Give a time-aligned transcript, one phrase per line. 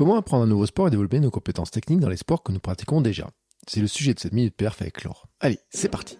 [0.00, 2.58] Comment apprendre un nouveau sport et développer nos compétences techniques dans les sports que nous
[2.58, 3.28] pratiquons déjà
[3.66, 5.26] C'est le sujet de cette minute perf avec Laure.
[5.40, 6.16] Allez, c'est parti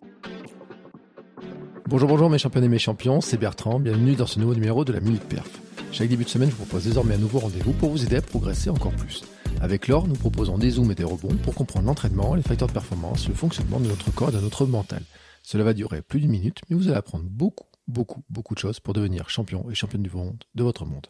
[1.86, 4.92] Bonjour, bonjour mes champions et mes champions, c'est Bertrand, bienvenue dans ce nouveau numéro de
[4.92, 5.48] la Minute Perf.
[5.92, 8.20] Chaque début de semaine, je vous propose désormais un nouveau rendez-vous pour vous aider à
[8.20, 9.24] progresser encore plus.
[9.62, 12.74] Avec Laure, nous proposons des zooms et des rebonds pour comprendre l'entraînement, les facteurs de
[12.74, 15.02] performance, le fonctionnement de notre corps et de notre mental.
[15.42, 18.78] Cela va durer plus d'une minute, mais vous allez apprendre beaucoup, beaucoup, beaucoup de choses
[18.78, 21.06] pour devenir champion et championne du monde de votre monde.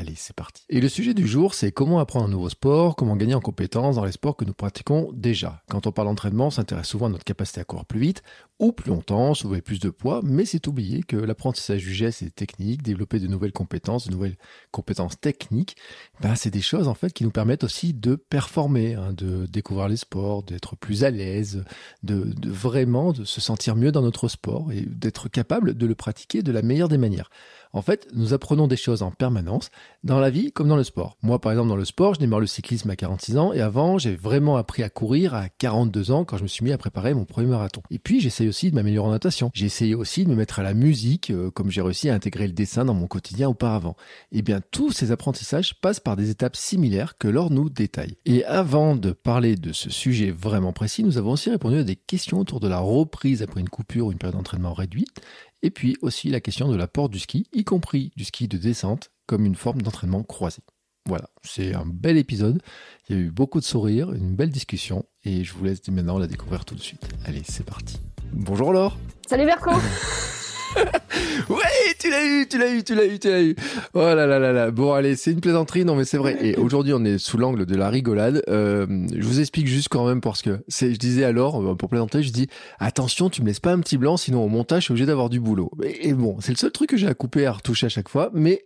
[0.00, 0.64] Allez, c'est parti.
[0.70, 3.96] Et le sujet du jour, c'est comment apprendre un nouveau sport, comment gagner en compétences
[3.96, 5.62] dans les sports que nous pratiquons déjà.
[5.68, 8.22] Quand on parle d'entraînement, on s'intéresse souvent à notre capacité à courir plus vite
[8.58, 12.26] ou plus longtemps, soulever plus de poids, mais c'est oublier que l'apprentissage du geste et
[12.26, 14.36] des techniques, développer de nouvelles compétences, de nouvelles
[14.70, 15.76] compétences techniques,
[16.20, 19.88] ben, c'est des choses en fait qui nous permettent aussi de performer, hein, de découvrir
[19.88, 21.64] les sports, d'être plus à l'aise,
[22.02, 25.94] de, de vraiment de se sentir mieux dans notre sport et d'être capable de le
[25.94, 27.30] pratiquer de la meilleure des manières.
[27.72, 29.70] En fait, nous apprenons des choses en permanence,
[30.02, 31.16] dans la vie comme dans le sport.
[31.22, 33.98] Moi, par exemple, dans le sport, je démarre le cyclisme à 46 ans, et avant,
[33.98, 37.14] j'ai vraiment appris à courir à 42 ans quand je me suis mis à préparer
[37.14, 37.82] mon premier marathon.
[37.90, 39.50] Et puis, j'essaye aussi de m'améliorer en natation.
[39.54, 42.52] J'ai aussi de me mettre à la musique, euh, comme j'ai réussi à intégrer le
[42.52, 43.96] dessin dans mon quotidien auparavant.
[44.32, 48.16] Eh bien, tous ces apprentissages passent par des étapes similaires que Laure nous détaille.
[48.26, 51.96] Et avant de parler de ce sujet vraiment précis, nous avons aussi répondu à des
[51.96, 55.20] questions autour de la reprise après une coupure ou une période d'entraînement réduite,
[55.62, 59.10] et puis aussi la question de l'apport du ski, y compris du ski de descente,
[59.26, 60.62] comme une forme d'entraînement croisé.
[61.06, 62.60] Voilà, c'est un bel épisode.
[63.08, 66.18] Il y a eu beaucoup de sourires, une belle discussion, et je vous laisse maintenant
[66.18, 67.08] la découvrir tout de suite.
[67.24, 67.98] Allez, c'est parti.
[68.32, 68.98] Bonjour Laure.
[69.26, 69.70] Salut Berco
[71.48, 73.56] ouais, tu l'as eu, tu l'as eu, tu l'as eu, tu l'as eu.
[73.94, 74.70] Oh là là là là.
[74.70, 76.38] Bon, allez, c'est une plaisanterie, non mais c'est vrai.
[76.40, 78.42] Et aujourd'hui, on est sous l'angle de la rigolade.
[78.48, 81.88] Euh, je vous explique juste quand même parce que c'est, je disais alors euh, pour
[81.88, 82.48] plaisanter, je dis
[82.78, 85.30] attention, tu me laisses pas un petit blanc, sinon au montage, je suis obligé d'avoir
[85.30, 85.70] du boulot.
[85.82, 88.08] Et, et bon, c'est le seul truc que j'ai à couper, à retoucher à chaque
[88.08, 88.64] fois, mais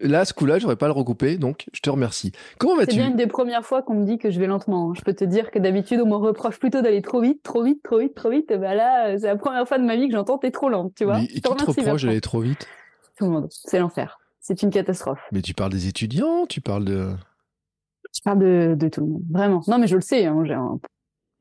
[0.00, 2.32] Là, ce coup-là, j'aurais pas le recouper, donc je te remercie.
[2.58, 2.92] Comment vas-tu?
[2.92, 4.94] C'est bien une des premières fois qu'on me dit que je vais lentement.
[4.94, 7.82] Je peux te dire que d'habitude, on me reproche plutôt d'aller trop vite, trop vite,
[7.82, 8.50] trop vite, trop vite.
[8.50, 10.94] Et ben là, c'est la première fois de ma vie que j'entends t'es trop lente,
[10.96, 11.18] tu vois.
[11.18, 12.66] Mais qui te reproche d'aller trop vite?
[13.18, 13.48] Tout le monde.
[13.50, 14.18] C'est l'enfer.
[14.40, 15.20] C'est une catastrophe.
[15.32, 17.10] Mais tu parles des étudiants, tu parles de...
[18.14, 19.62] Je parle de, de tout le monde, vraiment.
[19.68, 20.80] Non, mais je le sais, hein, j'ai un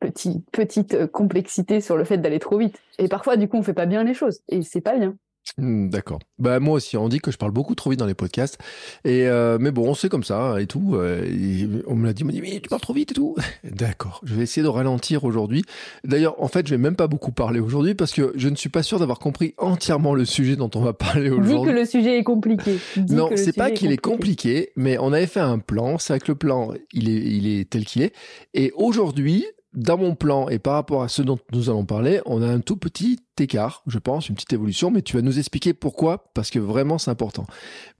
[0.01, 2.77] petit, petite euh, complexité sur le fait d'aller trop vite.
[2.97, 4.41] Et parfois, du coup, on fait pas bien les choses.
[4.49, 5.15] Et c'est pas bien.
[5.57, 6.19] Hmm, D'accord.
[6.37, 8.57] Bah moi aussi, on dit que je parle beaucoup trop vite dans les podcasts.
[9.03, 10.95] Et euh, mais bon, c'est comme ça hein, et tout.
[10.95, 13.13] euh, et on me l'a dit, on m'a dit mais tu parles trop vite et
[13.15, 13.35] tout.
[13.63, 14.21] D'accord.
[14.23, 15.63] Je vais essayer de ralentir aujourd'hui.
[16.05, 18.69] D'ailleurs, en fait, je vais même pas beaucoup parler aujourd'hui parce que je ne suis
[18.69, 21.73] pas sûr d'avoir compris entièrement le sujet dont on va parler Dis que aujourd'hui.
[21.73, 22.77] le sujet est compliqué.
[22.95, 25.97] Dis Non, c'est pas qu'il est compliqué, mais on avait fait un plan.
[25.97, 28.13] C'est vrai que le plan, il est, il est tel qu'il est.
[28.53, 32.41] Et aujourd'hui, dans mon plan et par rapport à ce dont nous allons parler, on
[32.41, 35.73] a un tout petit écart, je pense, une petite évolution, mais tu vas nous expliquer
[35.73, 37.45] pourquoi, parce que vraiment c'est important.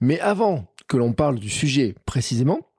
[0.00, 2.69] Mais avant que l'on parle du sujet précisément,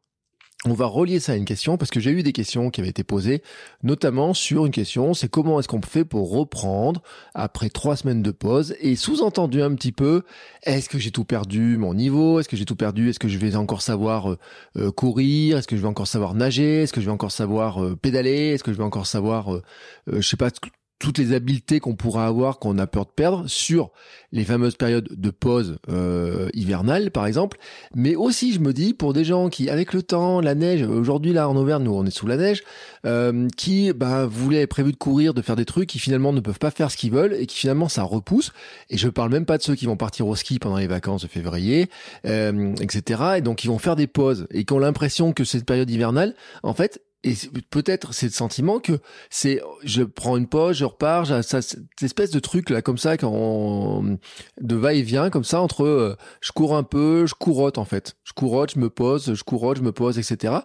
[0.66, 2.90] on va relier ça à une question parce que j'ai eu des questions qui avaient
[2.90, 3.42] été posées,
[3.82, 7.02] notamment sur une question, c'est comment est-ce qu'on fait pour reprendre
[7.34, 10.22] après trois semaines de pause et sous-entendu un petit peu,
[10.64, 13.40] est-ce que j'ai tout perdu mon niveau, est-ce que j'ai tout perdu, est-ce que je
[13.40, 14.38] vais encore savoir euh,
[14.78, 17.84] euh, courir, est-ce que je vais encore savoir nager, est-ce que je vais encore savoir
[17.84, 19.64] euh, pédaler, est-ce que je vais encore savoir, euh,
[20.08, 20.52] je sais pas,
[21.02, 23.90] toutes les habiletés qu'on pourra avoir qu'on a peur de perdre sur
[24.32, 27.58] les fameuses périodes de pause euh, hivernale par exemple.
[27.96, 31.34] Mais aussi je me dis pour des gens qui avec le temps la neige aujourd'hui
[31.34, 32.64] là en Auvergne nous on est sous la neige
[33.08, 36.60] euh, qui bah, voulaient prévu de courir de faire des trucs qui finalement ne peuvent
[36.60, 38.54] pas faire ce qu'ils veulent et qui finalement ça repousse.
[38.92, 41.24] Et je parle même pas de ceux qui vont partir au ski pendant les vacances
[41.24, 41.90] de février
[42.28, 44.46] euh, etc et donc ils vont faire des pauses.
[44.52, 47.34] Et qui ont l'impression que cette période hivernale en fait et
[47.70, 52.32] peut-être c'est le sentiment que c'est je prends une pause, je repars, j'ai cette espèce
[52.32, 54.18] de truc là comme ça quand on-
[54.60, 58.34] de va-et-vient comme ça entre euh, je cours un peu, je courotte en fait, je
[58.34, 60.56] courotte, je me pose, je courotte, je me pose, etc.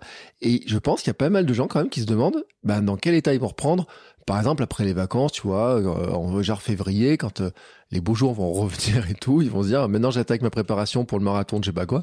[0.40, 2.44] Et je pense qu'il y a pas mal de gens quand même qui se demandent
[2.64, 3.86] ben, dans quel état ils vont reprendre.
[4.26, 7.50] Par exemple après les vacances, tu vois, euh, en genre février, quand euh,
[7.90, 11.04] les beaux jours vont revenir et tout, ils vont se dire maintenant j'attaque ma préparation
[11.04, 12.02] pour le marathon de je sais pas quoi,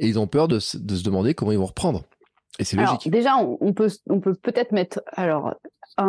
[0.00, 2.02] et ils ont peur de se demander comment ils vont reprendre.
[2.58, 3.10] Et c'est Alors, logique.
[3.10, 5.54] déjà, on, on peut, on peut peut-être mettre, alors,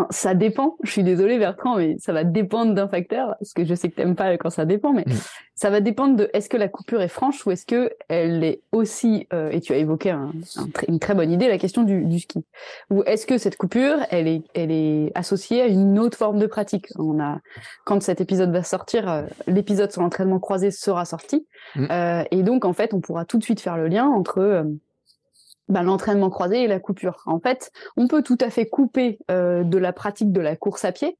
[0.10, 0.78] ça dépend.
[0.84, 3.96] Je suis désolée Bertrand, mais ça va dépendre d'un facteur, parce que je sais que
[3.96, 5.14] t'aimes pas quand ça dépend, mais mm.
[5.54, 8.62] ça va dépendre de est-ce que la coupure est franche ou est-ce que elle est
[8.72, 10.16] aussi, euh, et tu as évoqué
[10.88, 12.44] une très bonne idée, la question du, ski,
[12.90, 16.48] ou est-ce que cette coupure, elle est, elle est associée à une autre forme de
[16.48, 16.88] pratique?
[16.98, 17.40] On a,
[17.86, 21.46] quand cet épisode va sortir, euh, l'épisode sur l'entraînement croisé sera sorti,
[21.76, 21.88] mm.
[21.92, 24.66] euh, et donc en fait, on pourra tout de suite faire le lien entre
[25.68, 27.24] bah, l'entraînement croisé et la coupure.
[27.26, 30.86] En fait, on peut tout à fait couper euh, de la pratique de la course
[30.86, 31.18] à pied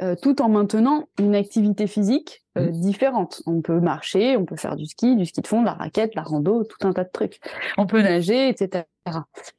[0.00, 2.80] euh, tout en maintenant une activité physique euh, mmh.
[2.80, 3.42] différente.
[3.46, 6.14] On peut marcher, on peut faire du ski, du ski de fond, de la raquette,
[6.14, 7.40] la rando, tout un tas de trucs.
[7.78, 8.84] On peut nager, etc.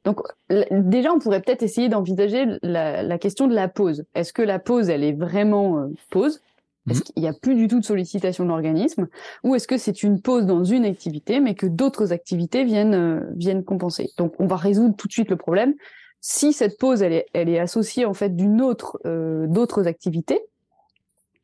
[0.04, 0.22] Donc
[0.70, 4.06] déjà, on pourrait peut-être essayer d'envisager la, la, question de la pause.
[4.14, 6.40] Est-ce que la pause, elle est vraiment pause?
[6.88, 7.04] Est-ce mhm.
[7.04, 9.08] qu'il n'y a plus du tout de sollicitation de l'organisme
[9.44, 13.20] ou est-ce que c'est une pause dans une activité mais que d'autres activités viennent euh,
[13.36, 14.10] viennent compenser?
[14.16, 15.74] Donc on va résoudre tout de suite le problème.
[16.20, 20.40] Si cette pause elle est elle est associée en fait d'une autre euh, d'autres activités.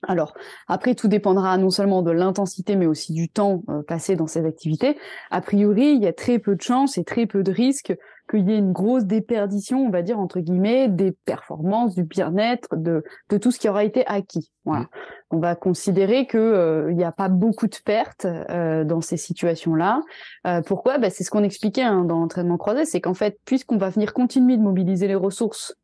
[0.08, 0.34] Alors
[0.68, 4.46] après tout dépendra non seulement de l'intensité mais aussi du temps euh, passé dans ces
[4.46, 4.96] activités.
[5.30, 7.94] A priori, il y a très peu de chances et très peu de risques
[8.28, 12.76] qu'il y ait une grosse déperdition, on va dire entre guillemets, des performances, du bien-être,
[12.76, 14.50] de, de tout ce qui aura été acquis.
[14.64, 14.82] Voilà.
[14.82, 14.88] Mmh.
[15.30, 19.16] On va considérer que euh, il n'y a pas beaucoup de pertes euh, dans ces
[19.16, 20.02] situations-là.
[20.46, 20.98] Euh, pourquoi?
[20.98, 24.12] Bah, C'est ce qu'on expliquait hein, dans l'entraînement croisé, c'est qu'en fait, puisqu'on va venir
[24.12, 25.74] continuer de mobiliser les ressources,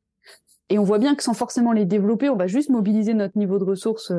[0.69, 3.59] et on voit bien que sans forcément les développer, on va juste mobiliser notre niveau
[3.59, 4.13] de ressources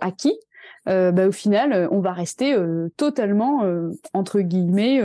[0.00, 0.38] acquis.
[0.86, 2.56] Bah, au final, on va rester
[2.96, 3.64] totalement
[4.14, 5.02] entre guillemets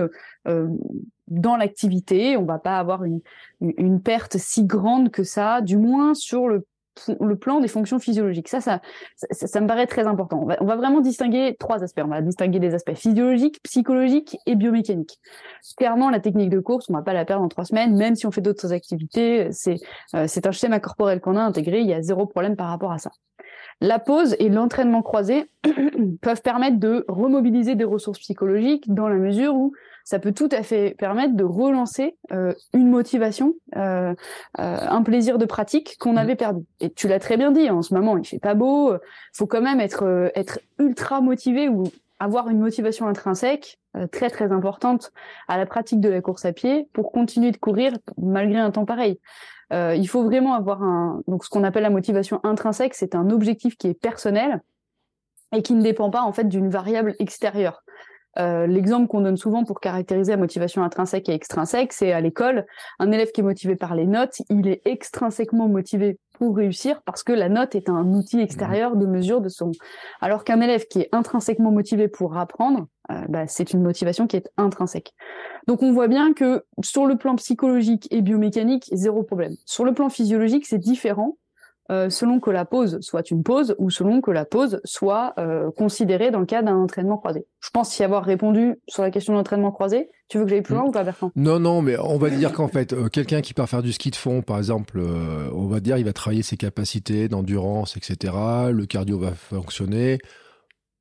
[1.27, 2.37] dans l'activité.
[2.37, 3.21] On va pas avoir une,
[3.61, 6.65] une perte si grande que ça, du moins sur le
[7.19, 8.47] le plan des fonctions physiologiques.
[8.47, 8.81] Ça, ça,
[9.31, 10.45] ça, me paraît très important.
[10.59, 12.01] On va, vraiment distinguer trois aspects.
[12.03, 15.19] On va distinguer des aspects physiologiques, psychologiques et biomécaniques.
[15.77, 18.25] Clairement, la technique de course, on va pas la perdre en trois semaines, même si
[18.25, 19.47] on fait d'autres activités.
[19.51, 19.77] C'est,
[20.15, 21.81] euh, un schéma corporel qu'on a intégré.
[21.81, 23.11] Il y a zéro problème par rapport à ça.
[23.81, 25.49] La pause et l'entraînement croisé
[26.21, 29.73] peuvent permettre de remobiliser des ressources psychologiques dans la mesure où
[30.03, 34.13] ça peut tout à fait permettre de relancer euh, une motivation, euh,
[34.59, 36.17] euh, un plaisir de pratique qu'on mmh.
[36.17, 36.63] avait perdu.
[36.81, 38.93] Et tu l'as très bien dit, en ce moment, il fait pas beau,
[39.33, 41.83] faut quand même être être ultra motivé ou
[42.19, 43.79] avoir une motivation intrinsèque
[44.11, 45.11] très très importante
[45.47, 48.85] à la pratique de la course à pied pour continuer de courir malgré un temps
[48.85, 49.19] pareil.
[49.71, 53.77] il faut vraiment avoir un donc ce qu'on appelle la motivation intrinsèque, c'est un objectif
[53.77, 54.61] qui est personnel
[55.53, 57.83] et qui ne dépend pas en fait d'une variable extérieure.
[58.39, 62.65] Euh, l'exemple qu'on donne souvent pour caractériser la motivation intrinsèque et extrinsèque, c'est à l'école,
[62.99, 67.23] un élève qui est motivé par les notes, il est extrinsèquement motivé pour réussir parce
[67.23, 69.71] que la note est un outil extérieur de mesure de son.
[70.19, 74.37] Alors qu'un élève qui est intrinsèquement motivé pour apprendre, euh, bah, c'est une motivation qui
[74.37, 75.13] est intrinsèque.
[75.67, 79.55] Donc on voit bien que sur le plan psychologique et biomécanique, zéro problème.
[79.65, 81.37] Sur le plan physiologique, c'est différent
[81.93, 85.69] euh, selon que la pause soit une pause ou selon que la pause soit euh,
[85.71, 87.45] considérée dans le cadre d'un entraînement croisé.
[87.59, 90.09] Je pense y avoir répondu sur la question de l'entraînement croisé.
[90.27, 91.31] Tu veux que j'aille plus loin ou pas, Bertrand?
[91.35, 94.09] Non, non, mais on va dire qu'en fait, euh, quelqu'un qui part faire du ski
[94.09, 94.99] de fond, par exemple,
[95.53, 98.33] on va dire il va travailler ses capacités d'endurance, etc.
[98.71, 100.17] Le cardio va fonctionner.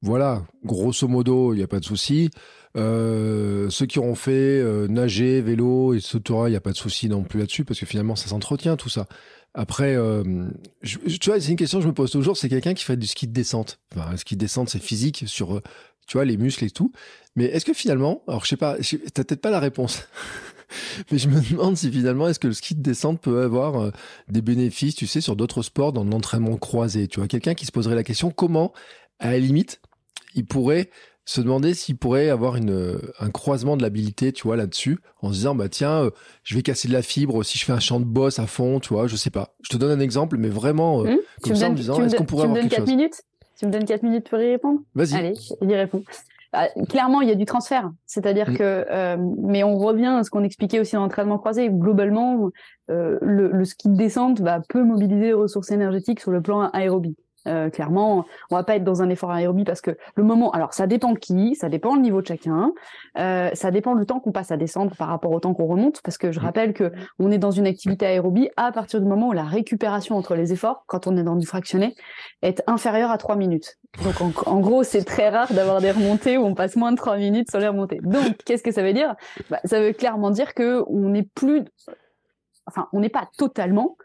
[0.03, 2.29] Voilà, grosso modo, il n'y a pas de souci.
[2.75, 7.39] ceux qui ont fait nager, vélo, etc., il n'y a pas de souci non plus
[7.39, 9.07] là-dessus, parce que finalement, ça s'entretient tout ça.
[9.55, 10.49] Après, euh,
[10.83, 12.37] tu vois, c'est une question que je me pose toujours.
[12.37, 13.81] C'est quelqu'un qui fait du ski de descente.
[13.95, 15.63] Enfin, un ski de descente, c'est physique sur, euh,
[16.07, 16.93] tu vois, les muscles et tout.
[17.37, 20.05] Mais est-ce que finalement, alors je sais pas, t'as peut-être pas la réponse.
[21.11, 23.91] Mais je me demande si finalement, est-ce que le ski de descente peut avoir euh,
[24.29, 27.07] des bénéfices, tu sais, sur d'autres sports dans l'entraînement croisé.
[27.09, 28.73] Tu vois, quelqu'un qui se poserait la question, comment,
[29.19, 29.83] à la limite,
[30.35, 30.89] il pourrait
[31.25, 35.35] se demander s'il pourrait avoir une, un croisement de l'habilité, tu vois, là-dessus, en se
[35.35, 36.11] disant, bah tiens, euh,
[36.43, 38.81] je vais casser de la fibre si je fais un champ de boss à fond,
[38.81, 39.55] tu vois, je sais pas.
[39.63, 41.19] Je te donne un exemple, mais vraiment, euh, mmh.
[41.43, 42.89] comme ça, en me disant, est-ce qu'on pourrait avoir quelque chose?
[42.89, 43.23] minutes?
[43.59, 44.81] Tu me donnes 4 minutes pour y répondre?
[44.95, 45.15] Vas-y.
[45.15, 46.03] Allez, il y répond.
[46.53, 48.57] Bah, clairement, il y a du transfert, c'est-à-dire mmh.
[48.57, 51.69] que, euh, mais on revient à ce qu'on expliquait aussi dans l'entraînement croisé.
[51.71, 52.51] Globalement,
[52.89, 57.17] le, le, ski de descente va peut mobiliser les ressources énergétiques sur le plan aérobie.
[57.49, 60.75] Euh, clairement, on va pas être dans un effort aérobie parce que le moment, alors
[60.75, 62.73] ça dépend qui, ça dépend le niveau de chacun,
[63.19, 66.01] euh, ça dépend le temps qu'on passe à descendre par rapport au temps qu'on remonte,
[66.03, 66.43] parce que je mm.
[66.43, 70.17] rappelle que on est dans une activité aérobie à partir du moment où la récupération
[70.17, 71.95] entre les efforts, quand on est dans du fractionné,
[72.43, 73.79] est inférieure à 3 minutes.
[74.05, 77.19] Donc en, gros, c'est très rare d'avoir des remontées où on passe moins de 3
[77.19, 78.01] minutes sur les remontées.
[78.03, 79.15] Donc qu'est-ce que ça veut dire?
[79.51, 81.65] Bah, Ça veut clairement dire que on n'est plus,
[82.67, 83.97] enfin, on n'est pas totalement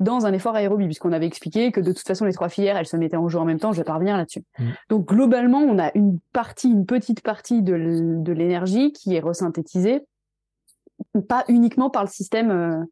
[0.00, 2.86] dans un effort aérobie, puisqu'on avait expliqué que de toute façon les trois filières elles
[2.86, 3.72] se mettaient en jeu en même temps.
[3.72, 4.42] Je vais pas revenir là-dessus.
[4.58, 4.64] Mm.
[4.90, 10.02] Donc globalement, on a une partie, une petite partie de l'énergie qui est resynthétisée,
[11.28, 12.84] pas uniquement par le système euh,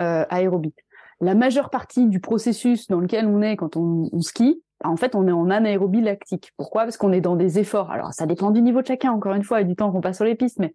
[0.00, 0.74] euh, aérobie.
[1.20, 5.14] la majeure partie du processus dans lequel on est quand on, on skie, en fait,
[5.14, 6.52] on est en anaérobie lactique.
[6.56, 6.84] Pourquoi?
[6.84, 7.90] Parce qu'on est dans des efforts.
[7.90, 10.16] Alors, ça dépend du niveau de chacun, encore une fois, et du temps qu'on passe
[10.16, 10.72] sur les pistes, mais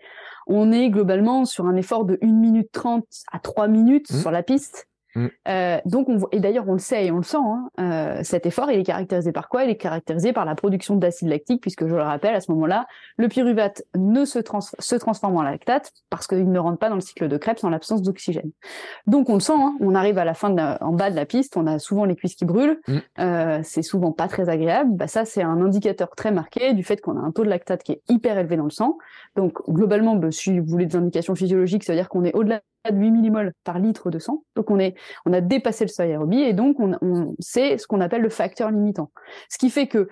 [0.48, 4.16] on est globalement sur un effort de 1 minute 30 à 3 minutes mmh.
[4.18, 4.88] sur la piste.
[5.16, 5.28] Mm.
[5.48, 8.46] Euh, donc, on, et d'ailleurs, on le sait et on le sent, hein, euh, cet
[8.46, 9.64] effort, il est caractérisé par quoi?
[9.64, 12.86] Il est caractérisé par la production d'acide lactique, puisque je le rappelle, à ce moment-là,
[13.18, 14.40] le pyruvate ne se,
[14.80, 17.70] se transforme en lactate parce qu'il ne rentre pas dans le cycle de Krebs en
[17.70, 18.52] l'absence d'oxygène.
[19.08, 21.26] Donc, on le sent, hein, on arrive à la fin, de en bas de la
[21.26, 22.98] piste, on a souvent les cuisses qui brûlent, mm.
[23.20, 24.92] euh, c'est souvent pas très agréable.
[24.94, 27.84] Bah, ça, c'est un indicateur très marqué du fait qu'on a un taux de lactate
[27.84, 28.98] qui est hyper élevé dans le sang.
[29.36, 32.62] Donc, globalement, bah, si vous voulez des indications physiologiques, ça veut dire qu'on est au-delà
[32.92, 34.44] de 8 millimoles par litre de sang.
[34.56, 37.88] Donc on est, on a dépassé le seuil aérobie et donc on, on c'est ce
[37.88, 39.12] qu'on appelle le facteur limitant.
[39.50, 40.08] Ce qui fait que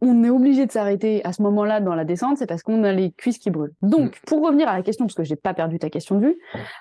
[0.00, 2.92] on est obligé de s'arrêter à ce moment-là dans la descente, c'est parce qu'on a
[2.92, 3.74] les cuisses qui brûlent.
[3.82, 4.20] Donc, mm.
[4.26, 6.38] pour revenir à la question, parce que j'ai pas perdu ta question de vue,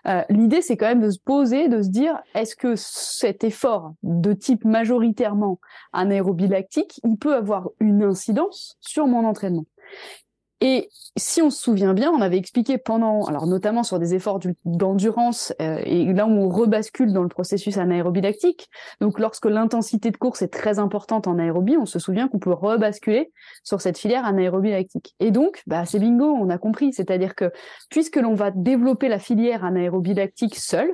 [0.08, 3.94] euh, l'idée c'est quand même de se poser, de se dire, est-ce que cet effort
[4.04, 5.60] de type majoritairement
[5.94, 9.66] anaérobie lactique, il peut avoir une incidence sur mon entraînement?
[10.62, 14.40] Et si on se souvient bien, on avait expliqué pendant, alors notamment sur des efforts
[14.64, 18.70] d'endurance, euh, et là où on rebascule dans le processus anaérobie lactique.
[19.02, 22.54] Donc lorsque l'intensité de course est très importante en aérobie, on se souvient qu'on peut
[22.54, 23.32] rebasculer
[23.64, 25.16] sur cette filière anaérobie lactique.
[25.20, 26.94] Et donc, bah, c'est bingo, on a compris.
[26.94, 27.52] C'est-à-dire que
[27.90, 30.92] puisque l'on va développer la filière anaérobie lactique seule,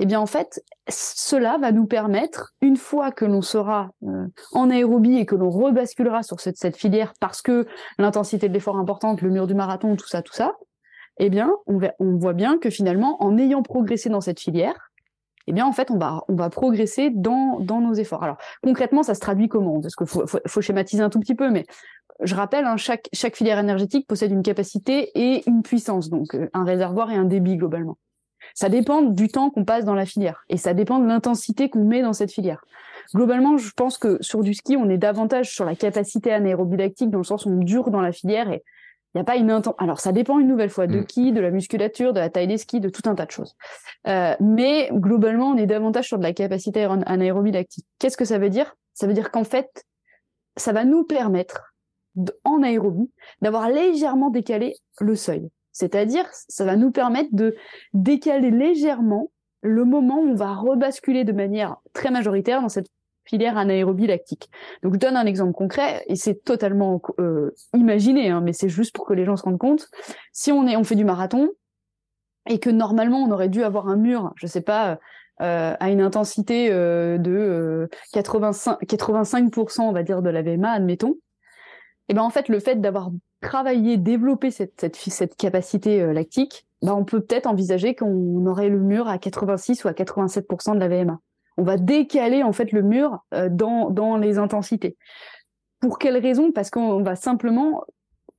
[0.00, 4.70] eh bien en fait, cela va nous permettre, une fois que l'on sera euh, en
[4.70, 7.66] aérobie et que l'on rebasculera sur cette, filière parce que
[7.98, 10.56] l'intensité de l'effort importante, le mur du marathon, tout ça, tout ça,
[11.18, 11.78] eh bien on,
[12.16, 14.90] voit bien que finalement, en ayant progressé dans cette filière,
[15.46, 18.24] eh bien en fait on va on va progresser dans dans nos efforts.
[18.24, 19.80] Alors concrètement ça se traduit comment?
[19.80, 21.66] Parce qu'il faut, faut, schématiser un tout petit peu, mais
[22.22, 26.48] je rappelle hein, chaque chaque filière énergétique possède une capacité et une puissance, donc euh,
[26.54, 27.98] un réservoir et un débit globalement.
[28.54, 31.84] Ça dépend du temps qu'on passe dans la filière et ça dépend de l'intensité qu'on
[31.84, 32.64] met dans cette filière.
[33.14, 37.10] Globalement, je pense que sur du ski, on est davantage sur la capacité anaérobie lactique
[37.10, 38.64] dans le sens où on dure dans la filière et
[39.14, 39.84] il n'y a pas une intensité.
[39.84, 41.06] Alors, ça dépend une nouvelle fois de mm.
[41.06, 43.54] qui, de la musculature, de la taille des skis, de tout un tas de choses.
[44.08, 47.86] Euh, mais globalement, on est davantage sur de la capacité anaérobie lactique.
[48.00, 48.74] Qu'est-ce que ça veut dire?
[48.92, 49.84] Ça veut dire qu'en fait,
[50.56, 51.74] ça va nous permettre,
[52.42, 53.10] en aérobie,
[53.40, 55.48] d'avoir légèrement décalé le seuil.
[55.74, 57.54] C'est-à-dire, ça va nous permettre de
[57.92, 62.88] décaler légèrement le moment où on va rebasculer de manière très majoritaire dans cette
[63.24, 64.50] filière anaérobie lactique.
[64.82, 68.94] Donc je donne un exemple concret et c'est totalement euh, imaginé, hein, mais c'est juste
[68.94, 69.88] pour que les gens se rendent compte.
[70.32, 71.50] Si on est, on fait du marathon
[72.48, 74.98] et que normalement on aurait dû avoir un mur, je sais pas,
[75.40, 81.16] euh, à une intensité euh, de 85, 85% on va dire de la VMA, admettons.
[82.08, 83.10] Et ben en fait le fait d'avoir
[83.44, 88.68] travailler, développer cette, cette, cette capacité euh, lactique, bah, on peut peut-être envisager qu'on aurait
[88.68, 91.20] le mur à 86 ou à 87% de la VMA.
[91.56, 94.96] On va décaler en fait le mur euh, dans, dans les intensités.
[95.80, 96.50] Pour quelle raison?
[96.50, 97.84] Parce qu'on va simplement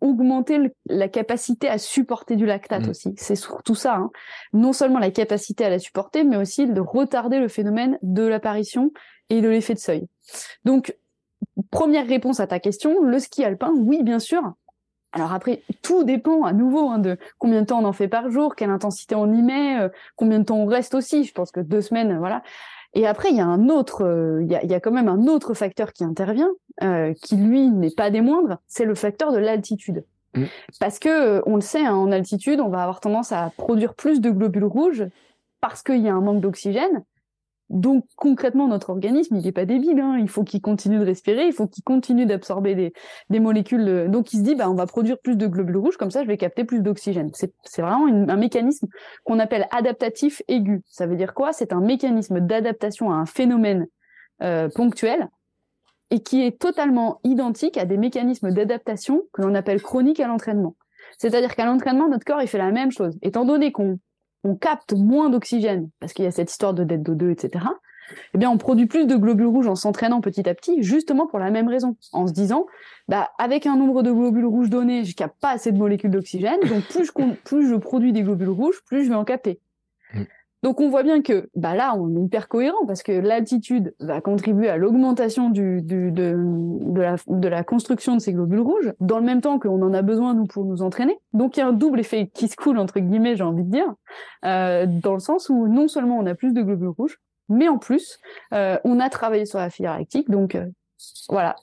[0.02, 2.90] augmenter la capacité à supporter du lactate mmh.
[2.90, 3.14] aussi.
[3.18, 3.96] C'est surtout ça.
[3.96, 4.12] Hein.
[4.54, 8.92] Non seulement la capacité à la supporter, mais aussi de retarder le phénomène de l'apparition
[9.30, 10.08] et de l'effet de seuil.
[10.66, 10.96] Donc,
[11.72, 14.54] première réponse à ta question, le ski alpin, oui, bien sûr,
[15.16, 18.30] alors après, tout dépend à nouveau hein, de combien de temps on en fait par
[18.30, 21.24] jour, quelle intensité on y met, euh, combien de temps on reste aussi.
[21.24, 22.44] Je pense que deux semaines, voilà.
[22.94, 24.92] Et après, il y a un autre, euh, il, y a, il, y a, quand
[24.92, 26.52] même un autre facteur qui intervient,
[26.84, 30.04] euh, qui lui n'est pas des moindres, c'est le facteur de l'altitude.
[30.36, 30.44] Mmh.
[30.82, 34.20] Parce que on le sait, hein, en altitude, on va avoir tendance à produire plus
[34.20, 35.06] de globules rouges
[35.62, 37.06] parce qu'il y a un manque d'oxygène.
[37.70, 40.00] Donc concrètement, notre organisme, il n'est pas débile.
[40.00, 40.18] Hein.
[40.20, 42.94] Il faut qu'il continue de respirer, il faut qu'il continue d'absorber des,
[43.30, 44.08] des, molécules.
[44.10, 46.28] Donc il se dit, bah, on va produire plus de globules rouges, comme ça je
[46.28, 47.32] vais capter plus d'oxygène.
[47.34, 48.88] C'est vraiment un mécanisme
[49.24, 50.84] qu'on appelle adaptatif aigu.
[50.86, 51.54] Ça veut dire quoi?
[51.54, 53.88] C'est un mécanisme d'adaptation à un phénomène
[54.44, 55.30] euh, ponctuel
[56.12, 60.76] et qui est totalement identique à des mécanismes d'adaptation que l'on appelle chroniques à l'entraînement.
[61.18, 63.18] C'est-à-dire qu'à l'entraînement, notre corps, il fait la même chose.
[63.22, 64.00] Étant donné qu'on
[64.46, 67.66] on capte moins d'oxygène, parce qu'il y a cette histoire de dette d'O2, etc.,
[68.36, 71.40] eh bien, on produit plus de globules rouges en s'entraînant petit à petit, justement pour
[71.40, 72.68] la même raison, en se disant,
[73.08, 76.60] bah, avec un nombre de globules rouges donné, je capte pas assez de molécules d'oxygène,
[76.70, 77.12] donc plus je,
[77.44, 79.60] plus je produis des globules rouges, plus je vais en capter.
[80.66, 84.20] Donc on voit bien que bah là on est hyper cohérent parce que l'altitude va
[84.20, 88.92] contribuer à l'augmentation du, du de, de, la, de la construction de ces globules rouges
[89.00, 91.20] dans le même temps qu'on en a besoin nous pour nous entraîner.
[91.34, 93.70] Donc il y a un double effet qui se coule entre guillemets j'ai envie de
[93.70, 93.94] dire
[94.44, 97.78] euh, dans le sens où non seulement on a plus de globules rouges mais en
[97.78, 98.18] plus
[98.52, 100.66] euh, on a travaillé sur la filière lactique donc euh,
[101.30, 101.58] voilà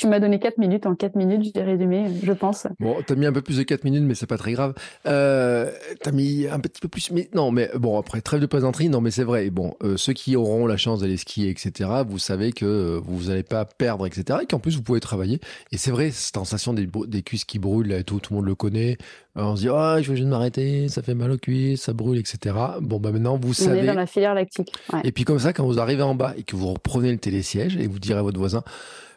[0.00, 0.86] Tu m'as donné 4 minutes.
[0.86, 2.66] En 4 minutes, j'ai résumé, je pense.
[2.78, 4.72] Bon, t'as mis un peu plus de 4 minutes, mais c'est pas très grave.
[5.06, 5.70] Euh,
[6.02, 9.02] t'as mis un petit peu plus, mais non, mais bon, après, trêve de plaisanterie, non,
[9.02, 9.50] mais c'est vrai.
[9.50, 13.28] Bon, euh, ceux qui auront la chance d'aller skier, etc., vous savez que euh, vous
[13.28, 15.38] n'allez pas perdre, etc., et qu'en plus, vous pouvez travailler.
[15.70, 18.46] Et c'est vrai, cette sensation des, des cuisses qui brûlent, et tout, tout le monde
[18.46, 18.96] le connaît.
[19.36, 22.18] on se dit, oh, je vais juste m'arrêter, ça fait mal aux cuisses, ça brûle,
[22.18, 22.56] etc.
[22.80, 23.80] Bon, bah maintenant, vous savez.
[23.80, 24.72] On est dans la filière lactique.
[25.04, 27.76] Et puis, comme ça, quand vous arrivez en bas et que vous reprenez le télésiège
[27.76, 28.64] et vous direz à votre voisin,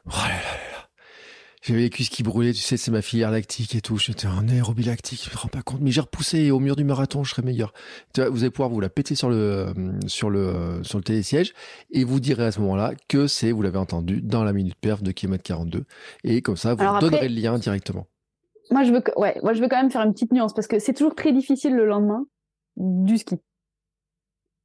[0.07, 0.73] oh là là là
[1.63, 3.97] j'avais les cuisses qui brûlaient, tu sais, c'est ma filière lactique et tout.
[3.97, 5.79] J'étais un aérobie lactique, je me rends pas compte.
[5.79, 7.73] Mais j'ai repoussé au mur du marathon, je serais meilleur.
[8.13, 9.73] Tu vois, vous allez pouvoir vous la péter sur le, euh,
[10.07, 11.53] sur le, euh, sur le télésiège
[11.89, 15.01] et vous direz à ce moment-là que c'est, vous l'avez entendu, dans la minute perf
[15.01, 15.85] de km 42.
[16.25, 18.07] Et comme ça, vous donnerez le lien directement.
[18.69, 20.79] Moi, je veux, ouais, moi, je veux quand même faire une petite nuance parce que
[20.79, 22.25] c'est toujours très difficile le lendemain
[22.75, 23.35] du ski.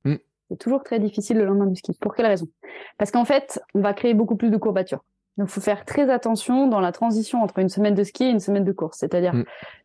[0.05, 0.17] Hmm.
[0.51, 1.97] C'est toujours très difficile le lendemain du ski.
[2.01, 2.49] Pour quelle raison?
[2.97, 5.05] Parce qu'en fait, on va créer beaucoup plus de courbatures.
[5.39, 8.31] Donc, il faut faire très attention dans la transition entre une semaine de ski et
[8.31, 8.99] une semaine de course.
[8.99, 9.45] C'est-à-dire, mm.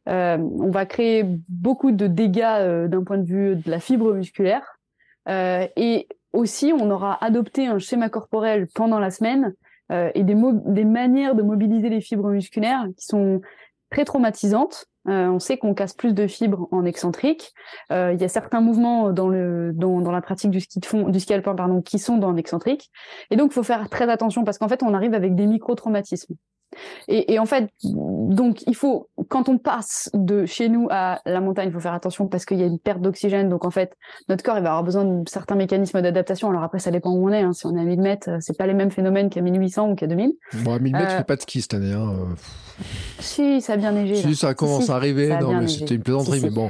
[0.09, 4.13] euh, on va créer beaucoup de dégâts euh, d'un point de vue de la fibre
[4.13, 4.79] musculaire.
[5.29, 9.53] Euh, et aussi, on aura adopté un schéma corporel pendant la semaine
[9.91, 13.41] euh, et des, des manières de mobiliser les fibres musculaires qui sont
[13.91, 17.53] très traumatisantes euh, on sait qu'on casse plus de fibres en excentrique.
[17.91, 20.85] Euh, il y a certains mouvements dans le dans, dans, la pratique du ski de
[20.85, 22.89] fond, du ski alpin pardon, qui sont dans l'excentrique.
[23.29, 26.35] Et donc, il faut faire très attention parce qu'en fait, on arrive avec des micro-traumatismes.
[27.07, 31.41] Et, et, en fait, donc il faut, quand on passe de chez nous à la
[31.41, 33.49] montagne, il faut faire attention parce qu'il y a une perte d'oxygène.
[33.49, 33.95] Donc en fait,
[34.29, 36.49] notre corps il va avoir besoin de certains mécanismes d'adaptation.
[36.49, 37.41] Alors après, ça dépend où on est.
[37.41, 37.53] Hein.
[37.53, 40.07] Si on est à 1000 mètres, c'est pas les mêmes phénomènes qu'à 1800 ou qu'à
[40.07, 40.33] 2000.
[40.63, 41.17] Bon, à 1000 mètres, euh...
[41.17, 41.93] fais pas de ski cette année.
[41.93, 42.35] Hein.
[43.19, 44.15] Si, ça a bien neigé.
[44.15, 46.69] Si, ça commence non, mais c'était une plaisanterie, mais bon.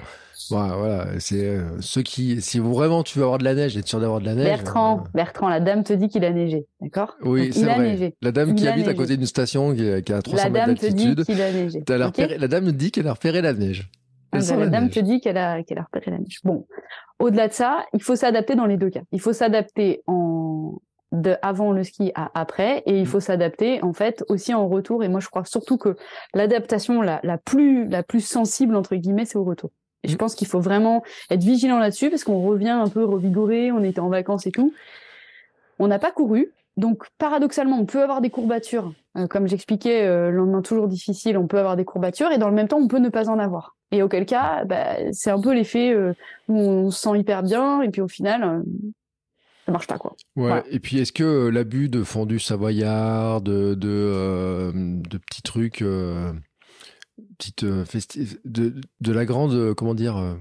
[0.49, 3.99] Voilà, c'est euh, ceux qui, si vraiment tu veux avoir de la neige, être sûr
[3.99, 4.45] d'avoir de la neige.
[4.45, 7.15] Bertrand, euh, Bertrand, la dame te dit qu'il a neigé, d'accord?
[7.23, 7.79] Oui, c'est vrai.
[7.79, 8.15] Neigé.
[8.21, 10.89] La dame qui habite à côté d'une station qui, a 300 mètres d'altitude.
[10.89, 12.37] La dame te dit qu'il a neigé.
[12.37, 13.89] La dame dit qu'elle a repéré la neige.
[14.31, 16.39] Ah bah, la, dame te dit qu'elle a, qu'elle a repéré la neige.
[16.43, 16.65] Bon,
[17.19, 19.01] au-delà de ça, il faut s'adapter dans les deux cas.
[19.11, 20.79] Il faut s'adapter en
[21.13, 23.07] de avant le ski à après et il mm.
[23.07, 25.95] faut s'adapter en fait aussi en retour et moi je crois surtout que
[26.33, 29.69] l'adaptation la, la plus la plus sensible entre guillemets c'est au retour
[30.03, 33.71] et je pense qu'il faut vraiment être vigilant là-dessus parce qu'on revient un peu revigoré,
[33.71, 34.73] on était en vacances et tout.
[35.79, 38.93] On n'a pas couru, donc paradoxalement, on peut avoir des courbatures.
[39.17, 42.49] Euh, comme j'expliquais, euh, le lendemain toujours difficile, on peut avoir des courbatures et dans
[42.49, 43.75] le même temps, on peut ne pas en avoir.
[43.91, 46.13] Et auquel cas, bah, c'est un peu l'effet euh,
[46.49, 48.61] où on se sent hyper bien et puis au final, euh,
[49.65, 50.12] ça marche pas quoi.
[50.35, 50.63] Ouais.
[50.71, 55.83] Et puis est-ce que l'abus de fondu savoyard, de de, de petits trucs
[57.37, 57.85] petite euh,
[58.45, 60.35] de, de la grande, euh, comment dire, euh,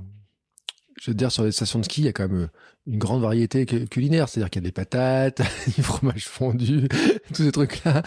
[1.00, 2.48] je veux dire, sur les stations de ski, il y a quand même
[2.86, 4.28] une grande variété culinaire.
[4.28, 5.42] C'est-à-dire qu'il y a des patates,
[5.76, 6.88] du fromage fondu,
[7.34, 8.02] tous ces trucs-là,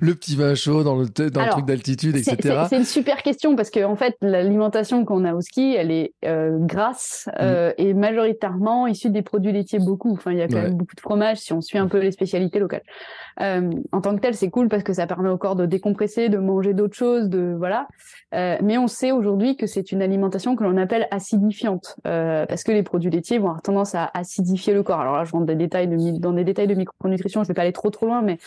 [0.00, 2.64] le petit vin chaud dans le, dans le truc d'altitude, etc.
[2.68, 6.14] C'est une super question parce que en fait, l'alimentation qu'on a au ski, elle est
[6.24, 7.74] euh, grasse euh, mm.
[7.78, 10.12] et majoritairement issue des produits laitiers beaucoup.
[10.12, 12.12] Enfin, il y a quand même beaucoup de fromage si on suit un peu les
[12.12, 12.82] spécialités locales.
[13.40, 16.28] Euh, en tant que tel, c'est cool parce que ça permet au corps de décompresser,
[16.28, 17.88] de manger d'autres choses, de voilà.
[18.34, 22.64] Euh, mais on sait aujourd'hui que c'est une alimentation que l'on appelle acidifiante euh, parce
[22.64, 25.00] que les produits laitiers vont avoir tendance à acidifier le corps.
[25.00, 27.62] Alors là, je rentre des détails de, dans des détails de micronutrition, je vais pas
[27.62, 28.38] aller trop trop loin, mais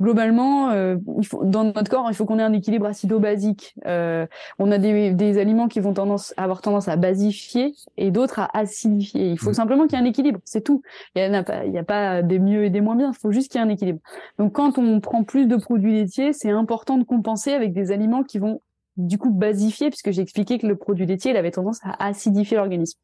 [0.00, 3.74] globalement, euh, il faut, dans notre corps, il faut qu'on ait un équilibre acido-basique.
[3.86, 4.26] Euh,
[4.58, 8.50] on a des, des, aliments qui vont tendance, avoir tendance à basifier et d'autres à
[8.56, 9.30] acidifier.
[9.30, 9.54] Il faut mmh.
[9.54, 10.82] simplement qu'il y ait un équilibre, c'est tout.
[11.14, 13.60] Il n'y a, a pas des mieux et des moins bien, il faut juste qu'il
[13.60, 14.00] y ait un équilibre.
[14.38, 18.22] Donc quand on prend plus de produits laitiers, c'est important de compenser avec des aliments
[18.22, 18.60] qui vont
[18.96, 22.56] du coup basifié puisque j'ai expliqué que le produit laitier il avait tendance à acidifier
[22.56, 22.98] l'organisme.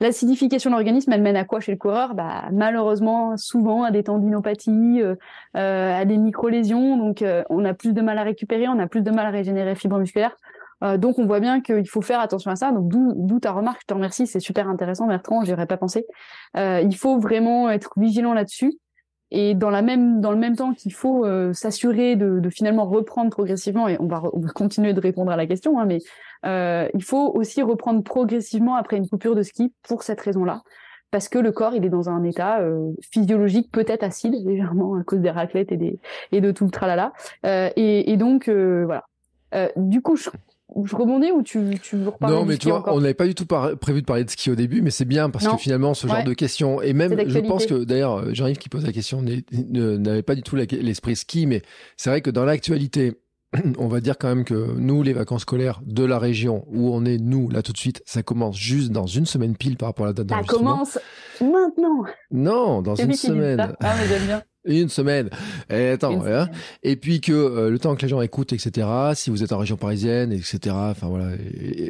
[0.00, 2.14] L'acidification de l'organisme elle mène à quoi chez le coureur?
[2.14, 5.16] Bah malheureusement souvent à des tendinopathies, euh,
[5.56, 8.86] euh à des micro-lésions, donc euh, on a plus de mal à récupérer, on a
[8.86, 10.36] plus de mal à régénérer fibres musculaires.
[10.82, 12.72] Euh, donc on voit bien qu'il faut faire attention à ça.
[12.72, 16.06] Donc d'où ta remarque, je te remercie, c'est super intéressant Bertrand, j'y aurais pas pensé.
[16.56, 18.72] il faut vraiment être vigilant là-dessus
[19.34, 24.06] et dans le même temps qu'il faut euh, s'assurer de, finalement reprendre progressivement et on
[24.06, 25.98] va, on va continuer de répondre à la question hein, mais
[26.46, 30.62] euh, il faut aussi reprendre progressivement après une coupure de ski pour cette raison-là.
[31.10, 35.02] Parce que le corps il est dans un état euh, physiologique peut-être acide légèrement à
[35.02, 37.12] cause des raclettes et de tout le tralala.
[37.42, 39.04] Et, et donc voilà.
[39.76, 40.30] Du coup je
[40.84, 43.34] je rebondis ou tu, tu veux reparler Non, mais tu vois, on n'avait pas du
[43.34, 46.06] tout prévu de parler de ski au début, mais c'est bien parce que finalement, ce
[46.06, 49.22] genre de questions, et même, je pense que d'ailleurs, euh, Jean-Yves qui pose la question
[49.22, 51.62] n'avait pas du tout l'esprit ski, mais
[51.96, 53.20] c'est vrai que dans l'actualité,
[53.78, 57.04] on va dire quand même que nous, les vacances scolaires de la région où on
[57.04, 60.06] est, nous, là tout de suite, ça commence juste dans une semaine pile par rapport
[60.06, 60.84] à la date d'enregistrement.
[60.84, 61.00] Ça
[61.40, 62.04] commence maintenant.
[62.30, 63.76] Non, dans une semaine.
[63.80, 64.42] Ah, mais j'aime bien.
[64.64, 65.28] Une semaine.
[65.68, 66.22] Et eh, attends,
[66.82, 68.86] Et puis que euh, le temps que les gens écoutent, etc.
[69.14, 70.74] Si vous êtes en région parisienne, etc.
[70.74, 71.36] Enfin voilà.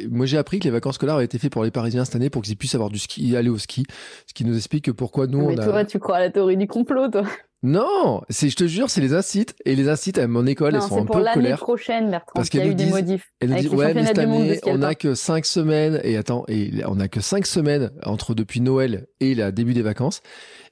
[0.09, 2.29] moi j'ai appris que les vacances scolaires avaient été faites pour les Parisiens cette année
[2.29, 3.85] pour qu'ils puissent avoir du ski, aller au ski.
[4.27, 5.47] Ce qui nous explique pourquoi nous.
[5.47, 7.23] Mais toi, tu crois à la théorie du complot, toi
[7.65, 9.55] non, c'est, je te jure, c'est les incites.
[9.65, 11.33] Et les incites à mon école, elles sont un peu colère.
[11.33, 13.33] C'est pour l'année prochaine, Bertrand, parce qu'il y a eu des modifs.
[13.39, 15.99] Elles nous disent, ouais, mais cette année, on n'a que cinq semaines.
[16.03, 19.81] Et attends, et on n'a que cinq semaines entre depuis Noël et le début des
[19.81, 20.21] vacances.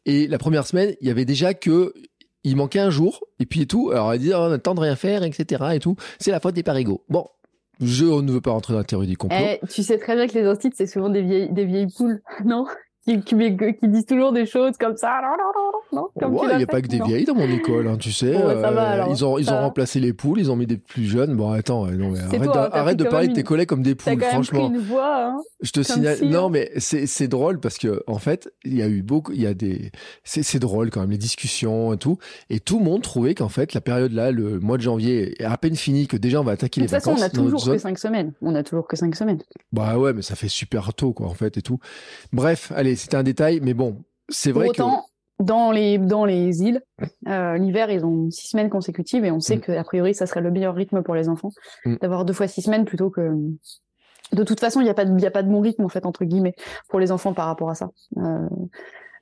[0.06, 1.93] Et la première semaine, il y avait déjà que
[2.43, 3.89] il manquait un jour, et puis et tout.
[3.91, 5.63] Alors, elle dit, oh, on a le temps de rien faire, etc.
[5.73, 5.95] et tout.
[6.19, 7.03] C'est la faute des parigots.
[7.10, 7.25] Bon.
[7.82, 9.38] Je ne veux pas rentrer dans la théorie du complot.
[9.39, 12.21] Eh, tu sais très bien que les incites, c'est souvent des vieilles, des vieilles poules,
[12.45, 12.65] non?
[13.06, 15.20] Qui, qui, disent toujours des choses comme ça.
[15.92, 18.34] Non, il n'y a pas que des vieilles dans mon école, hein, tu sais.
[18.36, 21.36] Euh, ils ont, ils ont remplacé les poules, ils ont mis des plus jeunes.
[21.36, 24.70] Bon, attends, non, arrête, de, parler de tes collègues comme des poules, franchement.
[24.70, 26.20] Une voix, hein, je te signale.
[26.24, 29.48] Non, mais c'est drôle parce que, en fait, il y a eu beaucoup, il y
[29.48, 29.92] a des,
[30.24, 32.18] c'est drôle quand même, les discussions et tout.
[32.50, 35.46] Et tout le monde trouvait qu'en fait, la période là, le mois de janvier est
[35.46, 37.06] à peine fini, que déjà on va attaquer les vacances.
[37.06, 38.32] De toute façon, on a toujours que cinq semaines.
[38.42, 39.42] On a toujours que cinq semaines.
[39.72, 41.80] Bah ouais, mais ça fait super tôt, quoi, en fait, et tout.
[42.32, 45.06] Bref, allez, c'était un détail, mais bon, c'est vrai autant,
[45.39, 45.43] que...
[45.43, 46.82] dans les dans les îles,
[47.27, 49.62] euh, l'hiver ils ont six semaines consécutives et on sait mm.
[49.62, 51.51] que a priori ça serait le meilleur rythme pour les enfants
[51.86, 51.97] mm.
[52.01, 53.32] d'avoir deux fois six semaines plutôt que.
[54.32, 56.08] De toute façon, il n'y a pas de, a pas de bon rythme en fait
[56.08, 56.56] entre guillemets
[56.89, 57.91] pour les enfants par rapport à ça.
[58.17, 58.47] Euh,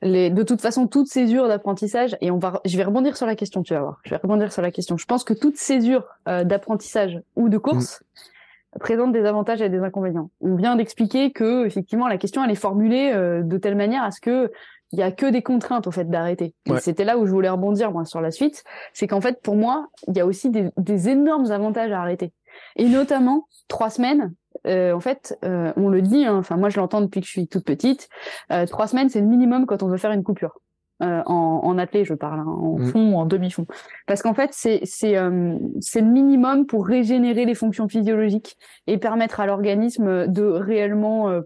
[0.02, 3.36] les, de toute façon, toute césure d'apprentissage, et on va, je vais rebondir sur la
[3.36, 4.00] question, tu vas voir.
[4.04, 4.98] Je vais rebondir sur la question.
[4.98, 8.32] Je pense que toute césure euh, d'apprentissage ou de course, mm
[8.80, 10.30] présente des avantages et des inconvénients.
[10.42, 14.12] On vient d'expliquer que effectivement la question elle est formulée euh, de telle manière à
[14.12, 14.52] ce que
[14.94, 16.54] il y a que des contraintes au fait d'arrêter.
[16.80, 19.88] C'était là où je voulais rebondir moi sur la suite, c'est qu'en fait pour moi
[20.08, 22.34] il y a aussi des, des, énormes avantages à arrêter.
[22.76, 24.34] Et notamment trois semaines.
[24.68, 26.26] Euh, en fait, euh, on le dit.
[26.26, 28.10] Hein, enfin moi je l'entends depuis que je suis toute petite.
[28.52, 30.60] Euh, trois semaines c'est le minimum quand on veut faire une coupure.
[31.02, 32.86] Euh, en, en athlée, je parle, hein, en mm.
[32.86, 33.66] fond ou en demi-fond.
[34.06, 34.84] Parce qu'en fait, c'est
[35.18, 41.42] euh, c'est le minimum pour régénérer les fonctions physiologiques et permettre à l'organisme de réellement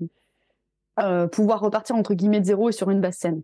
[0.99, 3.41] euh, pouvoir repartir entre guillemets de zéro et sur une basse scène.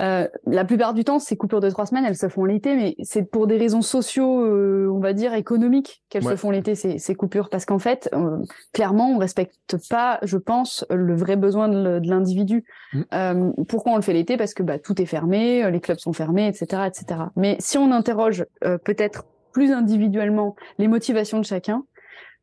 [0.00, 2.96] Euh, la plupart du temps, ces coupures de trois semaines, elles se font l'été, mais
[3.02, 6.98] c'est pour des raisons sociaux, euh, on va dire économiques, qu'elles se font l'été ces,
[6.98, 8.38] ces, coupures, parce qu'en fait, euh,
[8.72, 12.64] clairement, on respecte pas, je pense, le vrai besoin de, l'individu.
[12.92, 13.52] Mm.
[13.68, 14.36] pourquoi on le fait l'été?
[14.36, 17.20] Parce que bah, tout est fermé, les clubs sont fermés, etc., etc.
[17.36, 18.46] Mais si on interroge
[18.84, 21.84] peut-être plus individuellement les motivations de chacun,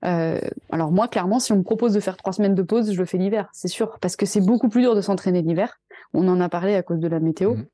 [0.05, 0.39] euh,
[0.71, 3.05] alors moi, clairement, si on me propose de faire trois semaines de pause, je le
[3.05, 5.79] fais l'hiver, c'est sûr, parce que c'est beaucoup plus dur de s'entraîner l'hiver.
[6.13, 7.55] On en a parlé à cause de la météo.
[7.55, 7.65] Mmh.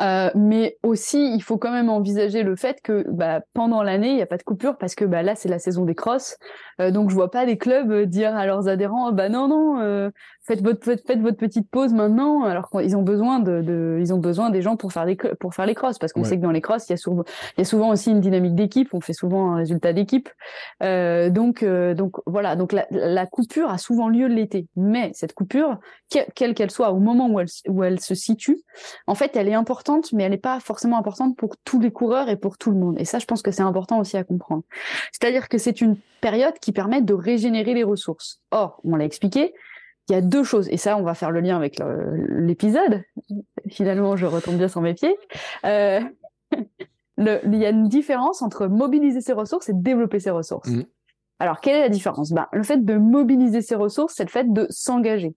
[0.00, 4.16] Euh, mais aussi, il faut quand même envisager le fait que bah, pendant l'année, il
[4.16, 6.36] n'y a pas de coupure parce que bah, là, c'est la saison des crosses.
[6.80, 10.10] Euh, donc, je vois pas des clubs dire à leurs adhérents, bah non, non, euh,
[10.44, 14.18] faites votre faites votre petite pause maintenant alors qu'ils ont besoin de, de, ils ont
[14.18, 16.50] besoin des gens pour faire des pour faire les crosses parce qu'on sait que dans
[16.50, 17.22] les crosses il y a souvent
[17.56, 20.28] il y a souvent aussi une dynamique d'équipe on fait souvent un résultat d'équipe.
[20.82, 24.66] Euh, donc euh, donc voilà donc la, la, coupure a souvent lieu l'été.
[24.76, 25.78] Mais cette coupure
[26.34, 28.58] quelle qu'elle soit au moment où elle où elle se situe
[29.06, 32.28] en fait elle est importante mais elle n'est pas forcément importante pour tous les coureurs
[32.28, 32.96] et pour tout le monde.
[32.98, 34.64] Et ça je pense que c'est important aussi à comprendre.
[35.12, 38.40] C'est-à-dire que c'est une période qui permet de régénérer les ressources.
[38.50, 39.54] Or on l'a expliqué
[40.12, 41.80] il y a deux choses, et ça, on va faire le lien avec
[42.28, 43.02] l'épisode.
[43.70, 45.16] Finalement, je retombe bien sur mes pieds.
[45.64, 46.02] Euh,
[47.16, 50.68] le, il y a une différence entre mobiliser ses ressources et développer ses ressources.
[50.68, 50.82] Mmh.
[51.38, 52.30] Alors, quelle est la différence?
[52.30, 55.34] Ben, Le fait de mobiliser ses ressources, c'est le fait de s'engager.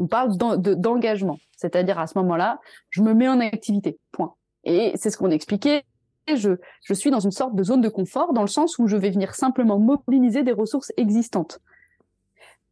[0.00, 2.58] On parle d'engagement, c'est-à-dire à ce moment-là,
[2.90, 4.34] je me mets en activité, point.
[4.64, 5.84] Et c'est ce qu'on expliquait.
[6.26, 8.96] Je, je suis dans une sorte de zone de confort dans le sens où je
[8.96, 11.60] vais venir simplement mobiliser des ressources existantes.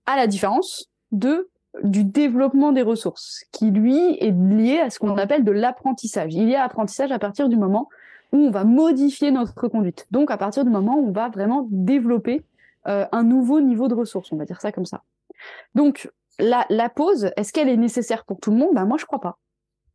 [0.06, 1.48] À la différence de
[1.84, 6.34] du développement des ressources, qui lui est lié à ce qu'on appelle de l'apprentissage.
[6.34, 7.88] Il y a apprentissage à partir du moment
[8.32, 10.06] où on va modifier notre conduite.
[10.10, 12.44] Donc à partir du moment où on va vraiment développer
[12.88, 15.02] euh, un nouveau niveau de ressources, on va dire ça comme ça.
[15.74, 18.74] Donc la, la pause, est-ce qu'elle est nécessaire pour tout le monde?
[18.74, 19.38] Ben moi je crois pas.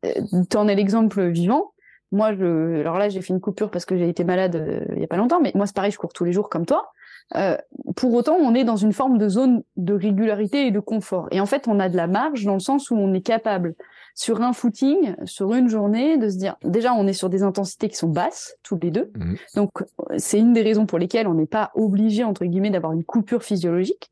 [0.05, 0.13] Euh,
[0.49, 1.73] tu en es l'exemple vivant.
[2.11, 5.01] Moi, je, alors là, j'ai fait une coupure parce que j'ai été malade euh, il
[5.01, 6.91] y a pas longtemps, mais moi, c'est pareil, je cours tous les jours comme toi.
[7.35, 7.57] Euh,
[7.95, 11.27] pour autant, on est dans une forme de zone de régularité et de confort.
[11.31, 13.75] Et en fait, on a de la marge dans le sens où on est capable,
[14.13, 17.89] sur un footing, sur une journée, de se dire, déjà, on est sur des intensités
[17.89, 19.11] qui sont basses, toutes les deux.
[19.17, 19.35] Mhm.
[19.55, 19.71] Donc,
[20.17, 23.43] c'est une des raisons pour lesquelles on n'est pas obligé, entre guillemets, d'avoir une coupure
[23.43, 24.09] physiologique.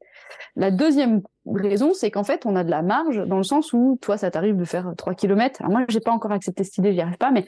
[0.56, 3.98] La deuxième raison, c'est qu'en fait, on a de la marge dans le sens où,
[4.02, 5.62] toi, ça t'arrive de faire 3 km.
[5.62, 7.46] Alors moi, j'ai pas encore accepté cette idée, j'y arrive pas, mais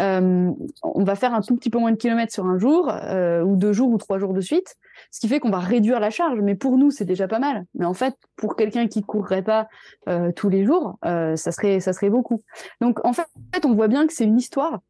[0.00, 0.50] euh,
[0.82, 3.56] on va faire un tout petit peu moins de kilomètres sur un jour, euh, ou
[3.56, 4.76] deux jours, ou trois jours de suite,
[5.12, 6.40] ce qui fait qu'on va réduire la charge.
[6.40, 7.64] Mais pour nous, c'est déjà pas mal.
[7.74, 9.68] Mais en fait, pour quelqu'un qui courrait pas
[10.08, 12.42] euh, tous les jours, ça serait ça serait beaucoup.
[12.80, 13.28] Donc en fait,
[13.64, 14.80] on voit bien que c'est une histoire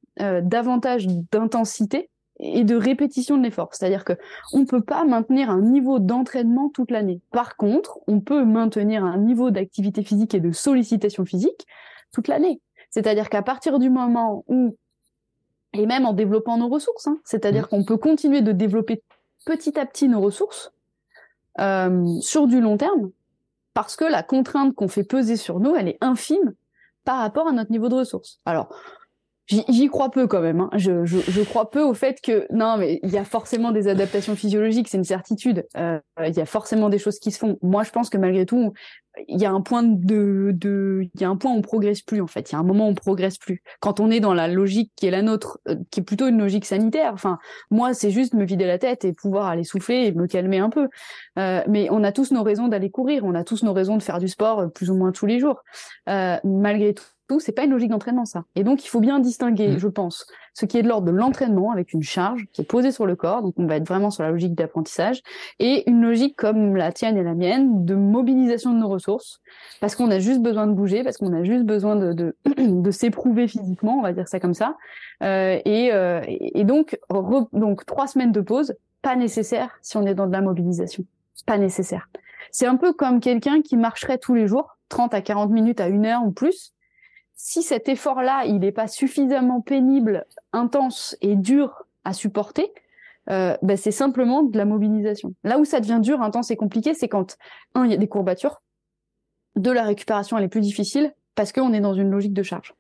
[0.42, 3.70] davantage d'intensité et de répétition de l'effort.
[3.72, 4.14] C'est-à-dire que
[4.53, 7.20] on peut pas maintenir un niveau d'entraînement toute l'année.
[7.31, 11.66] Par contre, on peut maintenir un niveau d'activité physique et de sollicitation physique
[12.12, 12.61] toute l'année.
[12.90, 14.77] C'est-à-dire qu'à partir du moment où,
[15.72, 17.68] et même en développant nos ressources, hein, c'est-à-dire mmh.
[17.68, 19.03] qu'on peut continuer de développer
[19.44, 20.72] petit à petit nos ressources
[21.61, 23.11] euh, sur du long terme,
[23.74, 26.55] parce que la contrainte qu'on fait peser sur nous, elle est infime
[27.05, 28.40] par rapport à notre niveau de ressources.
[28.44, 28.74] Alors,
[29.48, 30.61] J'y crois peu quand même.
[30.61, 30.70] Hein.
[30.76, 33.88] Je, je, je, crois peu au fait que non, mais il y a forcément des
[33.88, 35.66] adaptations physiologiques, c'est une certitude.
[35.76, 37.58] Euh, il y a forcément des choses qui se font.
[37.62, 38.74] Moi, je pense que malgré tout,
[39.26, 42.02] il y a un point de, de, il y a un point où on progresse
[42.02, 42.50] plus en fait.
[42.50, 43.62] Il y a un moment où on progresse plus.
[43.80, 46.38] Quand on est dans la logique qui est la nôtre, euh, qui est plutôt une
[46.38, 47.12] logique sanitaire.
[47.14, 47.38] Enfin,
[47.70, 50.70] moi, c'est juste me vider la tête et pouvoir aller souffler et me calmer un
[50.70, 50.88] peu.
[51.38, 53.24] Euh, mais on a tous nos raisons d'aller courir.
[53.24, 55.38] On a tous nos raisons de faire du sport euh, plus ou moins tous les
[55.38, 55.62] jours.
[56.06, 57.04] Malgré tout
[57.38, 58.44] c'est pas une logique d'entraînement ça.
[58.56, 59.78] Et donc il faut bien distinguer, mm.
[59.78, 62.90] je pense, ce qui est de l'ordre de l'entraînement avec une charge qui est posée
[62.90, 65.22] sur le corps, donc on va être vraiment sur la logique d'apprentissage,
[65.58, 69.40] et une logique comme la tienne et la mienne de mobilisation de nos ressources,
[69.80, 72.90] parce qu'on a juste besoin de bouger, parce qu'on a juste besoin de, de, de
[72.90, 74.76] s'éprouver physiquement, on va dire ça comme ça,
[75.22, 76.98] euh, et, euh, et, donc
[77.52, 81.04] donc trois semaines de pause, pas nécessaire si on est dans de la mobilisation,
[81.46, 82.08] pas nécessaire.
[82.50, 85.88] C'est un peu comme quelqu'un qui marcherait tous les jours, 30 à 40 minutes à
[85.88, 86.72] une heure ou plus,
[87.40, 92.72] si cet effort-là, il n'est pas suffisamment pénible, intense et dur à supporter,
[93.31, 95.35] euh, ben c'est simplement de la mobilisation.
[95.44, 97.38] Là où ça devient dur, intense et compliqué, c'est quand,
[97.74, 98.61] un, il y a des courbatures,
[99.55, 102.74] deux, la récupération, elle est plus difficile, parce qu'on est dans une logique de charge.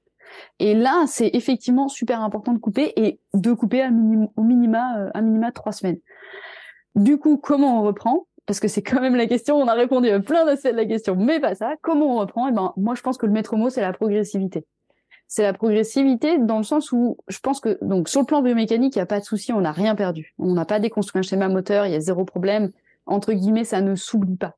[0.58, 5.22] Et là, c'est effectivement super important de couper et de couper à au minima, euh,
[5.22, 6.00] minima trois semaines.
[6.96, 8.26] Du coup, comment on reprend?
[8.48, 9.56] Parce que c'est quand même la question.
[9.56, 11.74] On a répondu à plein d'aspects de la question, mais pas ça.
[11.82, 12.48] Comment on reprend?
[12.48, 14.64] Eh ben, moi, je pense que le maître mot, c'est la progressivité.
[15.26, 18.96] C'est la progressivité dans le sens où je pense que donc sur le plan biomécanique,
[18.96, 20.34] il n'y a pas de souci, on n'a rien perdu.
[20.38, 22.72] On n'a pas déconstruit un schéma moteur, il y a zéro problème.
[23.04, 24.56] Entre guillemets, ça ne s'oublie pas.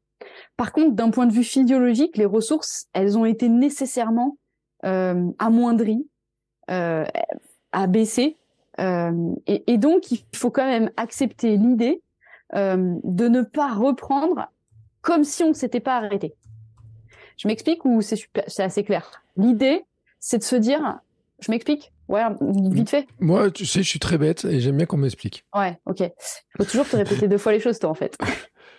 [0.57, 4.39] Par contre, d'un point de vue physiologique, les ressources, elles ont été nécessairement
[4.85, 6.07] euh, amoindries,
[6.71, 7.05] euh,
[7.73, 8.37] abaissées,
[8.79, 12.01] euh, et, et donc il faut quand même accepter l'idée
[12.55, 14.49] euh, de ne pas reprendre
[15.03, 16.35] comme si on ne s'était pas arrêté.
[17.37, 19.23] Je m'explique ou c'est c'est assez clair.
[19.37, 19.85] L'idée,
[20.19, 20.99] c'est de se dire,
[21.41, 21.93] je m'explique.
[22.09, 23.07] Ouais, vite fait.
[23.21, 25.45] Moi, tu sais, je suis très bête et j'aime bien qu'on m'explique.
[25.55, 26.03] Ouais, ok.
[26.57, 28.19] Faut toujours te répéter deux fois les choses, toi, en fait.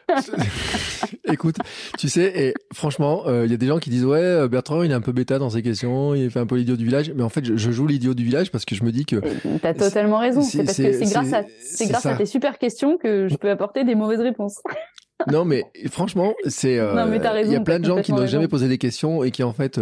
[1.31, 1.57] Écoute,
[1.97, 4.83] tu sais, et franchement, il euh, y a des gens qui disent ouais, euh, Bertrand,
[4.83, 7.11] il est un peu bêta dans ses questions, il fait un peu l'idiot du village.
[7.15, 9.17] Mais en fait, je, joue l'idiot du village parce que je me dis que.
[9.61, 10.41] T'as totalement raison.
[10.41, 13.49] C'est parce que c'est grâce à, c'est grâce à tes super questions que je peux
[13.49, 14.59] apporter des mauvaises réponses.
[15.31, 16.79] non, mais franchement, c'est.
[16.79, 16.93] Euh,
[17.43, 19.53] il y a plein de gens qui n'ont jamais posé des questions et qui en
[19.53, 19.79] fait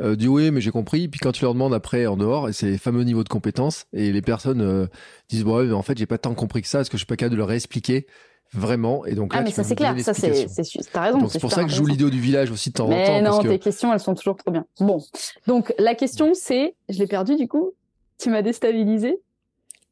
[0.00, 1.08] euh, disent oui, mais j'ai compris.
[1.08, 4.12] Puis quand tu leur demandes après en dehors, c'est les fameux niveaux de compétences et
[4.12, 4.88] les personnes
[5.28, 6.80] disent bon, ouais, mais en fait, j'ai pas tant compris que ça.
[6.80, 8.06] Est-ce que je suis pas capable de leur réexpliquer
[8.54, 9.06] Vraiment.
[9.06, 9.98] Et donc là, ah, mais ça, c'est clair.
[10.00, 10.46] Ça, c'est,
[10.92, 11.26] t'as raison.
[11.28, 13.42] C'est pour ça que je joue l'idée du village aussi de temps mais en temps.
[13.42, 14.66] non, tes questions, elles sont toujours trop bien.
[14.78, 15.02] Bon.
[15.46, 17.72] Donc, la question, c'est, je l'ai perdu, du coup.
[18.18, 19.20] Tu m'as déstabilisé.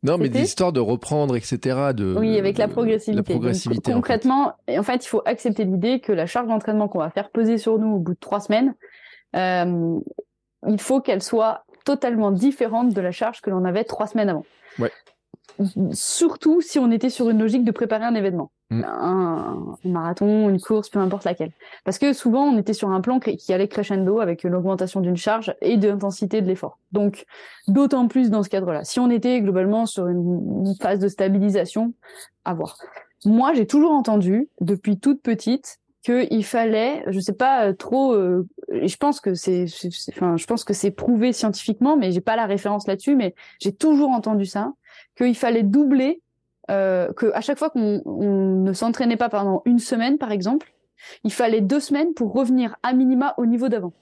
[0.02, 1.92] Non, mais des histoires de reprendre, etc.
[1.94, 3.16] De, oui, avec la progressivité.
[3.16, 4.78] La progressivité concrètement, en fait.
[4.78, 7.78] en fait, il faut accepter l'idée que la charge d'entraînement qu'on va faire peser sur
[7.78, 8.74] nous au bout de trois semaines,
[9.36, 9.98] euh,
[10.66, 14.44] il faut qu'elle soit totalement différente de la charge que l'on avait trois semaines avant.
[14.78, 14.90] Ouais
[15.92, 18.84] surtout si on était sur une logique de préparer un événement, mm.
[18.84, 21.52] un, marathon, une course, peu importe laquelle.
[21.84, 25.54] Parce que souvent on était sur un plan qui allait crescendo avec l'augmentation d'une charge
[25.60, 26.78] et de l'intensité de l'effort.
[26.92, 27.26] Donc
[27.68, 28.84] d'autant plus dans ce cadre-là.
[28.84, 31.92] Si on était globalement sur une, phase de stabilisation,
[32.44, 32.76] à voir.
[33.24, 38.48] Moi, j'ai toujours entendu depuis toute petite qu'il fallait, je sais pas euh, trop, euh,
[38.70, 39.66] je pense que c'est,
[40.08, 43.72] enfin, je pense que c'est prouvé scientifiquement, mais j'ai pas la référence là-dessus, mais j'ai
[43.72, 44.72] toujours entendu ça,
[45.24, 46.22] qu'il fallait doubler,
[46.70, 50.72] euh, que à chaque fois qu'on ne s'entraînait pas pendant une semaine, par exemple,
[51.24, 53.92] il fallait deux semaines pour revenir à minima au niveau d'avant.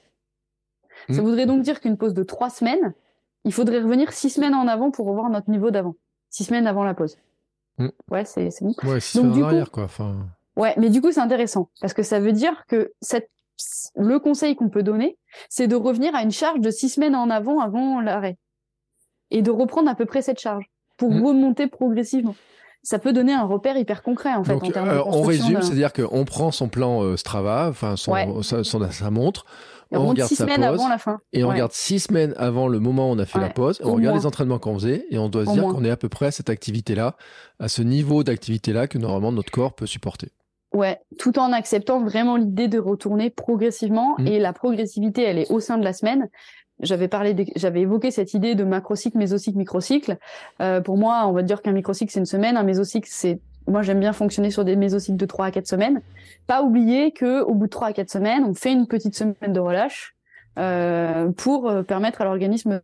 [1.09, 1.25] Ça mmh.
[1.25, 2.95] voudrait donc dire qu'une pause de trois semaines,
[3.45, 5.95] il faudrait revenir six semaines en avant pour revoir notre niveau d'avant.
[6.31, 7.17] Six semaines avant la pause.
[7.79, 7.89] Mmh.
[8.11, 8.75] Ouais, c'est bon.
[8.85, 9.89] Ouais, six semaines en arrière, quoi.
[10.57, 13.31] Ouais, mais du coup, c'est intéressant parce que ça veut dire que cette...
[13.95, 15.17] le conseil qu'on peut donner,
[15.49, 18.37] c'est de revenir à une charge de six semaines en avant avant l'arrêt
[19.31, 21.25] et de reprendre à peu près cette charge pour mm.
[21.25, 22.35] remonter progressivement.
[22.83, 24.53] ça peut donner un repère hyper concret en fait.
[24.53, 29.47] en termes de on résume, c'est-à-dire qu'on prend son plan Strava, enfin son, sa montre
[29.91, 31.21] on, regarde six semaines avant la fin.
[31.33, 33.81] Et on regarde six semaines avant le moment où on a fait la pause.
[33.83, 36.09] On regarde les entraînements qu'on faisait et on doit se dire qu'on est à peu
[36.09, 37.17] près à cette activité-là,
[37.59, 40.29] à ce niveau d'activité-là que normalement notre corps peut supporter.
[40.75, 44.17] Ouais, tout en acceptant vraiment l'idée de retourner progressivement.
[44.19, 44.27] Mmh.
[44.27, 46.29] Et la progressivité, elle est au sein de la semaine.
[46.81, 50.19] J'avais parlé, j'avais évoqué cette idée de macrocycle, mésocycle, microcycle.
[50.61, 53.83] Euh, pour moi, on va dire qu'un microcycle c'est une semaine, un mésocycle c'est moi,
[53.83, 56.01] j'aime bien fonctionner sur des mésocycles de 3 à 4 semaines.
[56.47, 59.53] Pas oublier que au bout de 3 à 4 semaines, on fait une petite semaine
[59.53, 60.17] de relâche
[60.59, 62.81] euh, pour euh, permettre à l'organisme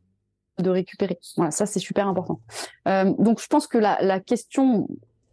[0.59, 1.18] de récupérer.
[1.37, 2.40] Voilà, ça c'est super important.
[2.87, 4.87] Euh, donc je pense que la, la question,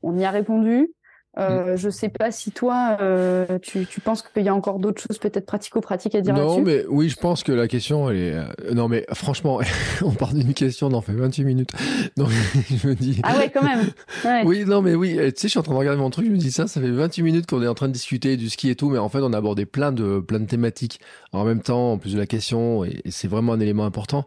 [0.03, 0.91] on y a répondu.
[1.39, 1.77] Euh, mm.
[1.77, 5.17] Je sais pas si toi, euh, tu, tu, penses qu'il y a encore d'autres choses
[5.17, 8.33] peut-être pratico-pratiques à dire Non, mais oui, je pense que la question, elle est...
[8.33, 9.61] Euh, non, mais franchement,
[10.01, 11.71] on part d'une question, on en fait 28 minutes.
[12.17, 12.27] Donc,
[12.69, 13.21] je me dis...
[13.23, 13.91] Ah ouais, quand même
[14.45, 16.31] Oui, non, mais oui, tu sais, je suis en train de regarder mon truc, je
[16.31, 18.69] me dis ça, ça fait 28 minutes qu'on est en train de discuter du ski
[18.69, 20.99] et tout, mais en fait, on a abordé plein de, plein de thématiques
[21.31, 24.25] en même temps, en plus de la question, et, c'est vraiment un élément important.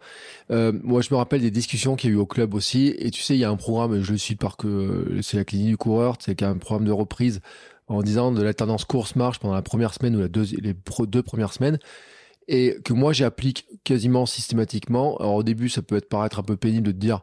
[0.51, 3.11] Euh, moi, je me rappelle des discussions qu'il y a eu au club aussi, et
[3.11, 5.69] tu sais, il y a un programme, je le suis par que c'est la clinique
[5.69, 7.41] du coureur, c'est un programme de reprise
[7.89, 10.29] en disant de l'alternance course-marche pendant la première semaine ou la
[10.61, 10.75] les
[11.07, 11.79] deux premières semaines
[12.49, 15.17] et que moi j'applique quasiment systématiquement.
[15.19, 17.23] Alors au début, ça peut être paraître un peu pénible de te dire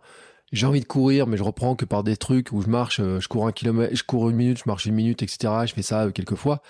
[0.51, 3.21] j'ai envie de courir, mais je reprends que par des trucs où je marche, euh,
[3.21, 5.53] je cours un kilomètre, je cours une minute, je marche une minute, etc.
[5.65, 6.61] Je fais ça euh, quelques fois.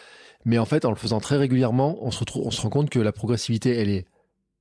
[0.46, 2.90] Mais en fait, en le faisant très régulièrement, on se retrouve, on se rend compte
[2.90, 4.06] que la progressivité, elle est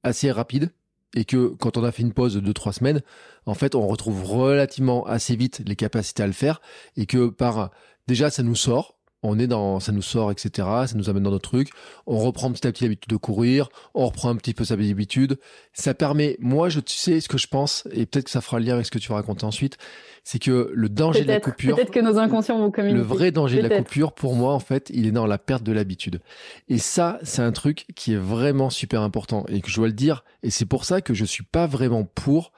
[0.03, 0.71] assez rapide
[1.15, 3.03] et que quand on a fait une pause de 2-3 semaines,
[3.45, 6.63] en fait, on retrouve relativement assez vite les capacités à le faire
[6.97, 7.71] et que par
[8.11, 10.67] déjà, ça nous sort, on est dans, ça nous sort, etc.
[10.87, 11.69] Ça nous amène dans notre truc.
[12.07, 13.69] On reprend petit à petit l'habitude de courir.
[13.95, 15.39] On reprend un petit peu sa habitude.
[15.73, 18.59] Ça permet, moi, je tu sais ce que je pense, et peut-être que ça fera
[18.59, 19.77] le lien avec ce que tu vas raconter ensuite.
[20.25, 21.77] C'est que le danger de la coupure.
[21.77, 22.99] Peut-être que nos inconscients vont communiquer.
[22.99, 25.63] Le vrai danger de la coupure, pour moi, en fait, il est dans la perte
[25.63, 26.21] de l'habitude.
[26.69, 29.93] Et ça, c'est un truc qui est vraiment super important et que je dois le
[29.93, 30.25] dire.
[30.43, 32.53] Et c'est pour ça que je suis pas vraiment pour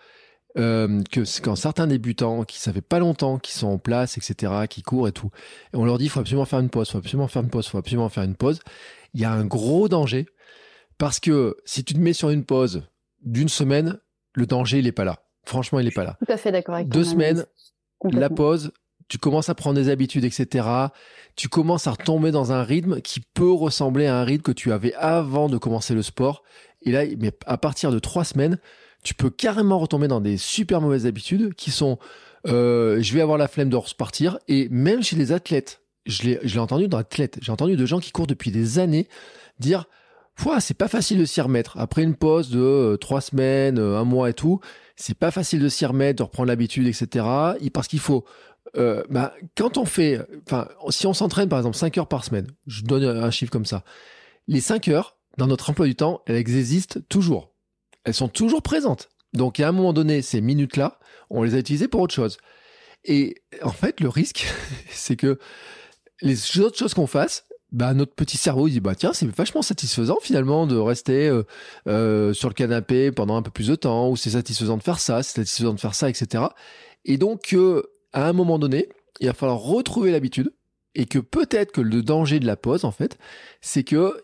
[0.59, 4.53] euh, que quand certains débutants qui ça fait pas longtemps, qui sont en place, etc.,
[4.69, 5.31] qui courent et tout,
[5.73, 7.67] et on leur dit il faut absolument faire une pause, faut absolument faire une pause,
[7.67, 8.61] faut absolument faire une pause,
[9.15, 10.27] il y a un gros danger
[10.99, 12.83] parce que si tu te mets sur une pause
[13.23, 13.99] d'une semaine,
[14.35, 15.25] le danger il est pas là.
[15.45, 16.17] Franchement, il est pas là.
[16.25, 17.45] Tout à fait d'accord avec Deux semaines,
[18.05, 18.73] la pause,
[19.09, 20.67] tu commences à prendre des habitudes, etc.
[21.37, 24.73] Tu commences à retomber dans un rythme qui peut ressembler à un rythme que tu
[24.73, 26.43] avais avant de commencer le sport.
[26.83, 28.59] Et là, mais à partir de trois semaines,
[29.03, 31.99] tu peux carrément retomber dans des super mauvaises habitudes qui sont
[32.47, 36.59] euh, je vais avoir la flemme de repartir et même chez les athlètes, je l'ai
[36.59, 39.09] entendu dans athlètes, j'ai entendu de gens qui courent depuis des années
[39.59, 39.87] dire
[40.61, 41.79] c'est pas facile de s'y remettre.
[41.79, 44.61] Après une pause de euh, trois semaines, euh, un mois et tout,
[44.97, 47.25] c'est pas facile de s'y remettre, de reprendre l'habitude, etc.
[47.73, 48.25] Parce qu'il faut
[48.77, 52.47] euh, bah, quand on fait, enfin, si on s'entraîne par exemple 5 heures par semaine,
[52.67, 53.85] je donne un chiffre comme ça,
[54.49, 57.52] les 5 heures dans notre emploi du temps, elles existent toujours
[58.05, 59.09] elles sont toujours présentes.
[59.33, 60.99] Donc, à un moment donné, ces minutes-là,
[61.31, 62.37] on les a utilisées pour autre chose.
[63.05, 64.47] Et en fait, le risque,
[64.91, 65.39] c'est que
[66.21, 69.63] les autres choses qu'on fasse, bah, notre petit cerveau il dit bah tiens c'est vachement
[69.63, 71.43] satisfaisant finalement de rester euh,
[71.89, 75.01] euh, sur le canapé pendant un peu plus de temps ou c'est satisfaisant de faire
[75.01, 76.45] ça c'est satisfaisant de faire ça etc
[77.07, 80.53] et donc euh, à un moment donné il va falloir retrouver l'habitude
[80.95, 83.17] et que peut-être que le danger de la pause en fait
[83.63, 84.23] c'est que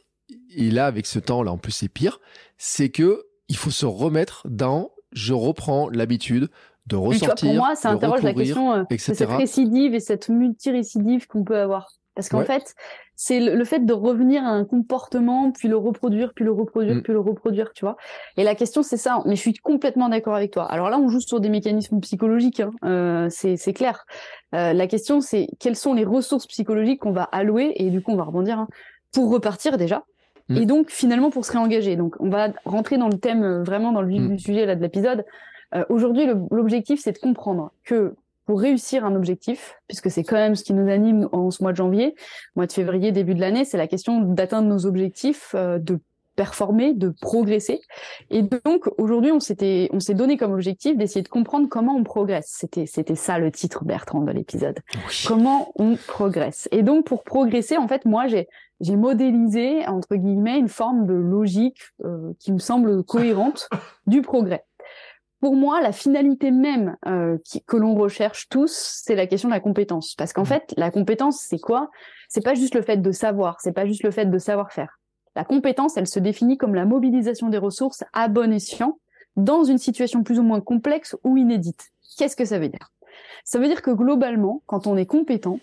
[0.54, 2.20] et là avec ce temps là en plus c'est pire
[2.58, 6.48] c'est que il faut se remettre dans je reprends l'habitude
[6.87, 7.50] de ressortir.
[7.50, 11.58] pour moi, ça interroge la question euh, de cette récidive et cette multirécidive qu'on peut
[11.58, 11.88] avoir.
[12.14, 12.74] Parce qu'en fait,
[13.14, 17.02] c'est le, fait de revenir à un comportement, puis le reproduire, puis le reproduire, mm.
[17.02, 17.96] puis le reproduire, tu vois.
[18.37, 19.22] Et la question, c'est ça.
[19.24, 20.64] Mais je suis complètement d'accord avec toi.
[20.64, 22.72] Alors là, on joue sur des mécanismes psychologiques, hein.
[22.84, 24.04] euh, c'est clair.
[24.52, 28.11] Euh, la question, c'est quelles sont les ressources psychologiques qu'on va allouer, et du coup,
[28.11, 28.68] on va rebondir, hein,
[29.12, 30.02] pour repartir déjà,
[30.50, 30.64] et mm.
[30.66, 31.96] donc finalement pour se réengager.
[31.96, 34.37] Donc on va rentrer dans le thème euh, vraiment dans le vif mm.
[34.37, 35.24] du sujet là de l'épisode.
[35.74, 38.14] Euh, Aujourd'hui, l'objectif c'est de comprendre que
[38.48, 41.72] pour réussir un objectif, puisque c'est quand même ce qui nous anime en ce mois
[41.72, 42.14] de janvier,
[42.56, 45.98] mois de février, début de l'année, c'est la question d'atteindre nos objectifs, euh, de
[46.38, 47.81] performer, de progresser.
[48.31, 52.05] Et donc aujourd'hui, on s'était, on s'est donné comme objectif d'essayer de comprendre comment on
[52.05, 52.55] progresse.
[52.57, 54.79] C'était, c'était ça le titre Bertrand de l'épisode.
[55.27, 56.68] Comment on progresse.
[56.70, 58.46] Et donc pour progresser, en fait, moi j'ai
[58.81, 63.68] j'ai modélisé entre guillemets une forme de logique euh, qui me semble cohérente
[64.07, 64.64] du progrès.
[65.40, 69.61] Pour moi, la finalité même euh, que l'on recherche tous, c'est la question de la
[69.61, 70.14] compétence.
[70.14, 70.46] Parce qu'en mmh.
[70.46, 71.90] fait, la compétence, c'est quoi?
[72.29, 74.97] C'est pas juste le fait de savoir, c'est pas juste le fait de savoir faire.
[75.38, 78.98] La compétence, elle se définit comme la mobilisation des ressources à bon escient
[79.37, 81.92] dans une situation plus ou moins complexe ou inédite.
[82.17, 82.90] Qu'est-ce que ça veut dire?
[83.44, 85.60] Ça veut dire que globalement, quand on est compétent,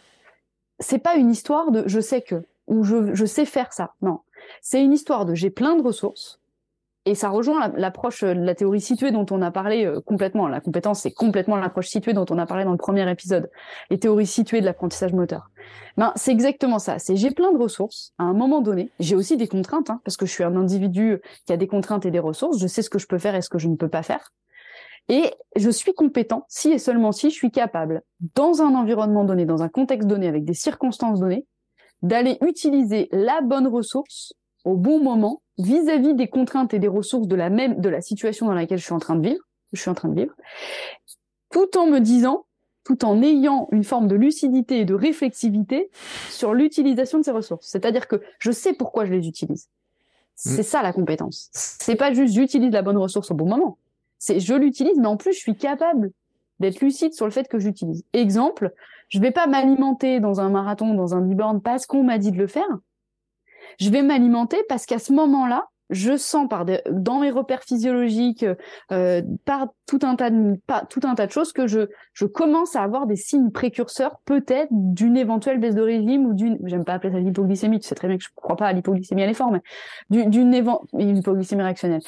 [0.80, 3.96] c'est pas une histoire de je sais que ou je, je sais faire ça.
[4.02, 4.22] Non,
[4.62, 6.40] c'est une histoire de j'ai plein de ressources.
[7.08, 10.48] Et ça rejoint l'approche de la théorie située dont on a parlé euh, complètement.
[10.48, 13.52] La compétence, c'est complètement l'approche située dont on a parlé dans le premier épisode.
[13.92, 15.52] Les théories situées de l'apprentissage moteur.
[15.98, 16.98] Ben, c'est exactement ça.
[16.98, 18.92] C'est j'ai plein de ressources à un moment donné.
[19.00, 22.08] J'ai aussi des contraintes, hein, parce que je suis un individu qui a des contraintes
[22.08, 22.60] et des ressources.
[22.60, 24.32] Je sais ce que je peux faire et ce que je ne peux pas faire.
[25.08, 28.02] Et je suis compétent si et seulement si je suis capable,
[28.34, 31.46] dans un environnement donné, dans un contexte donné, avec des circonstances données,
[32.02, 34.34] d'aller utiliser la bonne ressource
[34.66, 38.48] au bon moment vis-à-vis des contraintes et des ressources de la même de la situation
[38.48, 40.34] dans laquelle je suis en train de vivre, je suis en train de vivre,
[41.52, 42.46] tout en me disant,
[42.84, 45.90] tout en ayant une forme de lucidité et de réflexivité
[46.30, 47.68] sur l'utilisation de ces ressources.
[47.68, 49.70] C'est-à-dire que je sais pourquoi je les utilise.
[50.36, 50.66] C'est mm.
[50.66, 51.50] ça la compétence.
[51.54, 53.78] C'est pas juste j'utilise la bonne ressource au bon moment.
[54.20, 56.12] C'est je l'utilise, mais en plus je suis capable
[56.60, 58.04] d'être lucide sur le fait que j'utilise.
[58.14, 58.74] Exemple,
[59.10, 62.38] je vais pas m'alimenter dans un marathon, dans un biborne parce qu'on m'a dit de
[62.38, 62.68] le faire
[63.80, 68.46] je vais m'alimenter parce qu'à ce moment-là, je sens par dans mes repères physiologiques,
[68.92, 70.60] euh, par tout un tas de
[70.90, 74.70] tout un tas de choses que je je commence à avoir des signes précurseurs peut-être
[74.72, 78.08] d'une éventuelle baisse de régime ou d'une j'aime pas appeler ça l'hypoglycémie, tu sais très
[78.08, 79.62] bien que je crois pas à l'hypoglycémie à l'effort, mais
[80.10, 80.54] d'une
[80.94, 82.02] une hypoglycémie réactionnelle.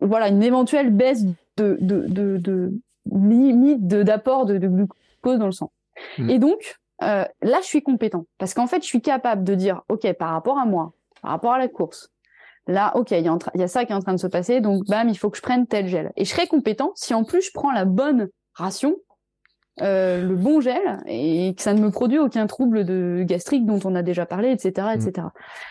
[0.00, 1.24] voilà une éventuelle baisse
[1.58, 2.72] de de de, de
[3.12, 5.70] limite d'apport de, de, glucose dans le sang.
[6.16, 6.30] Mmh.
[6.30, 9.82] Et donc euh, là, je suis compétent parce qu'en fait, je suis capable de dire,
[9.88, 10.92] ok, par rapport à moi,
[11.22, 12.10] par rapport à la course.
[12.68, 15.08] Là, ok, il y, a ça qui est en train de se passer, donc bam,
[15.08, 16.12] il faut que je prenne tel gel.
[16.16, 18.96] Et je serai compétent si en plus je prends la bonne ration,
[19.80, 23.80] euh, le bon gel, et que ça ne me produit aucun trouble de gastrique dont
[23.84, 25.12] on a déjà parlé, etc., etc.
[25.16, 25.30] Mm.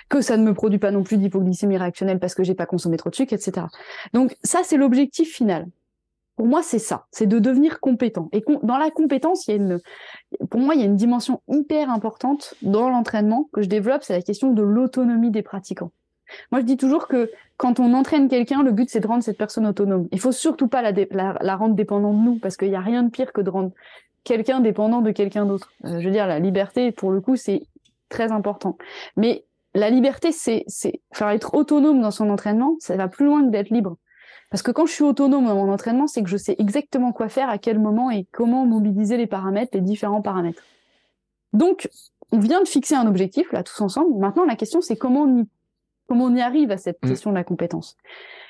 [0.09, 2.97] Que ça ne me produit pas non plus d'hypoglycémie réactionnelle parce que j'ai pas consommé
[2.97, 3.67] trop de sucre, etc.
[4.13, 5.67] Donc ça, c'est l'objectif final.
[6.35, 8.29] Pour moi, c'est ça, c'est de devenir compétent.
[8.31, 9.79] Et dans la compétence, il y a une,
[10.49, 14.13] pour moi, il y a une dimension hyper importante dans l'entraînement que je développe, c'est
[14.13, 15.91] la question de l'autonomie des pratiquants.
[16.51, 19.37] Moi, je dis toujours que quand on entraîne quelqu'un, le but c'est de rendre cette
[19.37, 20.07] personne autonome.
[20.11, 23.09] Il faut surtout pas la, rendre dépendante de nous, parce qu'il n'y a rien de
[23.09, 23.71] pire que de rendre
[24.23, 25.71] quelqu'un dépendant de quelqu'un d'autre.
[25.85, 27.63] Euh, je veux dire, la liberté, pour le coup, c'est
[28.09, 28.77] très important.
[29.15, 33.49] Mais la liberté, c'est, c'est être autonome dans son entraînement, ça va plus loin que
[33.49, 33.95] d'être libre.
[34.49, 37.27] Parce que quand je suis autonome dans mon entraînement, c'est que je sais exactement quoi
[37.27, 40.63] faire, à quel moment et comment mobiliser les paramètres, les différents paramètres.
[41.53, 41.89] Donc,
[42.31, 44.17] on vient de fixer un objectif, là, tous ensemble.
[44.17, 45.47] Maintenant, la question, c'est comment on y,
[46.07, 47.09] comment on y arrive à cette mm.
[47.09, 47.97] question de la compétence.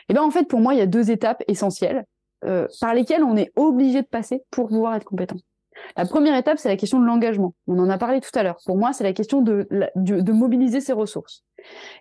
[0.10, 2.06] Et ben, en fait, pour moi, il y a deux étapes essentielles
[2.46, 5.38] euh, par lesquelles on est obligé de passer pour pouvoir être compétent.
[5.96, 7.54] La première étape, c'est la question de l'engagement.
[7.68, 8.58] On en a parlé tout à l'heure.
[8.66, 11.44] Pour moi, c'est la question de, de, de mobiliser ses ressources.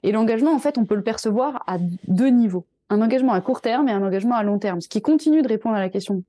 [0.03, 1.77] Et l'engagement, en fait, on peut le percevoir à
[2.07, 5.03] deux niveaux un engagement à court terme et un engagement à long terme, ce qui
[5.03, 6.23] continue de répondre à la question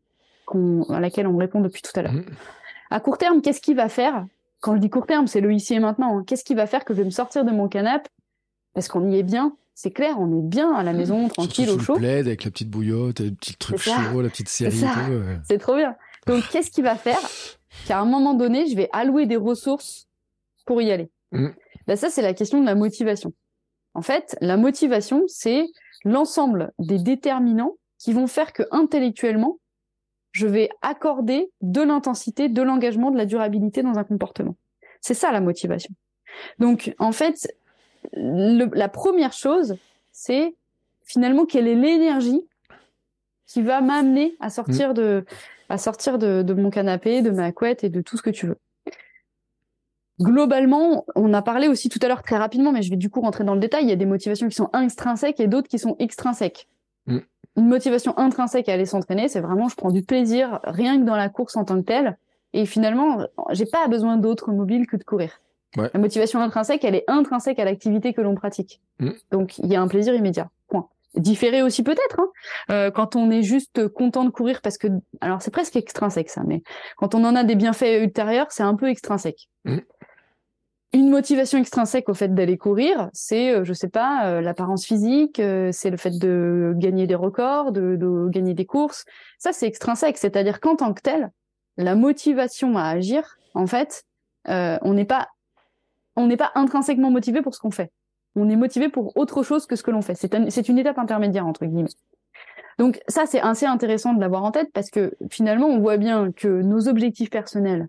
[0.89, 2.13] à laquelle on répond depuis tout à l'heure.
[2.13, 2.25] Mmh.
[2.89, 4.25] À court terme, qu'est-ce qui va faire
[4.61, 6.19] Quand je dis court terme, c'est le ici et maintenant.
[6.19, 6.23] Hein.
[6.25, 8.09] Qu'est-ce qui va faire que je vais me sortir de mon canapé
[8.73, 10.97] Parce qu'on y est bien, c'est clair, on est bien à la mmh.
[10.97, 11.95] maison, tranquille, au chaud.
[11.95, 14.83] Plaid avec la petite bouillotte, le petit truc chaud, la petite série.
[15.43, 15.95] C'est trop bien.
[16.25, 17.19] Donc, qu'est-ce qui va faire
[17.85, 20.07] qu'à un moment donné, je vais allouer des ressources
[20.65, 21.09] pour y aller?
[21.31, 21.49] Mmh.
[21.87, 23.33] ben, Ça, c'est la question de la motivation.
[23.97, 25.65] En fait, la motivation, c'est
[26.05, 29.57] l'ensemble des déterminants qui vont faire que intellectuellement,
[30.33, 34.55] je vais accorder de l'intensité, de l'engagement, de la durabilité dans un comportement.
[35.01, 35.95] C'est ça la motivation.
[36.59, 37.51] Donc, en fait,
[38.13, 39.77] la première chose,
[40.11, 40.53] c'est
[41.03, 42.41] finalement quelle est l'énergie
[43.47, 45.25] qui va m'amener à sortir de
[45.69, 48.45] à sortir de, de, mon canapé, de ma couette et de tout ce que tu
[48.45, 48.59] veux
[50.19, 53.21] globalement, on a parlé aussi tout à l'heure très rapidement, mais je vais du coup
[53.21, 53.83] rentrer dans le détail.
[53.83, 56.67] Il y a des motivations qui sont intrinsèques et d'autres qui sont extrinsèques.
[57.05, 57.19] Mm.
[57.57, 61.15] Une motivation intrinsèque à aller s'entraîner, c'est vraiment je prends du plaisir rien que dans
[61.15, 62.17] la course en tant que telle.
[62.53, 65.41] Et finalement, j'ai pas besoin d'autres mobiles que de courir.
[65.75, 68.81] La motivation intrinsèque, elle est intrinsèque à l'activité que l'on pratique.
[68.99, 69.11] Mm.
[69.31, 70.49] Donc il y a un plaisir immédiat.
[70.69, 70.87] Point.
[71.15, 72.29] Différé aussi peut-être, hein.
[72.71, 74.87] euh, quand on est juste content de courir parce que,
[75.21, 76.61] alors c'est presque extrinsèque ça, mais
[76.97, 79.49] quand on en a des bienfaits ultérieurs, c'est un peu extrinsèque.
[79.65, 79.77] Mm
[80.97, 85.39] une motivation extrinsèque au fait d'aller courir, c'est, euh, je sais pas, euh, l'apparence physique,
[85.39, 89.05] euh, c'est le fait de gagner des records, de, gagner des courses.
[89.37, 91.31] Ça, c'est extrinsèque, c'est-à-dire qu'en tant que tel,
[91.77, 94.05] la motivation à agir, en fait,
[94.47, 95.27] on n'est pas,
[96.15, 97.91] on n'est pas intrinsèquement motivé pour ce qu'on fait.
[98.35, 100.15] On est motivé pour autre chose que ce que l'on fait.
[100.15, 101.89] C'est une étape intermédiaire entre guillemets.
[102.79, 106.31] Donc ça, c'est assez intéressant de l'avoir en tête parce que finalement, on voit bien
[106.31, 107.87] que nos objectifs personnels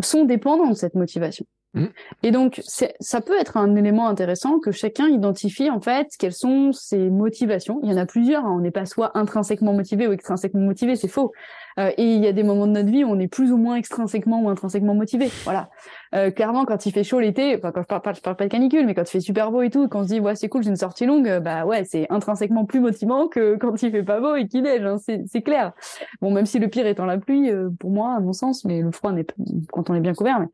[0.00, 1.46] sont dépendants de cette motivation.
[1.74, 1.86] Mm.
[2.22, 6.72] Et donc, ça peut être un élément intéressant que chacun identifie en fait quelles sont
[6.72, 7.80] ses motivations.
[7.82, 8.44] Il y en a plusieurs.
[8.44, 8.54] Hein.
[8.56, 11.32] On n'est pas soit intrinsèquement motivé ou extrinsèquement motivé, c'est faux.
[11.78, 13.56] Euh, et il y a des moments de notre vie où on est plus ou
[13.56, 15.30] moins extrinsèquement ou intrinsèquement motivé.
[15.44, 15.70] Voilà.
[16.14, 18.94] Euh, clairement, quand il fait chaud l'été, quand je parle parle pas de canicule, mais
[18.94, 20.70] quand il fait super beau et tout, quand on se dit ouais c'est cool, j'ai
[20.70, 24.20] une sortie longue, euh, bah ouais c'est intrinsèquement plus motivant que quand il fait pas
[24.20, 25.72] beau et qu'il neige, hein, c'est clair.
[26.20, 28.90] Bon même si le pire étant la pluie, pour moi à mon sens, mais le
[28.90, 29.26] froid n'est
[29.70, 30.44] quand on est bien couvert.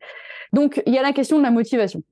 [0.53, 2.03] Donc il y a la question de la motivation.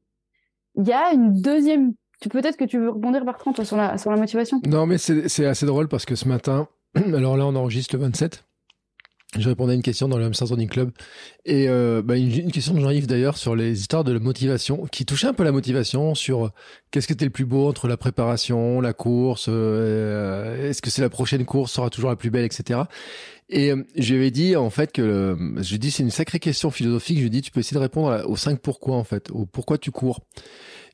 [0.75, 1.93] Il y a une deuxième
[2.29, 4.61] peut-être que tu veux rebondir Bertrand toi sur la sur la motivation?
[4.65, 8.45] Non mais c'est assez drôle parce que ce matin, alors là on enregistre le 27
[9.37, 10.91] je répondais à une question dans le Hamster Running Club.
[11.45, 15.27] Et euh, bah, une, question de Jean-Yves d'ailleurs sur les histoires de motivation, qui touchait
[15.27, 16.49] un peu la motivation sur euh,
[16.91, 21.01] qu'est-ce qui était le plus beau entre la préparation, la course, euh, est-ce que c'est
[21.01, 22.81] la prochaine course sera toujours la plus belle, etc.
[23.49, 26.71] Et je lui avais dit en fait que, je lui dit c'est une sacrée question
[26.71, 29.45] philosophique, je lui dit tu peux essayer de répondre aux cinq pourquoi en fait, au
[29.45, 30.21] pourquoi tu cours.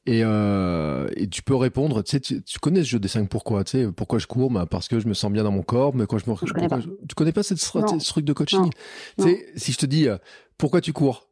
[0.05, 3.63] Et, euh, et, tu peux répondre, tu sais, tu, connais ce jeu des 5 pourquoi,
[3.63, 5.93] tu sais, pourquoi je cours bah, Parce que je me sens bien dans mon corps,
[5.93, 6.35] mais quand je me...
[6.43, 6.79] Je connais pas.
[6.79, 8.71] tu connais pas cette, ce truc de coaching
[9.17, 10.17] Tu sais, si je te dis, euh,
[10.57, 11.29] pourquoi tu cours?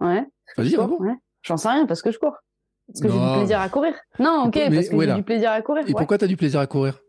[0.00, 0.26] Ouais.
[0.56, 1.14] Vas-y, ouais.
[1.42, 2.36] J'en sais rien, parce que je cours.
[2.86, 3.94] Parce que j'ai du plaisir à courir.
[4.18, 5.84] Non, ok, parce que j'ai du plaisir à courir.
[5.88, 7.00] Et pourquoi tu as du plaisir à courir?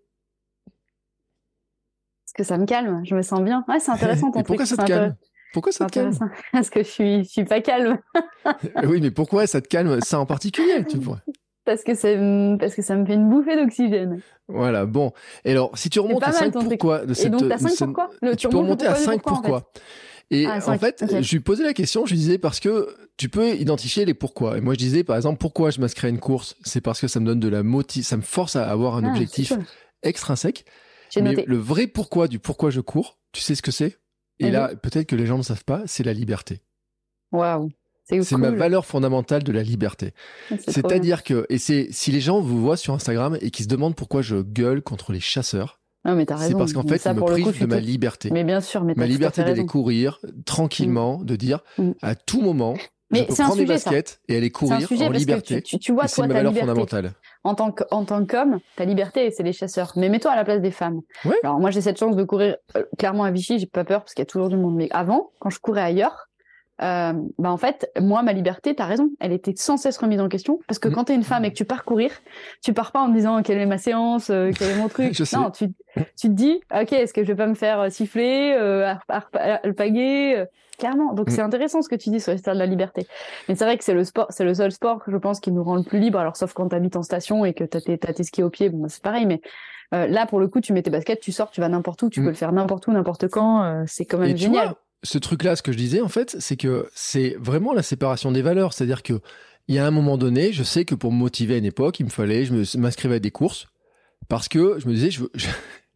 [2.26, 3.64] Parce que ça me calme, je me sens bien.
[3.68, 5.16] Ouais, c'est intéressant ton et pourquoi ça te calme?
[5.54, 6.12] Pourquoi ça te calme?
[6.52, 7.98] Parce que je suis, je suis pas calme.
[8.84, 10.00] oui, mais pourquoi ça te calme?
[10.02, 11.22] Ça en particulier, tu pourrais.
[11.66, 12.16] Parce que, c'est,
[12.60, 14.22] parce que ça me fait une bouffée d'oxygène.
[14.48, 15.14] Voilà, bon.
[15.46, 18.12] Et alors, si tu remontes à 5 pourquoi de cette, Et donc, t'as 5 pourquoi?
[18.38, 19.72] Tu peux remonter à 5 pourquoi.
[20.32, 23.30] Et ah, en fait, je lui posais la question, je lui disais parce que tu
[23.30, 24.58] peux identifier les pourquoi.
[24.58, 26.56] Et moi, je disais par exemple, pourquoi je m'inscris à une course?
[26.64, 29.04] C'est parce que ça me donne de la motivation, ça me force à avoir un
[29.04, 29.54] ah, objectif
[30.04, 30.66] extrinsèque.
[31.16, 33.98] Mais le vrai pourquoi du pourquoi je cours, tu sais ce que c'est?
[34.40, 36.62] Et là, peut-être que les gens ne savent pas, c'est la liberté.
[37.32, 37.70] Waouh.
[38.08, 40.14] C'est ma valeur fondamentale de la liberté.
[40.52, 43.68] Ah, C'est-à-dire que, et c'est, si les gens vous voient sur Instagram et qui se
[43.68, 47.66] demandent pourquoi je gueule contre les chasseurs, c'est parce qu'en fait, ils me privent de
[47.66, 48.30] ma liberté.
[48.32, 51.92] Mais bien sûr, mais ma liberté d'aller courir tranquillement, de dire mm.
[52.04, 52.76] à tout moment,
[53.12, 55.62] mais peux prendre mes baskets et aller courir en liberté.
[55.62, 57.14] Tu, tu, vois, toi, valeur fondamentale
[57.46, 59.94] en tant que, en tant qu'homme, ta liberté, c'est les chasseurs.
[59.96, 61.02] Mais mets-toi à la place des femmes.
[61.44, 63.60] Alors moi, j'ai cette chance de courir euh, clairement à Vichy.
[63.60, 64.76] J'ai pas peur parce qu'il y a toujours du monde.
[64.76, 66.28] Mais avant, quand je courais ailleurs,
[66.82, 70.28] euh, bah en fait, moi, ma liberté, t'as raison, elle était sans cesse remise en
[70.28, 70.60] question.
[70.68, 72.12] Parce que quand t'es une femme et que tu pars courir,
[72.64, 75.18] tu pars pas en me disant quelle est ma séance, euh, quel est mon truc.
[75.34, 75.68] non, tu,
[76.18, 78.94] tu te dis, ok, est-ce que je vais pas me faire siffler, euh,
[79.34, 80.46] alpaguer
[80.78, 81.14] Clairement.
[81.14, 81.32] Donc, mm.
[81.32, 83.08] c'est intéressant ce que tu dis sur l'histoire de la liberté.
[83.48, 85.64] Mais c'est vrai que c'est le sport, c'est le seul sport, je pense, qui nous
[85.64, 86.20] rend le plus libre.
[86.20, 88.80] Alors, sauf quand t'habites en station et que t'as tes, tes skis au pied, bon,
[88.80, 89.26] bah, c'est pareil.
[89.26, 89.42] Mais
[89.94, 92.10] euh, là, pour le coup, tu mets tes baskets, tu sors, tu vas n'importe où,
[92.10, 92.24] tu mm.
[92.24, 93.64] peux le faire n'importe où, n'importe quand.
[93.64, 94.74] Euh, c'est quand même génial.
[95.04, 98.42] ce truc-là, ce que je disais, en fait, c'est que c'est vraiment la séparation des
[98.42, 98.74] valeurs.
[98.74, 99.22] C'est-à-dire que
[99.68, 102.00] il y a un moment donné, je sais que pour me motiver à une époque,
[102.00, 103.66] il me fallait, je m'inscrivais à des courses
[104.28, 105.32] parce que je me disais, je veux,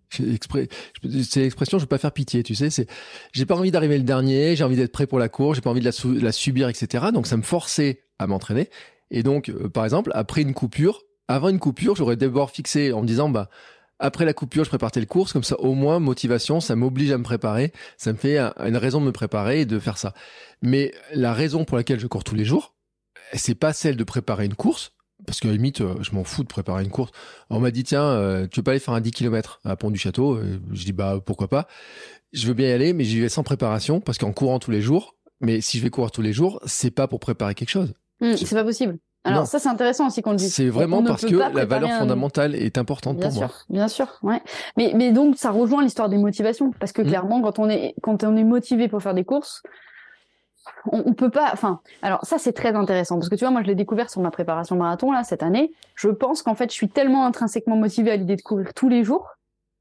[0.10, 2.88] c'est l'expression je veux pas faire pitié tu sais c'est
[3.32, 5.70] j'ai pas envie d'arriver le dernier j'ai envie d'être prêt pour la course j'ai pas
[5.70, 8.70] envie de la, subir etc donc ça me forçait à m'entraîner.
[9.12, 13.02] Et donc euh, par exemple après une coupure avant une coupure j'aurais d'abord fixé en
[13.02, 13.50] me disant bah
[14.00, 17.18] après la coupure, je prépare telle course, comme ça, au moins, motivation, ça m'oblige à
[17.18, 20.14] me préparer, ça me fait une raison de me préparer et de faire ça.
[20.62, 22.76] Mais la raison pour laquelle je cours tous les jours,
[23.34, 24.94] c'est pas celle de préparer une course,
[25.30, 27.12] parce que limite, euh, je m'en fous de préparer une course.
[27.52, 29.92] On m'a dit, tiens, euh, tu veux pas aller faire un 10 km à Pont
[29.92, 30.34] du Château?
[30.34, 31.68] Euh, Je dis, bah pourquoi pas.
[32.34, 34.82] Je veux bien y aller, mais j'y vais sans préparation, parce qu'en courant tous les
[34.82, 37.94] jours, mais si je vais courir tous les jours, c'est pas pour préparer quelque chose.
[38.22, 38.98] Mmh, c'est pas possible.
[39.24, 40.52] Alors ça, c'est intéressant aussi qu'on le dise.
[40.52, 43.52] C'est vraiment parce que la valeur fondamentale est importante pour sûr, moi.
[43.70, 44.42] Bien sûr, ouais.
[44.78, 47.08] Mais mais donc ça rejoint l'histoire des motivations parce que mmh.
[47.08, 49.62] clairement, quand on est quand on est motivé pour faire des courses,
[50.92, 51.50] on, on, peut pas.
[51.54, 54.22] Enfin, alors ça c'est très intéressant parce que tu vois, moi je l'ai découvert sur
[54.22, 55.72] ma préparation marathon là cette année.
[55.96, 59.04] Je pense qu'en fait, je suis tellement intrinsèquement motivée à l'idée de courir tous les
[59.04, 59.28] jours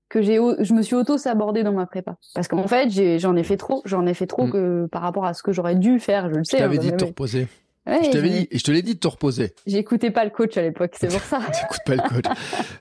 [0.09, 2.17] que j'ai, je me suis auto sabordée dans ma prépa.
[2.35, 4.51] Parce qu'en fait, j'en ai, fait trop, j'en ai fait trop mm.
[4.51, 6.31] que par rapport à ce que j'aurais dû faire.
[6.31, 6.57] Je le sais.
[6.57, 7.47] Je t'avais hein, dit de te reposer.
[7.87, 9.55] je t'avais dit, et je te l'ai dit de te reposer.
[9.67, 11.41] J'écoutais pas le coach à l'époque, c'est pour ça.
[11.61, 12.25] J'écoute pas le coach.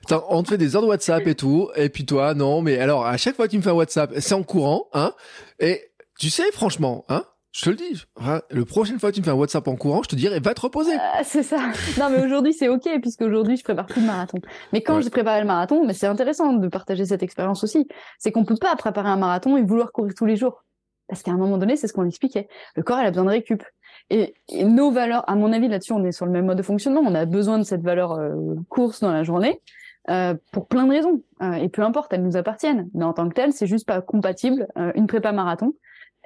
[0.06, 2.78] Attends, on te fait des heures de WhatsApp et tout, et puis toi, non, mais
[2.78, 5.12] alors, à chaque fois que tu me fais un WhatsApp, c'est en courant, hein,
[5.60, 7.24] et tu sais, franchement, hein,
[7.58, 8.04] je te le dis.
[8.50, 10.54] Le prochaine fois que tu me fais un WhatsApp en courant, je te dirai va
[10.54, 10.94] te reposer.
[10.94, 11.58] Euh, c'est ça.
[11.98, 14.38] Non, mais aujourd'hui c'est ok puisque aujourd'hui je prépare plus de marathon.
[14.72, 17.88] Mais quand j'ai préparé le marathon, mais c'est intéressant de partager cette expérience aussi.
[18.18, 20.64] C'est qu'on peut pas préparer un marathon et vouloir courir tous les jours.
[21.08, 22.48] Parce qu'à un moment donné, c'est ce qu'on expliquait.
[22.76, 23.64] Le corps, il a besoin de récup.
[24.10, 24.34] Et,
[24.64, 27.00] nos valeurs, à mon avis, là-dessus, on est sur le même mode de fonctionnement.
[27.04, 28.34] On a besoin de cette valeur euh,
[28.68, 29.60] course dans la journée.
[30.10, 31.22] Euh, pour plein de raisons.
[31.42, 32.88] Euh, et peu importe, elles nous appartiennent.
[32.94, 34.68] Mais en tant que telles, c'est juste pas compatible.
[34.94, 35.74] une prépa marathon,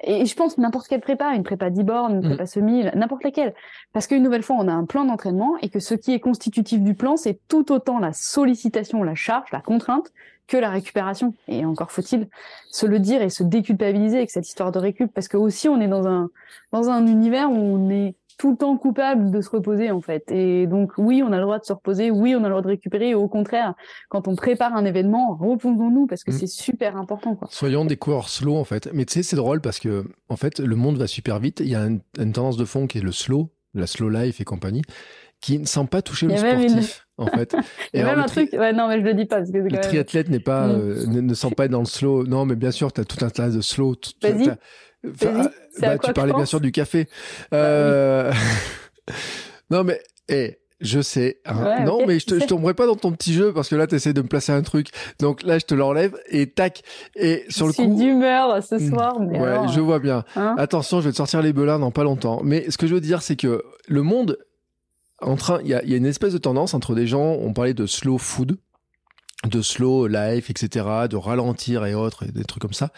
[0.02, 2.28] et je pense n'importe quelle prépa, une prépa 10 bornes, une mm.
[2.28, 3.54] prépa semi, n'importe laquelle.
[3.92, 6.80] Parce qu'une nouvelle fois, on a un plan d'entraînement et que ce qui est constitutif
[6.80, 10.12] du plan, c'est tout autant la sollicitation, la charge, la contrainte,
[10.48, 11.34] que la récupération.
[11.48, 12.28] Et encore faut-il
[12.70, 15.80] se le dire et se déculpabiliser avec cette histoire de récup, parce que aussi on
[15.80, 16.30] est dans un
[16.72, 20.32] dans un univers où on est tout le temps coupable de se reposer en fait.
[20.32, 22.62] Et donc oui, on a le droit de se reposer, oui, on a le droit
[22.62, 23.10] de récupérer.
[23.10, 23.74] Et au contraire,
[24.08, 26.38] quand on prépare un événement, reposons-nous parce que mm.
[26.38, 27.36] c'est super important.
[27.36, 27.46] Quoi.
[27.52, 28.90] Soyons des coureurs slow en fait.
[28.92, 31.60] Mais tu sais, c'est drôle parce que en fait, le monde va super vite.
[31.60, 32.00] Il y a une,
[32.32, 34.82] tendance de fond qui est le slow, la slow life et compagnie
[35.40, 37.56] qui ne semble pas toucher le sportif, en fait.
[37.94, 39.38] Il y a même un truc, ouais, non, mais je le dis pas.
[39.38, 40.70] Parce que le triathlète n'est pas, mm.
[40.70, 42.24] euh, ne, sent pas être dans le slow.
[42.24, 43.96] Non, mais bien sûr, tu as tout un tas de slow.
[44.22, 44.52] Vas-y.
[45.04, 47.08] Bah, tu parlais bien sûr du café.
[47.50, 48.32] Bah euh...
[49.70, 51.40] non, mais, hey, je sais.
[51.44, 51.84] Hein.
[51.84, 53.94] non, mais je, te, je tomberai pas dans ton petit jeu parce que là, tu
[53.94, 54.88] essaies de me placer un truc.
[55.18, 56.82] Donc là, je te l'enlève et tac.
[57.16, 57.82] Et sur le coup.
[57.82, 58.90] Je suis d'humeur ce hmm.
[58.90, 59.20] soir.
[59.20, 60.24] Mais ouais, je vois bien.
[60.36, 62.40] Hein Attention, je vais te sortir les belins dans pas longtemps.
[62.44, 64.38] Mais ce que je veux dire, c'est que le monde,
[65.20, 67.52] en train, il y a, y a une espèce de tendance entre des gens, on
[67.52, 68.56] parlait de slow food
[69.48, 72.90] de slow life, etc., de ralentir et autres, et des trucs comme ça.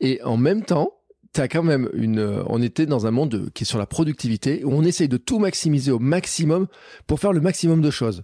[0.00, 0.92] Et en même temps,
[1.34, 2.20] t'as quand même une.
[2.20, 5.18] Euh, on était dans un monde qui est sur la productivité où on essaye de
[5.18, 6.68] tout maximiser au maximum
[7.06, 8.22] pour faire le maximum de choses.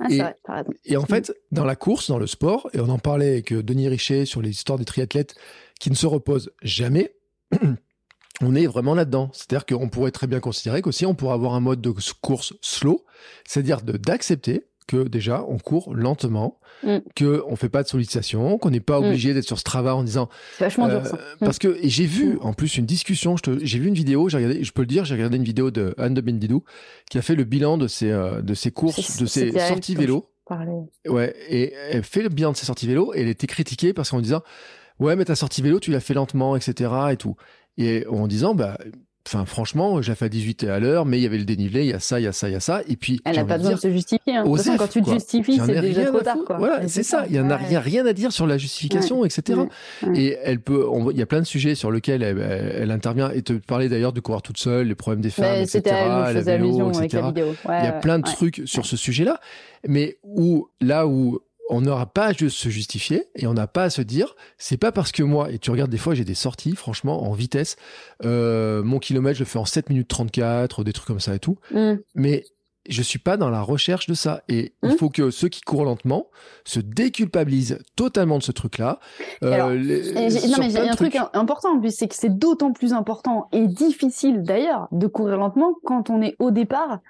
[0.00, 0.36] Ah, et, vrai,
[0.84, 3.62] et, en fait, dans la course, dans le sport, et on en parlait avec euh,
[3.62, 5.34] Denis Richet sur les histoires des triathlètes
[5.78, 7.14] qui ne se reposent jamais.
[8.40, 9.30] on est vraiment là-dedans.
[9.32, 13.04] C'est-à-dire qu'on pourrait très bien considérer qu'aussi on pourrait avoir un mode de course slow,
[13.46, 17.00] c'est-à-dire d'accepter que déjà on court lentement, mm.
[17.14, 19.04] que on fait pas de sollicitation, qu'on n'est pas mm.
[19.04, 20.28] obligé d'être sur Strava en disant.
[20.58, 21.16] vachement dur ça.
[21.16, 24.64] Euh, parce que j'ai vu en plus une discussion, j'ai vu une vidéo, j'ai regardé,
[24.64, 26.64] je peux le dire, j'ai regardé une vidéo de Anne de Bendidou
[27.10, 30.26] qui a fait le bilan de ses euh, de ses courses, de ses sorties vélo.
[31.08, 34.10] Ouais, et elle fait le bilan de ses sorties vélo et elle était critiquée parce
[34.10, 34.42] qu'en disant
[35.00, 37.34] ouais mais ta sortie vélo tu l'as fait lentement etc et tout
[37.78, 38.76] et en disant bah
[39.26, 41.90] Enfin, franchement, j'ai fait à 18 à l'heure, mais il y avait le dénivelé, il
[41.90, 42.82] y a ça, il y a ça, il y a ça.
[42.88, 43.22] Et puis.
[43.24, 44.36] Elle n'a pas besoin de se justifier.
[44.36, 44.44] Hein.
[44.78, 46.58] quand tu te justifies, c'est déjà trop tard, quoi.
[46.58, 47.24] Voilà, c'est ça.
[47.28, 49.62] Il n'y en a rien, rien à dire sur la justification, etc.
[50.14, 53.54] Et elle peut, il y a plein de sujets sur lesquels elle, intervient et te
[53.54, 55.82] parler d'ailleurs de courir toute seule, les problèmes des femmes, etc.
[55.86, 57.24] Elle, la vélo, etc.
[57.34, 59.40] il y a plein de trucs sur ce sujet-là.
[59.88, 61.40] Mais où, là où
[61.70, 64.92] on n'aura pas à se justifier et on n'a pas à se dire c'est pas
[64.92, 67.76] parce que moi et tu regardes des fois j'ai des sorties franchement en vitesse
[68.24, 71.38] euh, mon kilomètre je le fais en 7 minutes 34 des trucs comme ça et
[71.38, 71.94] tout mm.
[72.14, 72.44] mais
[72.86, 74.96] je suis pas dans la recherche de ça et il mm.
[74.96, 76.26] faut que ceux qui courent lentement
[76.66, 79.00] se déculpabilisent totalement de ce truc là
[79.42, 83.48] euh, non mais il y a un truc important c'est que c'est d'autant plus important
[83.52, 87.00] et difficile d'ailleurs de courir lentement quand on est au départ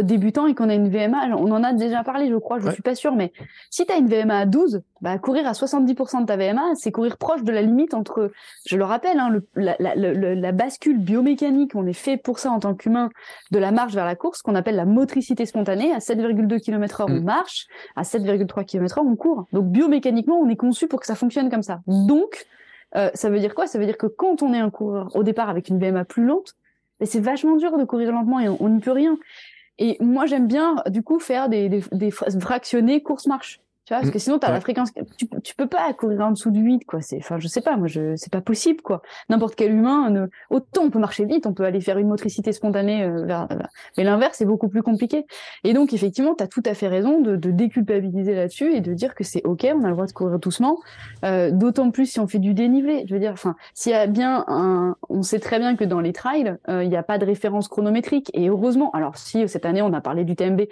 [0.00, 2.72] débutant et qu'on a une VMA, on en a déjà parlé, je crois, je ne
[2.72, 3.32] suis pas sûre, mais
[3.70, 6.92] si tu as une VMA à 12, bah, courir à 70% de ta VMA, c'est
[6.92, 8.30] courir proche de la limite entre,
[8.66, 12.50] je le rappelle, hein, le, la, la, la, bascule biomécanique, on est fait pour ça
[12.50, 13.10] en tant qu'humain,
[13.50, 17.08] de la marche vers la course, qu'on appelle la motricité spontanée, à 7,2 km heure
[17.10, 17.24] on mm.
[17.24, 17.66] marche,
[17.96, 19.46] à 7,3 km heure on court.
[19.52, 21.80] Donc biomécaniquement, on est conçu pour que ça fonctionne comme ça.
[21.86, 22.46] Donc,
[22.94, 23.66] euh, ça veut dire quoi?
[23.66, 26.24] Ça veut dire que quand on est un coureur au départ avec une VMA plus
[26.24, 26.54] lente,
[27.04, 29.16] c'est vachement dur de courir lentement et on n'y peut rien.
[29.78, 32.10] Et moi, j'aime bien, du coup, faire des, des, des
[33.02, 33.61] course-marche.
[33.84, 34.12] Tu vois, parce mm.
[34.12, 34.90] que sinon, tu as la fréquence.
[35.16, 37.00] Tu, tu peux pas courir en dessous de 8, quoi.
[37.00, 39.02] C'est, enfin, je sais pas, moi, je, c'est pas possible, quoi.
[39.28, 40.26] N'importe quel humain, ne...
[40.50, 43.48] autant on peut marcher vite, on peut aller faire une motricité spontanée, euh, vers...
[43.96, 45.26] mais l'inverse, c'est beaucoup plus compliqué.
[45.64, 48.94] Et donc, effectivement, tu as tout à fait raison de, de déculpabiliser là-dessus et de
[48.94, 50.78] dire que c'est OK, on a le droit de courir doucement,
[51.24, 53.04] euh, d'autant plus si on fait du dénivelé.
[53.08, 54.96] Je veux dire, enfin, s'il y a bien un.
[55.08, 57.66] On sait très bien que dans les trails, euh, il n'y a pas de référence
[57.66, 58.30] chronométrique.
[58.32, 60.62] Et heureusement, alors si cette année, on a parlé du TMB,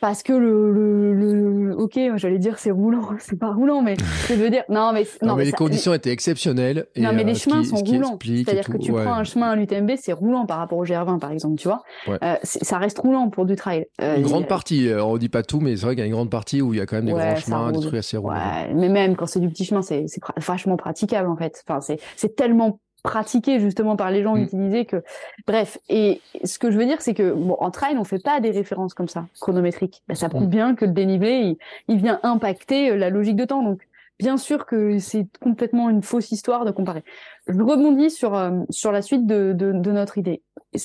[0.00, 3.96] parce que le, le, le ok j'allais dire c'est roulant c'est pas roulant mais
[4.28, 7.34] je veux dire non mais non, mais, les conditions étaient exceptionnelles non mais les euh,
[7.34, 8.18] chemins sont roulants.
[8.22, 11.32] c'est-à-dire que tu prends un chemin à l'UTMB c'est roulant par rapport au GR20 par
[11.32, 11.82] exemple tu vois.
[12.08, 13.86] Euh, ça reste roulant pour du trail.
[14.00, 16.14] Euh, une grande partie on dit pas tout mais c'est vrai qu'il y a une
[16.14, 18.36] grande partie où il y a quand même des grands chemins des trucs assez roulants.
[18.74, 20.06] Mais même quand c'est du petit chemin c'est
[20.38, 21.62] vachement praticable en fait.
[21.66, 24.42] Enfin c'est c'est tellement pratiqué justement par les gens mm.
[24.42, 25.02] utilisés que
[25.46, 25.78] bref.
[25.88, 28.50] Et ce que je veux dire c'est que bon en trail on fait pas des
[28.50, 30.02] références comme ça chronométriques.
[30.08, 30.50] Ben, ça prouve mm.
[30.50, 31.56] bien que le dénivelé
[31.88, 33.62] il, vient impacter euh, la logique de temps.
[33.62, 33.80] Donc
[34.18, 37.04] bien sûr que c'est complètement une fausse histoire de comparer.
[37.46, 40.42] Je rebondis sur euh, sur la suite de, de, de notre idée.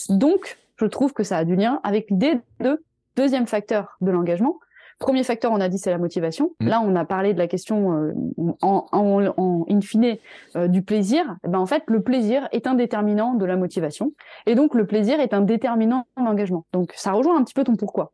[0.09, 2.83] Donc je trouve que ça a du lien avec l'idée de
[3.15, 4.59] deuxième facteur de l'engagement
[5.01, 6.51] Premier facteur, on a dit, c'est la motivation.
[6.59, 6.67] Mm.
[6.67, 8.13] Là, on a parlé de la question euh,
[8.61, 10.17] en, en, en, in fine
[10.55, 11.25] euh, du plaisir.
[11.43, 14.13] Eh ben, en fait, le plaisir est un déterminant de la motivation.
[14.45, 16.67] Et donc, le plaisir est un déterminant de l'engagement.
[16.71, 18.13] Donc, ça rejoint un petit peu ton pourquoi.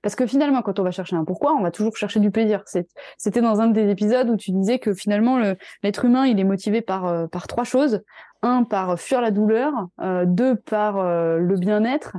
[0.00, 2.62] Parce que finalement, quand on va chercher un pourquoi, on va toujours chercher du plaisir.
[3.16, 5.38] C'était dans un des épisodes où tu disais que finalement,
[5.82, 8.02] l'être humain, il est motivé par, euh, par trois choses.
[8.42, 9.72] Un, par fuir la douleur.
[10.26, 12.16] deux, par le bien-être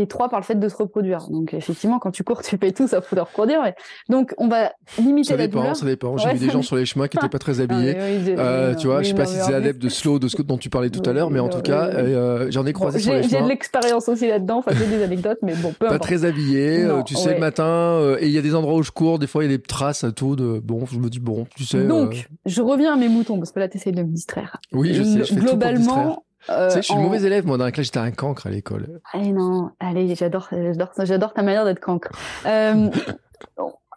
[0.00, 1.28] et trois par le fait de se reproduire.
[1.30, 3.60] Donc effectivement, quand tu cours, tu payes tout, ça faut te reproduire.
[4.08, 5.76] Donc on va limiter ça la dépend, douleur.
[5.76, 6.16] Ça dépend.
[6.16, 7.96] J'ai vu des gens sur les chemins qui n'étaient pas très habillés.
[7.98, 10.18] Ah, oui, oui, euh, tu vois, oui, je sais pas si c'est adepte de slow,
[10.18, 12.72] de ce dont tu parlais tout à l'heure, mais en tout cas, euh, j'en ai
[12.72, 13.48] croisé Bon, sur les J'ai j'ai de chemins.
[13.48, 14.58] l'expérience aussi là-dedans.
[14.58, 16.02] Enfin, j'ai des anecdotes, mais bon, peu Pas importe.
[16.02, 18.82] très habillé, euh, Non, tu sais, le matin, et il y a des endroits où
[18.82, 20.60] je cours, des fois il y a des traces à tout de.
[20.62, 21.84] Bon, je me dis, bon, tu sais.
[21.84, 24.58] Donc, je reviens à mes moutons parce que là, tu essayes de me distraire.
[24.72, 25.76] oui, je sais, je fais tout pour te distraire.
[25.76, 28.10] Globalement, euh, Tu sais, je suis en- mauvais élève, moi, dans la classe, j'étais un
[28.10, 29.00] cancre à l'école.
[29.12, 32.10] Allez, non, allez, j'adore, j'adore, j'adore ta manière d'être cancre.
[32.46, 32.88] Euh,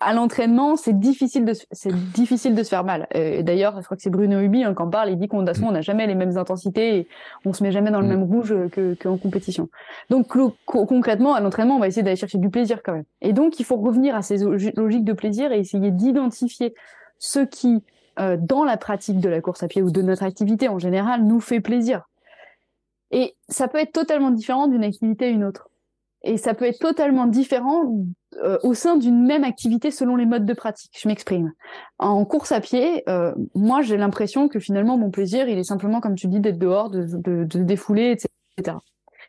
[0.02, 3.08] à l'entraînement, c'est difficile de, se- c'est difficile de se faire mal.
[3.16, 5.10] Euh, Et D'ailleurs, je crois que c'est Bruno Hubi hein, qui en parle.
[5.10, 7.08] Il dit qu'on de toute façon, on n'a jamais les mêmes intensités et
[7.44, 8.10] on se met jamais dans le Mm.
[8.10, 9.68] même rouge que qu'en compétition.
[10.10, 13.04] Donc co- concrètement, à l'entraînement, on va essayer d'aller chercher du plaisir quand même.
[13.22, 16.74] Et donc, il faut revenir à ces logi- logiques de plaisir et essayer d'identifier
[17.18, 17.84] ce qui,
[18.22, 21.26] euh, dans la pratique de la course à pied ou de notre activité en général,
[21.26, 22.08] nous fait plaisir.
[23.12, 25.70] Et ça peut être totalement différent d'une activité à une autre.
[26.24, 28.04] Et ça peut être totalement différent
[28.44, 30.92] euh, au sein d'une même activité selon les modes de pratique.
[31.00, 31.54] Je m'exprime.
[31.98, 36.02] En course à pied, euh, moi j'ai l'impression que finalement mon plaisir, il est simplement,
[36.02, 38.78] comme tu dis, d'être dehors, de, de, de défouler, etc.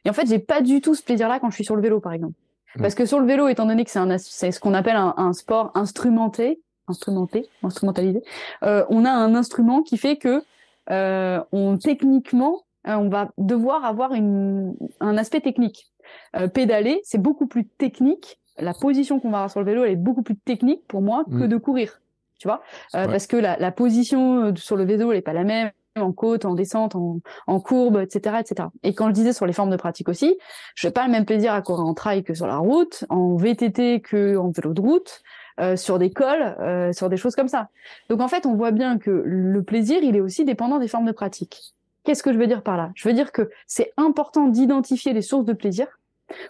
[0.04, 2.00] Et en fait, j'ai pas du tout ce plaisir-là quand je suis sur le vélo,
[2.00, 2.34] par exemple.
[2.76, 2.82] Mm.
[2.82, 5.14] Parce que sur le vélo, étant donné que c'est un, c'est ce qu'on appelle un,
[5.16, 8.22] un sport instrumenté, instrumenté, instrumentalisé,
[8.62, 10.42] euh, on a un instrument qui fait que
[10.90, 15.90] euh, on techniquement, on va devoir avoir une, un aspect technique.
[16.36, 18.38] Euh, pédaler, c'est beaucoup plus technique.
[18.58, 21.24] La position qu'on va avoir sur le vélo, elle est beaucoup plus technique pour moi
[21.24, 21.48] que Mm.
[21.48, 22.00] de courir.
[22.38, 22.62] Tu vois,
[22.94, 23.10] Euh, Ouais.
[23.10, 26.12] parce que la, la position euh, sur le vélo, elle est pas la même en
[26.12, 28.68] côte, en descente, en, en courbe, etc., etc.
[28.82, 30.38] Et quand je disais sur les formes de pratique aussi,
[30.74, 33.34] je n'ai pas le même plaisir à courir en trail que sur la route, en
[33.36, 35.20] VTT que en vélo de route,
[35.60, 37.68] euh, sur des cols, euh, sur des choses comme ça.
[38.08, 41.06] Donc en fait, on voit bien que le plaisir, il est aussi dépendant des formes
[41.06, 41.74] de pratique.
[42.04, 42.90] Qu'est-ce que je veux dire par là?
[42.94, 45.86] Je veux dire que c'est important d'identifier les sources de plaisir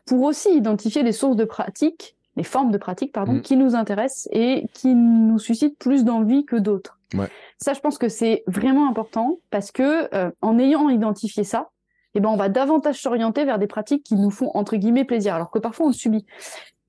[0.07, 3.41] pour aussi identifier les sources de pratique, les formes de pratique, pardon, Mm.
[3.43, 6.99] qui nous intéressent et qui nous suscitent plus d'envie que d'autres.
[7.15, 7.29] Ouais.
[7.59, 11.71] Ça, je pense que c'est vraiment important parce que euh, en ayant identifié ça,
[12.15, 15.35] eh ben, on va davantage s'orienter vers des pratiques qui nous font entre guillemets plaisir,
[15.35, 16.25] alors que parfois on le subit.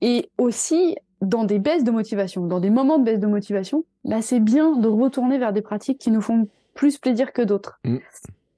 [0.00, 4.22] Et aussi dans des baisses de motivation, dans des moments de baisse de motivation, bah,
[4.22, 7.78] c'est bien de retourner vers des pratiques qui nous font plus plaisir que d'autres.
[7.84, 7.98] Mm.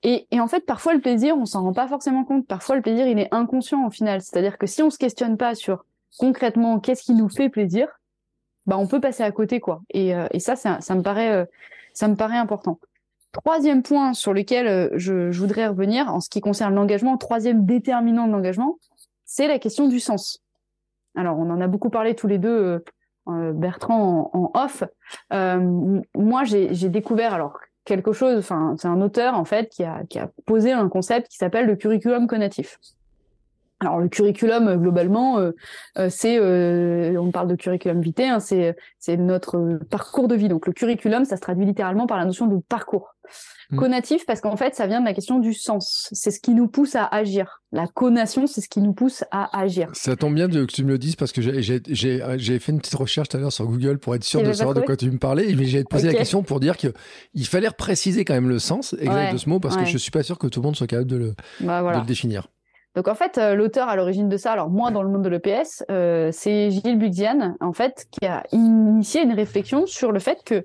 [0.04, 2.46] Et, et en fait, parfois le plaisir, on s'en rend pas forcément compte.
[2.46, 4.20] Parfois le plaisir, il est inconscient au final.
[4.20, 5.84] C'est-à-dire que si on se questionne pas sur
[6.18, 7.88] concrètement qu'est-ce qui nous fait plaisir,
[8.66, 9.80] bah on peut passer à côté quoi.
[9.90, 11.44] Et, euh, et ça, ça, ça me paraît, euh,
[11.94, 12.78] ça me paraît important.
[13.32, 17.66] Troisième point sur lequel euh, je, je voudrais revenir en ce qui concerne l'engagement, troisième
[17.66, 18.78] déterminant de l'engagement,
[19.24, 20.40] c'est la question du sens.
[21.16, 22.84] Alors, on en a beaucoup parlé tous les deux, euh,
[23.28, 24.84] euh, Bertrand en, en off.
[26.14, 28.38] Moi, j'ai découvert alors quelque chose.
[28.38, 31.66] Enfin, c'est un auteur en fait qui a, qui a posé un concept qui s'appelle
[31.66, 32.78] le curriculum conatif.
[33.80, 35.50] Alors le curriculum euh, globalement, euh,
[35.98, 40.48] euh, c'est euh, on parle de curriculum vitae, hein, c'est c'est notre parcours de vie.
[40.48, 43.10] Donc le curriculum, ça se traduit littéralement par la notion de parcours.
[43.70, 43.76] Mm.
[43.78, 46.08] Conatif parce qu'en fait, ça vient de la question du sens.
[46.12, 47.62] C'est ce qui nous pousse à agir.
[47.72, 49.88] La conation, c'est ce qui nous pousse à agir.
[49.94, 52.70] Ça tombe bien que tu me le dises parce que j'ai- j'ai j'ai- j'ai fait
[52.72, 54.74] une petite recherche tout à l'heure sur Google pour être sûr Et de pas savoir
[54.74, 55.52] de quoi tu me parlais.
[55.56, 56.88] Mais j'ai posé la question pour dire que
[57.32, 59.96] il fallait préciser quand même le sens exact Ouais, de ce mot parce que je
[59.98, 61.98] suis pas sûr que tout le monde soit capable de le, Bah de voilà.
[62.00, 62.48] le définir.
[62.94, 65.28] Donc en fait, euh, l'auteur à l'origine de ça, alors moi dans le monde de
[65.28, 70.42] l'EPS, euh, c'est Gilles Buxian, en fait, qui a initié une réflexion sur le fait
[70.44, 70.64] que,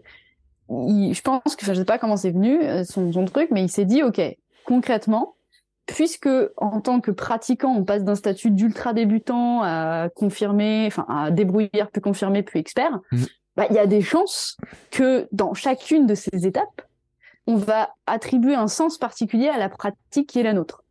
[0.69, 3.49] il- je pense que, enfin, je sais pas comment c'est venu euh, son, son truc,
[3.51, 4.21] mais il s'est dit, ok,
[4.65, 5.36] concrètement,
[5.88, 11.32] puisque en tant que pratiquant, on passe d'un statut d'ultra débutant à confirmé, enfin à
[11.32, 13.25] débrouillard puis confirmé puis expert, Mhm.
[13.55, 14.55] bah, il y a des chances
[14.91, 16.84] que dans chacune de ces étapes,
[17.47, 20.84] on va attribuer un sens particulier à la pratique qui est la nôtre.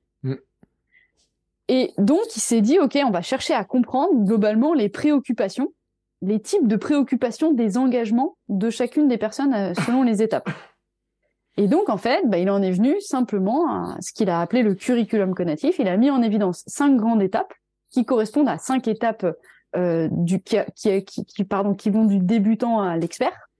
[1.69, 5.69] Et donc, il s'est dit, OK, on va chercher à comprendre globalement les préoccupations,
[6.23, 10.49] les types de préoccupations des engagements de chacune des personnes euh, selon les étapes.
[11.59, 14.63] Et donc, en fait, bah, il en est venu simplement à ce qu'il a appelé
[14.63, 15.79] le curriculum conatif.
[15.79, 17.53] Il a mis en évidence cinq grandes étapes
[17.91, 19.27] qui correspondent à cinq étapes
[19.77, 23.51] euh, du, qui, pardon, qui vont du débutant à l'expert.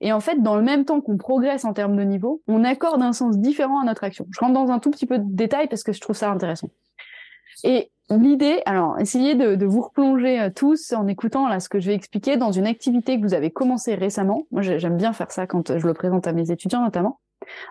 [0.00, 3.02] Et en fait, dans le même temps qu'on progresse en termes de niveau, on accorde
[3.02, 4.26] un sens différent à notre action.
[4.30, 6.70] Je rentre dans un tout petit peu de détail parce que je trouve ça intéressant.
[7.64, 11.80] Et l'idée, alors, essayez de, de vous replonger euh, tous en écoutant là ce que
[11.80, 14.44] je vais expliquer dans une activité que vous avez commencé récemment.
[14.50, 17.20] Moi, j'ai- j'aime bien faire ça quand je le présente à mes étudiants notamment.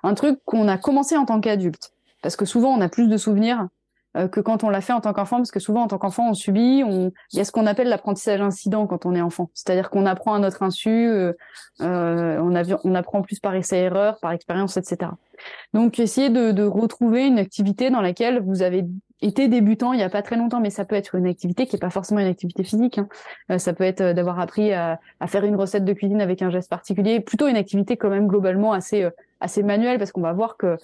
[0.04, 1.92] Un truc qu'on a commencé en tant qu'adulte.
[2.22, 3.68] Parce que souvent, on a plus de souvenirs
[4.16, 6.30] euh, que quand on l'a fait en tant qu'enfant, parce que souvent, en tant qu'enfant,
[6.30, 7.12] on subit, on...
[7.34, 9.52] il y a ce qu'on appelle l'apprentissage incident quand on est enfant.
[9.54, 11.34] C'est-à-dire qu'on apprend à notre insu, euh,
[11.82, 12.40] euh,
[12.84, 15.12] on apprend plus par essai-erreur, par expérience, etc.
[15.74, 18.86] Donc, essayez de, de retrouver une activité dans laquelle vous avez
[19.22, 21.76] été débutant il y a pas très longtemps, mais ça peut être une activité qui
[21.76, 23.00] est pas forcément une activité physique.
[23.00, 23.08] Hein.
[23.52, 26.42] Euh, ça peut être euh, d'avoir appris à, à, faire une recette de cuisine avec
[26.42, 29.10] un geste particulier, plutôt une activité quand même globalement assez euh,
[29.40, 30.78] assez manuelle, parce qu'on va voir que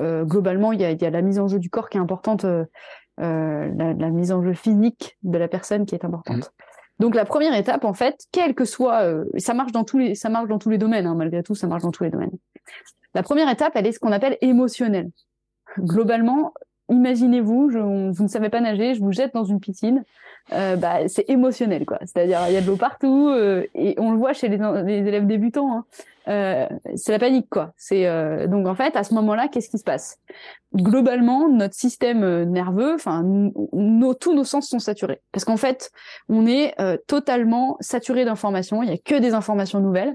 [0.00, 2.44] globalement il y a, y a la mise en jeu du corps qui est importante,
[2.44, 6.36] la, la, mise en jeu physique de la personne qui est importante.
[6.36, 7.02] Mmh.
[7.02, 9.02] Donc la première étape, en fait, quel que soit,
[9.38, 11.66] ça marche dans tous les, ça marche dans tous les domaines, hein, malgré tout, ça
[11.66, 12.30] marche dans tous les domaines.
[13.14, 15.10] La première étape, elle est ce qu'on appelle émotionnelle.
[15.78, 16.54] Globalement,
[16.88, 20.04] imaginez-vous, vous ne savez pas nager, je vous jette dans une piscine.
[20.52, 21.98] Euh, bah, c'est émotionnel, quoi.
[22.00, 25.26] C'est-à-dire, il y a de l'eau partout euh, et on le voit chez les, élèves
[25.26, 25.72] débutants.
[25.72, 25.84] Hein.
[26.28, 27.72] Euh, c'est la panique, quoi.
[27.76, 28.06] C'est
[28.48, 30.18] donc en fait à ce moment-là, qu'est-ce qui se passe?
[30.74, 33.50] Globalement, notre système nerveux, enfin,
[34.20, 35.90] tous nos sens sont saturés parce qu'en fait,
[36.28, 36.74] on est
[37.06, 38.82] totalement saturé d'informations.
[38.82, 40.14] Il y a que des informations nouvelles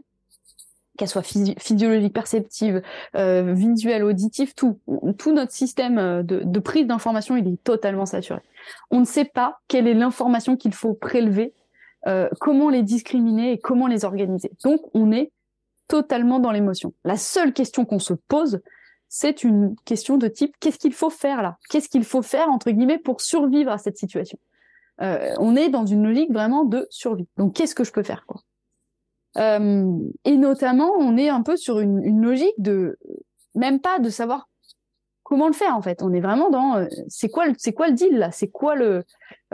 [0.97, 2.81] qu'elle soit physiologique, perceptive,
[3.15, 8.41] euh, visuelle, auditive, tout, notre système euh, de, prise d'information, il est totalement saturé.
[8.91, 11.53] On ne sait pas quelle est l'information qu'il faut prélever,
[12.07, 14.51] euh, comment les discriminer et comment les organiser.
[14.63, 15.31] Donc, on est
[15.87, 16.93] totalement dans l'émotion.
[17.03, 18.61] La seule question qu'on se pose,
[19.09, 21.57] c'est une question de type qu'est-ce qu'il faut faire là?
[21.69, 24.37] Qu'est-ce qu'il faut faire entre guillemets pour survivre à cette situation?
[24.99, 27.27] On est dans une logique vraiment de survie.
[27.37, 28.25] Donc, qu'est-ce que je peux faire
[29.37, 32.97] euh, et notamment, on est un peu sur une, une, logique de
[33.55, 34.47] même pas de savoir
[35.23, 36.03] comment le faire en fait.
[36.03, 38.31] On est vraiment dans euh, c'est quoi le c'est quoi le deal là?
[38.31, 39.03] C'est quoi le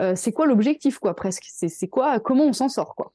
[0.00, 1.44] euh, c'est quoi l'objectif quoi presque?
[1.48, 3.12] C'est c'est quoi comment on s'en sort quoi?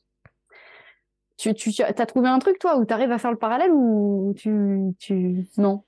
[1.38, 4.34] Tu tu as trouvé un truc toi où tu arrives à faire le parallèle ou
[4.36, 5.84] tu tu non?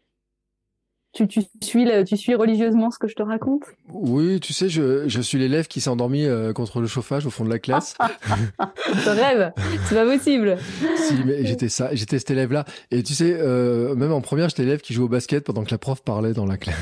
[1.26, 3.64] Tu, tu, suis, tu suis religieusement ce que je te raconte?
[3.92, 7.32] Oui, tu sais, je, je suis l'élève qui s'est endormi euh, contre le chauffage au
[7.32, 7.96] fond de la classe.
[9.04, 9.52] Ce rêve,
[9.88, 10.58] c'est pas possible.
[10.96, 12.66] si, mais j'étais ça, j'étais cet élève-là.
[12.92, 15.72] Et tu sais, euh, même en première, j'étais l'élève qui jouait au basket pendant que
[15.72, 16.78] la prof parlait dans la classe.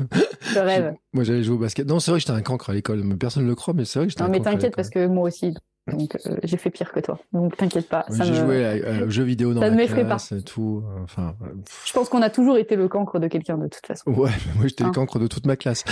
[0.42, 0.94] Ce rêve.
[1.14, 1.86] moi, j'allais jouer au basket.
[1.88, 3.02] Non, c'est vrai que j'étais un cancre à l'école.
[3.18, 4.38] Personne ne le croit, mais c'est vrai que j'étais un cancre.
[4.38, 5.54] Non, mais t'inquiète parce que moi aussi.
[5.90, 7.18] Donc euh, j'ai fait pire que toi.
[7.32, 8.04] Donc t'inquiète pas.
[8.10, 10.82] j'ai joué aux jeux vidéo dans ça la classe et tout.
[11.02, 11.34] Enfin,
[11.84, 14.10] je pense qu'on a toujours été le cancre de quelqu'un de toute façon.
[14.10, 14.92] Ouais, moi j'étais le hein.
[14.92, 15.84] cancre de toute ma classe.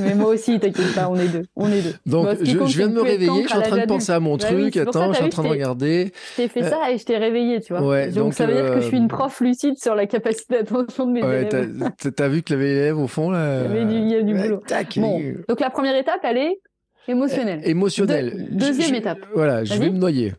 [0.00, 1.42] mais moi aussi, t'inquiète pas, on est deux.
[1.56, 1.94] On est deux.
[2.06, 4.36] Donc je, je, viens de me réveiller, je suis en train de penser à mon
[4.36, 4.76] bah truc.
[4.76, 6.12] Attends, je suis en train de regarder.
[6.32, 7.86] Je t'ai fait ça et je t'ai réveillé, tu vois.
[7.86, 10.56] Ouais, donc, ça veut dire que je suis une euh, prof lucide sur la capacité
[10.56, 11.90] d'attention de mes ouais, élèves.
[12.14, 13.64] T'as vu que avait élèves au fond là.
[13.64, 14.62] Il y a du boulot.
[14.96, 16.60] Bon, donc la première étape, elle est
[17.08, 17.60] Émotionnel.
[17.64, 18.48] Émotionnel.
[18.50, 19.18] deuxième étape.
[19.34, 20.34] Voilà, je vais me noyer.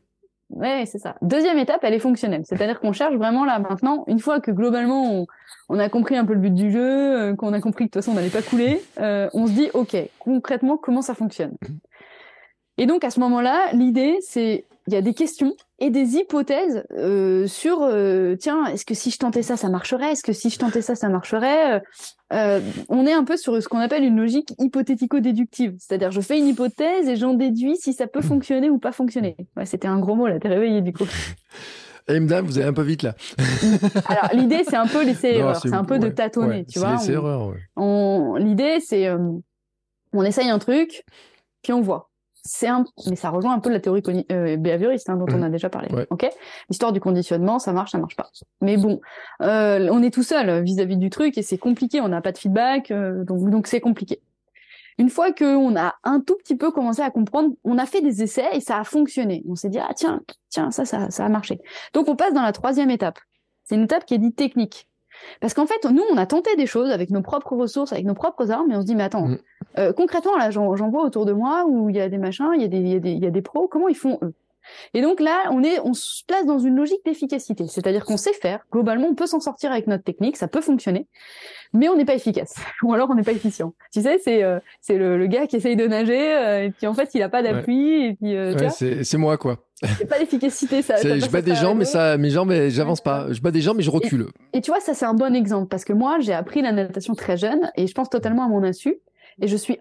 [0.51, 1.15] Ouais, c'est ça.
[1.21, 2.43] Deuxième étape, elle est fonctionnelle.
[2.45, 5.25] C'est-à-dire qu'on cherche vraiment là maintenant, une fois que globalement
[5.69, 7.91] on, a compris un peu le but du jeu, euh, qu'on a compris que de
[7.93, 11.53] toute façon on n'allait pas couler, euh, on se dit ok, concrètement comment ça fonctionne?
[12.77, 16.83] Et donc à ce moment-là, l'idée c'est il y a des questions et des hypothèses
[16.93, 20.13] euh, sur euh, tiens est-ce que si je tentais ça ça marcherait?
[20.13, 21.81] Est-ce que si je tentais ça ça marcherait?
[22.33, 22.59] Euh,
[22.89, 25.75] on est un peu sur ce qu'on appelle une logique hypothético-déductive.
[25.79, 29.35] C'est-à-dire je fais une hypothèse et j'en déduis si ça peut fonctionner ou pas fonctionner.
[29.55, 31.05] Ouais, c'était un gros mot là t'es réveillé du coup.
[32.07, 33.15] Et madame, vous allez un peu vite là.
[34.07, 36.93] Alors l'idée c'est un peu laisser erreur, c'est un peu de tâtonner, tu vois.
[36.93, 37.53] Laisser erreur.
[38.37, 39.07] L'idée c'est
[40.13, 41.05] on essaye un truc,
[41.61, 42.10] puis on voit
[42.43, 45.49] c'est un, mais ça rejoint un peu la théorie euh, behavioriste hein, dont on a
[45.49, 45.89] déjà parlé.
[46.09, 46.27] Ok,
[46.69, 48.29] l'histoire du conditionnement, ça marche, ça marche pas.
[48.61, 48.99] Mais bon,
[49.43, 52.01] euh, on est tout seul vis-à-vis du truc et c'est compliqué.
[52.01, 54.21] On n'a pas de feedback, euh, donc donc c'est compliqué.
[54.97, 58.23] Une fois qu'on a un tout petit peu commencé à comprendre, on a fait des
[58.23, 59.43] essais et ça a fonctionné.
[59.47, 61.59] On s'est dit ah tiens tiens ça ça ça a marché.
[61.93, 63.19] Donc on passe dans la troisième étape.
[63.63, 64.87] C'est une étape qui est dite technique.
[65.39, 68.13] Parce qu'en fait, nous, on a tenté des choses avec nos propres ressources, avec nos
[68.13, 69.37] propres armes, et on se dit, mais attends, mm.
[69.79, 72.61] euh, concrètement, là, j'en vois autour de moi où il y a des machins, il
[72.61, 74.19] y, a des, il, y a des, il y a des pros, comment ils font
[74.21, 74.33] eux?
[74.93, 78.33] Et donc là, on est, on se place dans une logique d'efficacité, c'est-à-dire qu'on sait
[78.33, 78.65] faire.
[78.71, 81.07] Globalement, on peut s'en sortir avec notre technique, ça peut fonctionner,
[81.73, 83.73] mais on n'est pas efficace, ou alors on n'est pas efficient.
[83.93, 86.87] Tu sais, c'est euh, c'est le, le, gars qui essaye de nager euh, et puis
[86.87, 88.35] en fait, il a pas d'appui et puis.
[88.35, 89.57] Euh, c'est moi quoi.
[89.97, 90.97] C'est pas l'efficacité, ça.
[90.97, 93.31] je bats des gens, mais ça, mes jambes, j'avance pas.
[93.31, 94.27] Je bats des gens, mais je recule.
[94.53, 97.13] Et, tu vois, ça c'est un bon exemple parce que moi, j'ai appris la natation
[97.15, 98.99] très jeune et je pense totalement à mon insu.
[99.41, 99.79] Et je suis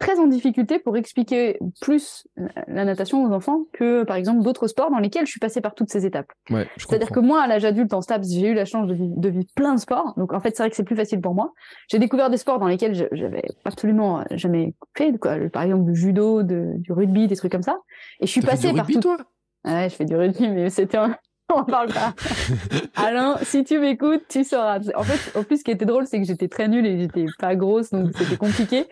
[0.00, 2.26] très en difficulté pour expliquer plus
[2.66, 5.74] la natation aux enfants que, par exemple, d'autres sports dans lesquels je suis passée par
[5.74, 6.32] toutes ces étapes.
[6.50, 9.14] Ouais, C'est-à-dire que moi, à l'âge adulte, en STAPS, j'ai eu la chance de vivre,
[9.16, 10.14] de vivre, plein de sports.
[10.16, 11.52] Donc, en fait, c'est vrai que c'est plus facile pour moi.
[11.88, 15.36] J'ai découvert des sports dans lesquels j'avais absolument jamais fait, quoi.
[15.52, 17.78] Par exemple, du judo, de, du rugby, des trucs comme ça.
[18.20, 19.00] Et je suis passée par tout.
[19.00, 19.18] Toi?
[19.66, 21.16] Ouais, je fais du rugby, mais c'était un,
[21.54, 22.14] on parle pas.
[22.96, 24.80] Alain, si tu m'écoutes, tu sauras.
[24.94, 27.26] En fait, en plus, ce qui était drôle, c'est que j'étais très nulle et j'étais
[27.38, 28.86] pas grosse, donc c'était compliqué.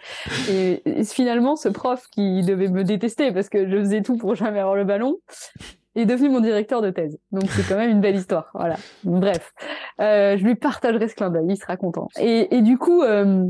[0.50, 4.60] Et, finalement, ce prof qui devait me détester parce que je faisais tout pour jamais
[4.60, 5.18] avoir le ballon,
[5.96, 7.18] est devenu mon directeur de thèse.
[7.30, 8.50] Donc c'est quand même une belle histoire.
[8.54, 8.76] Voilà.
[9.04, 9.52] Bref,
[10.00, 12.08] euh, je lui partagerai ce clin d'œil, il sera content.
[12.18, 13.46] Et, et du coup, euh,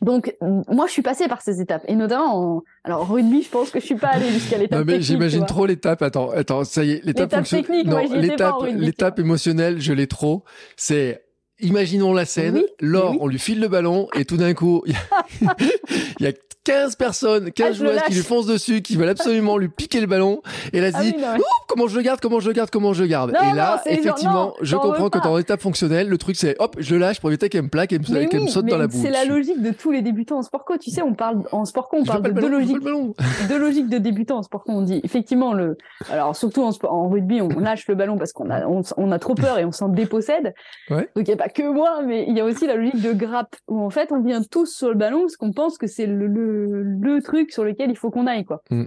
[0.00, 0.34] Donc,
[0.68, 1.84] moi, je suis passée par ces étapes.
[1.88, 2.62] Et notamment, en...
[2.84, 5.66] alors, rugby, je pense que je suis pas allée jusqu'à l'étape Non, mais j'imagine trop
[5.66, 6.02] l'étape.
[6.02, 10.06] Attends, attends, ça y est, l'étape L'étape fonction- technique, Non, l'étape, l'étape émotionnelle, je l'ai
[10.06, 10.44] trop.
[10.76, 11.24] C'est,
[11.60, 12.54] imaginons la scène.
[12.56, 13.18] Oui, Laure, oui.
[13.20, 15.56] on lui file le ballon et tout d'un coup, il y a,
[16.20, 16.32] il y a
[16.64, 20.06] 15 personnes, 15 Ah, joueuses qui lui foncent dessus, qui veulent absolument lui piquer le
[20.06, 20.42] ballon.
[20.74, 22.48] Et là, se Ah dit, oui, non, mais- Ouh, comment je le garde, comment je
[22.48, 23.32] le garde, comment je le garde?
[23.32, 26.94] Non, et là, effectivement, je comprends que dans l'étape fonctionnelle, le truc c'est, hop, je
[26.94, 28.98] lâche pour éviter qu'elle me plaque et me, qu'elle me saute dans la boue.
[29.00, 30.76] c'est la logique de tous les débutants en sport co.
[30.76, 33.58] Tu sais, on parle en sport co, on je parle de deux ballon, logiques, deux
[33.58, 34.72] logiques de débutants en sport co.
[34.72, 35.78] On dit effectivement le,
[36.10, 39.10] alors surtout en, sport- en rugby, on lâche le ballon parce qu'on a, on, on
[39.10, 40.52] a trop peur et on s'en dépossède.
[40.90, 41.08] Ouais.
[41.16, 43.12] Donc il y a pas que moi, mais il y a aussi la logique de
[43.12, 46.06] grappe où en fait on vient tous sur le ballon parce qu'on pense que c'est
[46.06, 48.62] le, le, le truc sur lequel il faut qu'on aille quoi.
[48.70, 48.84] Mm.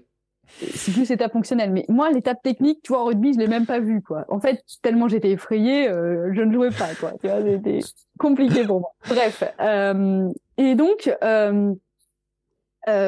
[0.59, 1.72] C'est plus l'étape fonctionnelle.
[1.72, 4.26] Mais moi, l'étape technique, tu vois, en rugby, je l'ai même pas vue, quoi.
[4.28, 7.14] En fait, tellement j'étais effrayée, euh, je ne jouais pas, quoi.
[7.22, 7.80] Tu vois, c'était
[8.20, 8.89] compliqué pour moi.
[9.07, 9.43] Bref.
[9.62, 11.74] euh, et donc, euh,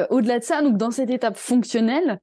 [0.08, 2.18] au-delà de ça, donc dans cette étape fonctionnelle,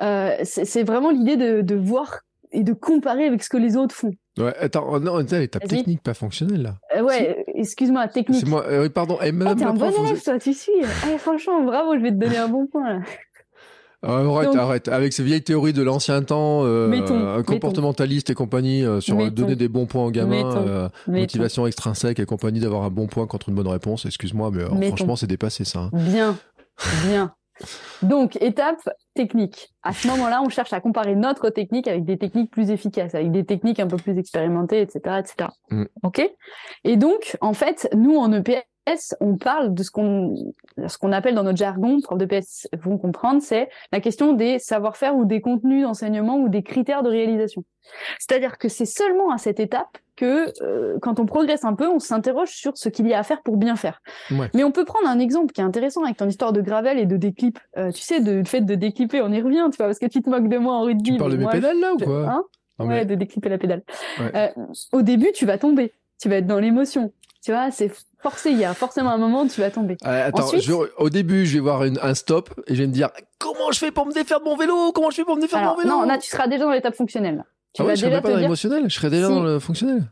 [0.00, 2.20] c'est c'est vraiment l'idée de, de voir
[2.56, 4.10] et de comparer avec ce que les autres font.
[4.38, 5.48] Ouais, attends, oh, non, Vas-y.
[5.48, 6.74] technique, pas fonctionnelle, là.
[6.96, 8.40] Euh, ouais, excuse-moi, technique.
[8.40, 9.18] C'est moi, euh, pardon.
[9.22, 10.72] Eh, madame t'es la un bon vous élève, toi, tu suis.
[11.12, 12.94] Eh, franchement, bravo, je vais te donner un bon point.
[12.94, 13.00] Là.
[14.02, 14.88] Ah, arrête, Donc- arrête.
[14.88, 19.30] Avec ces vieilles théories de l'ancien temps, euh, Mettons, comportementaliste et compagnie, euh, sur Mettons.
[19.42, 23.26] donner des bons points aux gamins, euh, motivation extrinsèque et compagnie d'avoir un bon point
[23.26, 24.04] contre une bonne réponse.
[24.06, 25.80] Excuse-moi, mais franchement, c'est dépassé ça.
[25.80, 25.90] hein.
[25.92, 26.36] Bien,
[27.06, 27.32] bien.
[28.02, 29.72] Donc, étape technique.
[29.82, 33.32] À ce moment-là, on cherche à comparer notre technique avec des techniques plus efficaces, avec
[33.32, 35.50] des techniques un peu plus expérimentées, etc., etc.
[35.70, 35.84] Mm.
[36.02, 36.30] Ok?
[36.84, 38.64] Et donc, en fait, nous en EPS,
[39.20, 40.34] on parle de ce qu'on
[40.86, 45.16] ce qu'on appelle dans notre jargon, prof d'EPS vont comprendre, c'est la question des savoir-faire
[45.16, 47.64] ou des contenus d'enseignement ou des critères de réalisation.
[48.18, 51.98] C'est-à-dire que c'est seulement à cette étape que, euh, quand on progresse un peu, on
[51.98, 54.00] s'interroge sur ce qu'il y a à faire pour bien faire.
[54.30, 54.50] Ouais.
[54.54, 57.06] Mais on peut prendre un exemple qui est intéressant avec ton histoire de gravel et
[57.06, 57.58] de déclip.
[57.76, 60.06] Euh, tu sais, de, le fait de déclipper, on y revient, tu vois, parce que
[60.06, 61.12] tu te moques de moi en rugby.
[61.12, 62.30] Tu parles de mes moi, pédales là ou quoi?
[62.30, 62.44] Hein?
[62.78, 63.82] Non, Ouais, de déclipper la pédale.
[64.18, 64.30] Ouais.
[64.34, 64.62] Euh,
[64.92, 65.92] au début, tu vas tomber.
[66.20, 67.12] Tu vas être dans l'émotion.
[67.46, 68.50] Tu vois, c'est forcé.
[68.50, 69.96] Il y a forcément un moment où tu vas tomber.
[70.04, 72.88] Euh, attends, Ensuite- je au début, je vais voir une- un stop et je vais
[72.88, 74.90] me dire comment je fais pour me défaire de mon vélo?
[74.92, 75.96] Comment je fais pour me défaire Alors, de mon vélo?
[76.00, 77.44] non, là, tu seras déjà dans l'étape fonctionnelle.
[77.72, 79.32] Tu ah ouais, vas je déjà pas dans dire, l'émotionnel, je serais déjà Si.
[79.32, 80.02] dans le fonctionnel.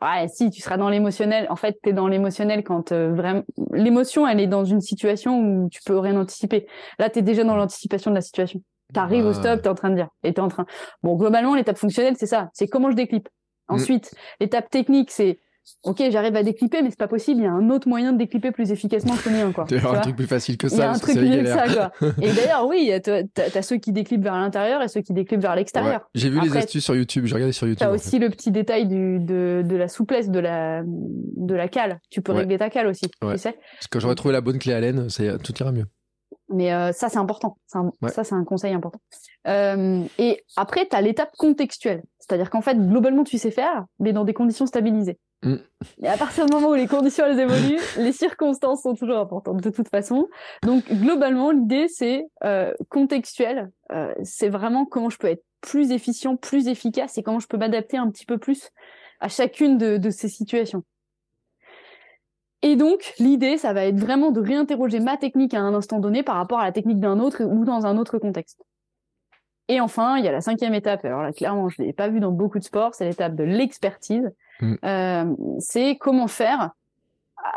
[0.00, 1.46] Ouais, si, tu seras dans l'émotionnel.
[1.50, 3.42] En fait, tu es dans l'émotionnel quand euh, vraiment
[3.72, 6.66] l'émotion, elle est dans une situation où tu peux rien anticiper.
[6.98, 8.62] Là, tu es déjà dans l'anticipation de la situation.
[8.94, 9.34] Tu arrives au Ouais.
[9.34, 10.64] stop, tu es en train de dire et tu en train.
[11.02, 13.28] Bon, globalement, l'étape fonctionnelle, c'est ça, c'est comment je déclipe.
[13.68, 13.74] Mm.
[13.74, 15.40] Ensuite, l'étape technique, c'est
[15.84, 18.18] OK, j'arrive à décliper mais c'est pas possible, il y a un autre moyen de
[18.18, 19.64] décliper plus efficacement que le mien quoi.
[19.96, 20.90] Un truc plus facile que il y ça.
[20.90, 21.90] a un truc mieux que ça, quoi.
[22.20, 23.22] Et d'ailleurs, oui, t'as
[23.54, 25.56] as, ceux qui déclipent vers l'intérieur et ceux qui déclipent vers Ouais.
[25.56, 26.08] l'extérieur.
[26.14, 27.78] J'ai vu les astuces sur YouTube, j'ai regardé sur YouTube.
[27.80, 27.94] T'as fait.
[27.94, 32.00] aussi le petit détail du, de, de la souplesse de la, de la cale.
[32.10, 32.40] Tu peux Ouais.
[32.40, 33.34] régler ta cale aussi, Ouais.
[33.34, 33.56] tu sais.
[33.76, 35.06] Parce que j'aurais trouvé la bonne clé à laine,
[35.42, 35.86] tout ira mieux.
[36.50, 37.56] Mais euh, ça, c'est important.
[37.66, 38.10] C'est un- Ouais.
[38.10, 39.00] Ça, c'est un conseil important.
[39.48, 42.02] Euh, et après, tu as l'étape contextuelle.
[42.18, 45.18] C'est-à-dire qu'en fait, globalement, tu sais faire, mais dans des conditions stabilisées.
[45.44, 45.56] Mm.
[46.02, 49.60] Et à partir du moment où les conditions, elles évoluent, les circonstances sont toujours importantes
[49.60, 50.28] de toute façon.
[50.62, 53.70] Donc, globalement, l'idée, c'est euh, contextuel.
[53.92, 57.58] Euh, c'est vraiment comment je peux être plus efficient, plus efficace et comment je peux
[57.58, 58.70] m'adapter un petit peu plus
[59.20, 60.82] à chacune de, de ces situations.
[62.62, 66.22] Et donc, l'idée, ça va être vraiment de réinterroger ma technique à un instant donné
[66.22, 68.64] par rapport à la technique d'un autre ou dans un autre contexte.
[69.68, 71.04] Et enfin, il y a la cinquième étape.
[71.04, 72.94] Alors là, clairement, je l'ai pas vu dans beaucoup de sports.
[72.94, 74.30] C'est l'étape de l'expertise.
[74.60, 74.74] Mm.
[74.84, 75.24] Euh,
[75.58, 76.72] c'est comment faire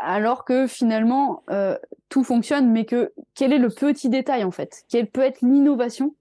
[0.02, 1.76] alors que finalement euh,
[2.08, 4.82] tout fonctionne, mais que quel est le petit détail en fait?
[4.88, 6.14] Quelle peut être l'innovation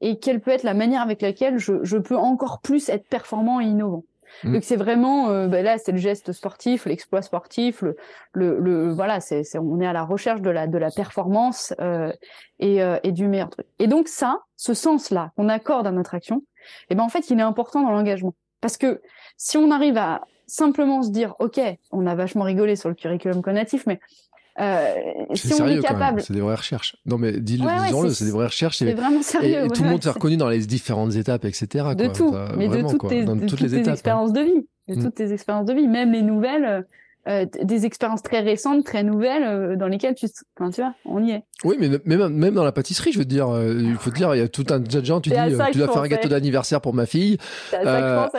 [0.00, 3.60] et quelle peut être la manière avec laquelle je, je peux encore plus être performant
[3.60, 4.04] et innovant?
[4.42, 4.52] Mm.
[4.52, 7.96] Donc c'est vraiment euh, ben là c'est le geste sportif, l'exploit sportif, le,
[8.32, 11.72] le, le voilà c'est c'est on est à la recherche de la de la performance
[11.80, 12.12] euh,
[12.58, 13.66] et, euh, et du meilleur truc.
[13.78, 16.42] Et donc ça, ce sens là qu'on accorde à notre action,
[16.90, 18.34] eh ben en fait il est important dans l'engagement
[18.64, 19.02] parce que
[19.36, 21.60] si on arrive à simplement se dire ok
[21.92, 24.00] on a vachement rigolé sur le curriculum connatif mais
[24.60, 24.94] euh,
[25.34, 26.96] si on sérieux est capable c'est des vraies recherches.
[27.04, 28.78] Non mais dis-le, Ouais, disons-le, c'est- c'est des vraies recherches.
[28.78, 31.44] c'est Et, vraiment et- sérieux et tout le monde s'est reconnu dans les différentes étapes,
[31.44, 31.66] etc.
[31.94, 32.14] de quoi.
[32.14, 33.88] tout, mais de vraiment, toutes quoi, tes, dans de toutes toutes les tes étapes.
[33.88, 33.92] hein.
[33.94, 35.02] expériences de vie, de Mm.
[35.04, 36.86] toutes tes expériences de vie, même les nouvelles,
[37.26, 40.26] euh, des expériences très récentes, très nouvelles, euh, dans lesquelles tu,
[40.58, 41.44] enfin, tu vois, on y est.
[41.64, 44.34] Oui, mais même, même dans la pâtisserie, je veux dire, euh, il faut te dire,
[44.34, 45.36] il y a tout un tas de gens, tu dis,
[45.72, 47.38] tu dois faire un gâteau d'anniversaire pour ma fille.
[47.72, 48.30] À ah,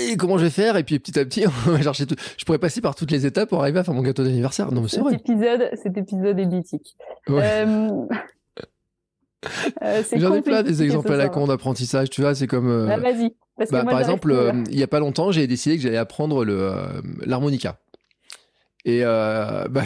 [0.00, 0.76] et comment je vais faire?
[0.76, 2.16] Et puis petit à petit, on va chercher tout.
[2.36, 4.72] Je pourrais passer par toutes les étapes pour arriver à faire mon gâteau d'anniversaire.
[4.72, 5.14] Non, mais c'est vrai.
[5.14, 6.96] épisode, cet épisode est mythique.
[7.28, 7.66] Ouais.
[10.16, 12.86] J'en ai plein des exemples à la con d'apprentissage, tu vois, c'est comme.
[12.86, 13.34] Bah, vas-y.
[13.70, 16.44] Bah, par exemple, euh, il y a pas longtemps, j'ai décidé que j'allais apprendre
[17.24, 17.78] l'harmonica.
[18.88, 19.84] Et euh, bah,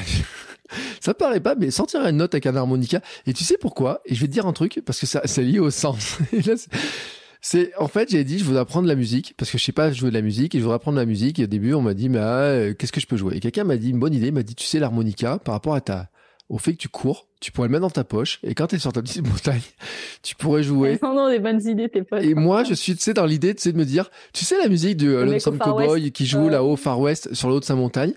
[1.01, 3.03] ça paraît pas, mais sortir une note avec un harmonica.
[3.27, 4.01] Et tu sais pourquoi?
[4.07, 6.19] Et je vais te dire un truc parce que ça, c'est lié au sens.
[7.41, 9.93] c'est en fait, j'ai dit, je voudrais apprendre la musique parce que je sais pas
[9.93, 11.41] jouer de la musique et je voudrais apprendre la musique.
[11.41, 13.37] Et au début, on m'a dit, mais ah, euh, qu'est-ce que je peux jouer?
[13.37, 15.81] Et quelqu'un m'a dit une bonne idée, m'a dit, tu sais l'harmonica par rapport à
[15.81, 16.09] ta
[16.53, 18.77] au fait que tu cours, tu pourrais le mettre dans ta poche et quand tu
[18.77, 19.63] es sur ta petite montagne,
[20.23, 20.99] tu pourrais jouer.
[21.03, 22.23] Non, non, des bonnes idées, tes potes.
[22.23, 24.57] Et moi, je suis, tu sais, dans l'idée, tu sais, de me dire, tu sais,
[24.59, 27.65] la musique de euh, Lonesome Cowboy qui joue là-haut, Far West, sur le haut de
[27.65, 28.11] sa montagne,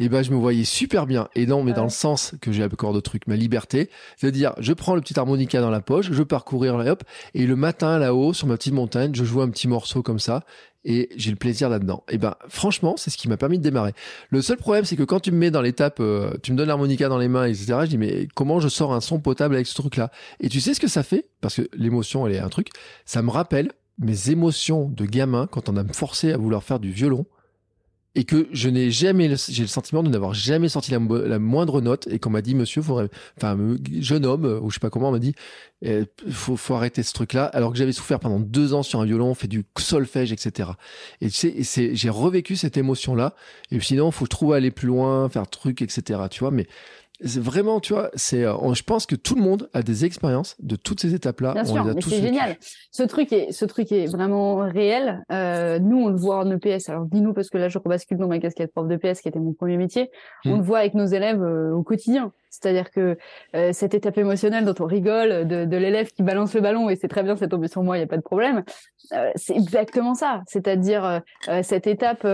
[0.00, 1.28] et eh ben, je me voyais super bien.
[1.34, 4.72] Et non, mais dans le sens que j'ai encore de trucs, ma liberté, c'est-à-dire, je
[4.72, 7.98] prends le petit harmonica dans la poche, je pars courir là, hop, et le matin,
[7.98, 10.44] là-haut, sur ma petite montagne, je joue un petit morceau comme ça,
[10.84, 12.04] et j'ai le plaisir là-dedans.
[12.08, 13.92] Et ben franchement, c'est ce qui m'a permis de démarrer.
[14.30, 16.68] Le seul problème, c'est que quand tu me mets dans l'étape, euh, tu me donnes
[16.68, 17.74] l'harmonica dans les mains, etc.
[17.82, 20.10] Je dis mais comment je sors un son potable avec ce truc-là?
[20.40, 21.28] Et tu sais ce que ça fait?
[21.40, 22.68] Parce que l'émotion, elle est un truc.
[23.04, 26.80] Ça me rappelle mes émotions de gamin quand on a me forcé à vouloir faire
[26.80, 27.26] du violon
[28.14, 30.98] et que je n'ai jamais, j'ai le sentiment de n'avoir jamais sorti la,
[31.38, 33.58] moindre note et qu'on m'a dit, monsieur, enfin,
[34.00, 35.34] jeune homme, ou je sais pas comment, on m'a dit,
[35.80, 39.34] eh, faut, arrêter ce truc-là, alors que j'avais souffert pendant deux ans sur un violon,
[39.34, 40.70] fait du solfège, etc.
[41.22, 43.34] Et tu sais, j'ai revécu cette émotion-là,
[43.70, 46.20] et sinon, faut trouver aller plus loin, faire truc, etc.
[46.30, 46.66] Tu vois, mais
[47.22, 50.76] vraiment, tu vois, c'est, euh, je pense que tout le monde a des expériences de
[50.76, 51.52] toutes ces étapes-là.
[51.52, 52.56] Bien sûr, mais c'est génial.
[52.90, 55.24] Ce truc est, ce truc est vraiment réel.
[55.32, 56.88] Euh, nous, on le voit en EPS.
[56.88, 59.54] Alors, dis-nous parce que là, je rebascule dans ma casquette prof d'EPS, qui était mon
[59.54, 60.10] premier métier.
[60.44, 60.56] On hmm.
[60.58, 62.32] le voit avec nos élèves euh, au quotidien.
[62.50, 63.16] C'est-à-dire que
[63.56, 66.96] euh, cette étape émotionnelle dont on rigole, de, de l'élève qui balance le ballon et
[66.96, 68.62] c'est très bien, c'est tombé sur moi, il n'y a pas de problème.
[69.12, 70.42] Euh, c'est exactement ça.
[70.46, 71.22] C'est-à-dire
[71.62, 72.24] cette étape,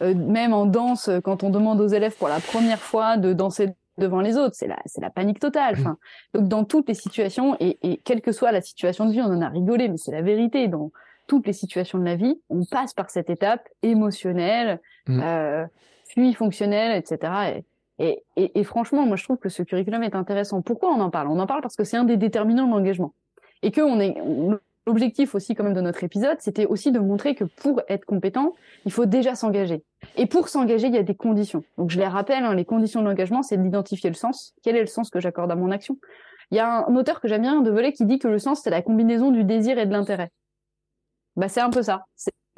[0.00, 3.68] même en danse, quand on demande aux élèves pour la première fois de danser
[3.98, 4.54] devant les autres.
[4.54, 5.76] C'est la, c'est la panique totale.
[5.76, 5.80] Mmh.
[5.80, 5.98] Enfin,
[6.34, 9.32] donc dans toutes les situations et, et, quelle que soit la situation de vie, on
[9.32, 10.68] en a rigolé, mais c'est la vérité.
[10.68, 10.90] Dans
[11.26, 15.20] toutes les situations de la vie, on passe par cette étape émotionnelle, mmh.
[15.22, 15.66] euh,
[16.08, 17.64] puis fonctionnelle, etc.
[17.98, 20.62] Et, et, et, franchement, moi je trouve que ce curriculum est intéressant.
[20.62, 21.28] Pourquoi on en parle?
[21.28, 23.12] On en parle parce que c'est un des déterminants de l'engagement
[23.62, 24.16] et que on est
[24.88, 28.54] l'objectif aussi quand même de notre épisode, c'était aussi de montrer que pour être compétent,
[28.86, 29.84] il faut déjà s'engager.
[30.16, 31.62] Et pour s'engager, il y a des conditions.
[31.76, 34.54] Donc je les rappelle, hein, les conditions de l'engagement, c'est d'identifier le sens.
[34.62, 35.98] Quel est le sens que j'accorde à mon action?
[36.50, 38.62] Il y a un auteur que j'aime bien de Velay qui dit que le sens,
[38.62, 40.30] c'est la combinaison du désir et de l'intérêt.
[41.36, 42.04] Bah c'est un peu ça.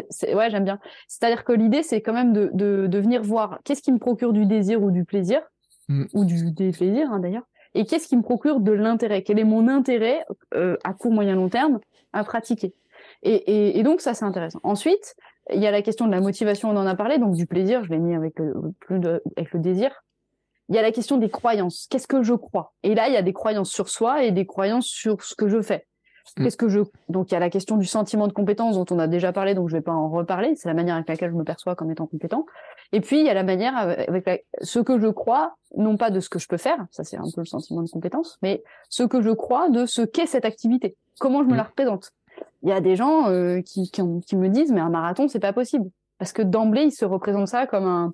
[0.09, 0.78] C'est, ouais, j'aime bien.
[1.09, 4.33] C'est-à-dire que l'idée, c'est quand même de, de, de venir voir qu'est-ce qui me procure
[4.33, 5.43] du désir ou du plaisir,
[5.89, 6.05] mm.
[6.14, 7.43] ou du déplaisir hein, d'ailleurs,
[7.74, 9.22] et qu'est-ce qui me procure de l'intérêt?
[9.22, 11.80] Quel est mon intérêt euh, à court, moyen, long terme
[12.12, 12.74] à pratiquer?
[13.22, 14.60] Et, et, et donc ça, c'est intéressant.
[14.62, 15.14] Ensuite,
[15.52, 17.84] il y a la question de la motivation, on en a parlé, donc du plaisir,
[17.84, 20.04] je l'ai mis avec le, plus de, avec le désir.
[20.68, 21.88] Il y a la question des croyances.
[21.90, 22.74] Qu'est-ce que je crois?
[22.82, 25.48] Et là, il y a des croyances sur soi et des croyances sur ce que
[25.48, 25.86] je fais.
[26.36, 26.44] Mm.
[26.44, 28.98] Qu'est-ce que je donc il y a la question du sentiment de compétence dont on
[28.98, 31.36] a déjà parlé donc je vais pas en reparler c'est la manière avec laquelle je
[31.36, 32.46] me perçois comme étant compétent
[32.93, 36.20] et puis il y a la manière avec ce que je crois non pas de
[36.20, 39.03] ce que je peux faire ça c'est un peu le sentiment de compétence mais ce
[39.03, 41.57] que je crois de ce qu'est cette activité comment je me mm.
[41.57, 42.12] la représente
[42.62, 45.41] il y a des gens euh, qui, qui, qui, me disent mais un marathon c'est
[45.41, 48.12] pas possible parce que d'emblée ils se représentent ça comme un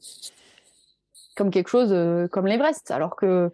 [1.36, 3.50] comme quelque chose euh, comme l'Everest alors que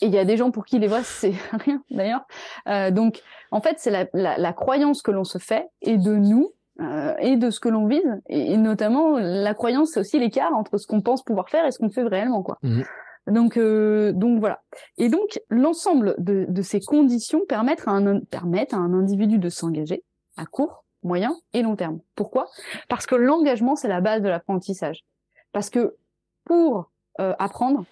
[0.00, 2.26] et il y a des gens pour qui l'Everest, c'est rien d'ailleurs.
[2.68, 6.14] Euh, donc, en fait, c'est la, la, la, croyance que l'on se fait et de
[6.14, 8.20] nous euh, et de ce que l'on vise.
[8.28, 11.78] Et, notamment, la croyance, c'est aussi l'écart entre ce qu'on pense pouvoir faire et ce
[11.78, 12.42] qu'on fait réellement.
[12.42, 12.58] quoi.
[12.62, 12.82] Mmh.
[13.28, 14.60] Donc, euh, donc voilà.
[14.98, 19.48] Et donc, l'ensemble de, de, ces conditions permettent à un, permettent à un individu de
[19.48, 20.04] s'engager
[20.36, 22.00] à court, moyen et long terme.
[22.16, 22.46] Pourquoi?
[22.88, 25.04] Parce que l'engagement, c'est la base de l'apprentissage.
[25.52, 25.96] Parce que
[26.44, 27.84] pour euh, apprendre,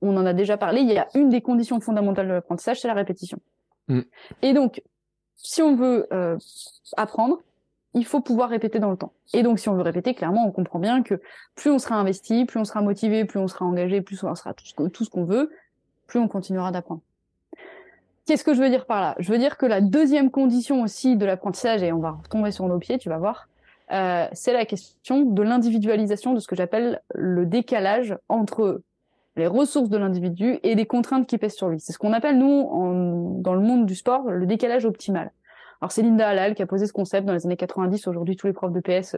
[0.00, 2.88] on en a déjà parlé, il y a une des conditions fondamentales de l'apprentissage, c'est
[2.88, 3.38] la répétition.
[3.88, 4.00] Mm.
[4.42, 4.82] Et donc,
[5.36, 6.36] si on veut euh,
[6.96, 7.42] apprendre,
[7.94, 9.12] il faut pouvoir répéter dans le temps.
[9.32, 11.20] Et donc, si on veut répéter, clairement, on comprend bien que
[11.54, 14.52] plus on sera investi, plus on sera motivé, plus on sera engagé, plus on sera
[14.54, 15.52] tout ce, qu'on veut,
[16.06, 17.00] plus on continuera d'apprendre.
[18.26, 19.14] Qu'est-ce que je veux dire par là?
[19.18, 22.66] Je veux dire que la deuxième condition aussi de l'apprentissage, et on va retomber sur
[22.66, 23.48] nos pieds, tu vas voir,
[23.92, 28.82] euh, c'est la question de l'individualisation de ce que j'appelle le décalage entre
[29.36, 31.80] les ressources de l'individu et les contraintes qui pèsent sur lui.
[31.80, 35.32] C'est ce qu'on appelle, nous, dans le monde du sport, le décalage optimal.
[35.84, 38.06] Alors, c'est Linda Halal qui a posé ce concept dans les années 90.
[38.06, 39.16] Aujourd'hui, tous les profs de PS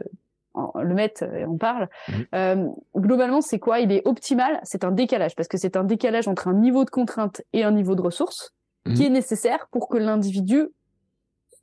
[0.57, 1.87] euh, le mettent et en parlent.
[2.09, 2.25] Mhm.
[2.35, 2.67] Euh,
[2.97, 3.79] globalement, c'est quoi?
[3.79, 6.89] Il est optimal, c'est un décalage, parce que c'est un décalage entre un niveau de
[6.89, 8.53] contrainte et un niveau de ressources
[8.85, 8.95] mhm.
[8.95, 10.67] qui est nécessaire pour que l'individu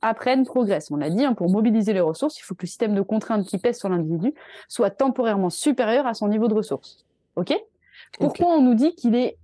[0.01, 0.89] apprenne, progresse.
[0.89, 3.45] On l'a dit, hein, pour mobiliser les ressources, il faut que le système de contraintes
[3.45, 4.33] qui pèse sur l'individu
[4.67, 7.05] soit temporairement supérieur à son niveau de ressources.
[7.35, 7.53] OK?
[8.17, 9.37] Pourquoi on nous dit qu'il est,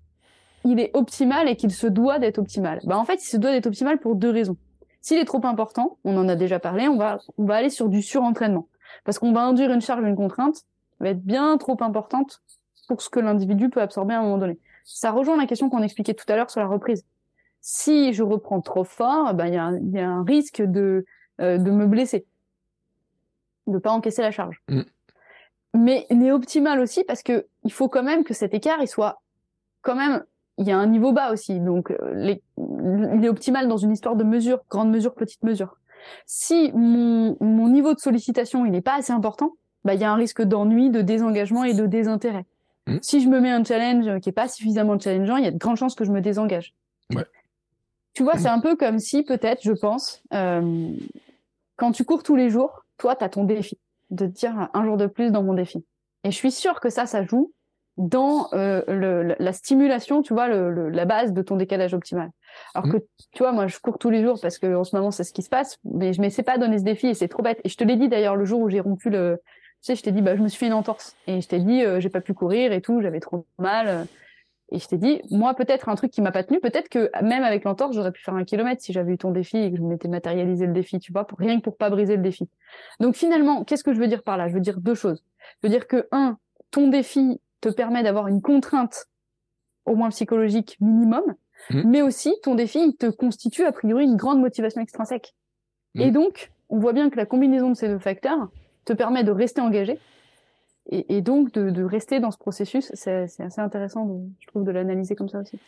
[0.66, 2.80] il est optimal et qu'il se doit d'être optimal?
[2.86, 4.58] Bah en fait, il se doit d'être optimal pour deux raisons.
[5.02, 7.90] S'il est trop important, on en a déjà parlé, on va, on va aller sur
[7.90, 8.68] du surentraînement.
[9.04, 12.42] Parce qu'on va induire une charge, une contrainte qui va être bien trop importante
[12.88, 14.60] pour ce que l'individu peut absorber à un moment donné.
[14.84, 17.06] ça rejoint la question qu'on expliquait tout à l'heure sur la reprise.
[17.62, 21.06] Si je reprends trop fort, ben il y, a, y a un risque de
[21.42, 22.26] euh, de me blesser,
[23.66, 24.62] de pas encaisser la charge.
[24.70, 24.82] Mm.
[25.74, 28.88] Mais il est optimal aussi parce que il faut quand même que cet écart il
[28.88, 29.22] soit
[29.82, 30.24] quand même
[30.62, 31.60] il y a un niveau bas aussi.
[31.60, 35.78] Donc, euh, les, il est optimal dans une histoire de mesure, grande mesure, petite mesure.
[36.26, 40.12] Si mon, mon niveau de sollicitation il n'est pas assez important, bah, il y a
[40.12, 42.46] un risque d'ennui, de désengagement et de désintérêt.
[42.88, 42.98] Mmh.
[43.02, 45.58] Si je me mets un challenge qui est pas suffisamment challengeant, il y a de
[45.58, 46.74] grandes chances que je me désengage.
[47.14, 47.26] Ouais.
[48.14, 50.90] Tu vois, c'est un peu comme si peut-être, je pense, euh,
[51.78, 53.78] quand tu cours tous les jours, toi, tu as ton défi
[54.10, 55.86] de te dire un jour de plus dans mon défi.
[56.24, 57.52] Et je suis sûre que ça, ça joue
[58.08, 62.32] dans euh, le, la stimulation, tu vois, le, le, la base de ton décalage optimal.
[62.74, 62.92] Alors Mmh.
[62.92, 62.98] que,
[63.32, 65.34] tu vois, moi, je cours tous les jours parce que en ce moment, c'est ce
[65.34, 67.62] qui se passe, mais je m'essaie pas donner ce défi et c'est trop bête.
[67.64, 69.40] Et je te l'ai dit d'ailleurs le jour où j'ai rompu le,
[69.82, 71.60] tu sais, je t'ai dit, bah, je me suis fait une entorse et je t'ai
[71.60, 73.88] dit, euh, j'ai pas pu courir et tout, j'avais trop mal.
[73.88, 74.04] euh,
[74.74, 77.44] et je t'ai dit, moi, peut-être un truc qui m'a pas tenu, peut-être que même
[77.44, 79.82] avec l'entorse, j'aurais pu faire un kilomètre si j'avais eu ton défi et que je
[79.82, 82.48] m'étais matérialisé le défi, tu vois, pour rien que pour pas briser le défi.
[83.02, 84.48] Donc finalement, qu'est-ce que je veux dire par là?
[84.48, 85.24] Je veux dire deux choses.
[85.62, 86.38] Je veux dire que un,
[86.72, 89.08] ton défi te permet d'avoir une contrainte,
[89.86, 91.24] au moins psychologique minimum,
[91.70, 91.84] Mhm.
[91.86, 95.36] mais aussi ton défi il te constitue a priori une grande motivation extrinsèque.
[95.96, 96.02] Mhm.
[96.02, 98.50] Et donc, on voit bien que la combinaison de ces deux facteurs
[98.86, 100.00] te permet de rester engagé
[100.90, 102.92] et, et donc de, de rester dans ce processus.
[102.96, 105.60] C'est assez intéressant, de- je trouve, de l'analyser comme ça aussi.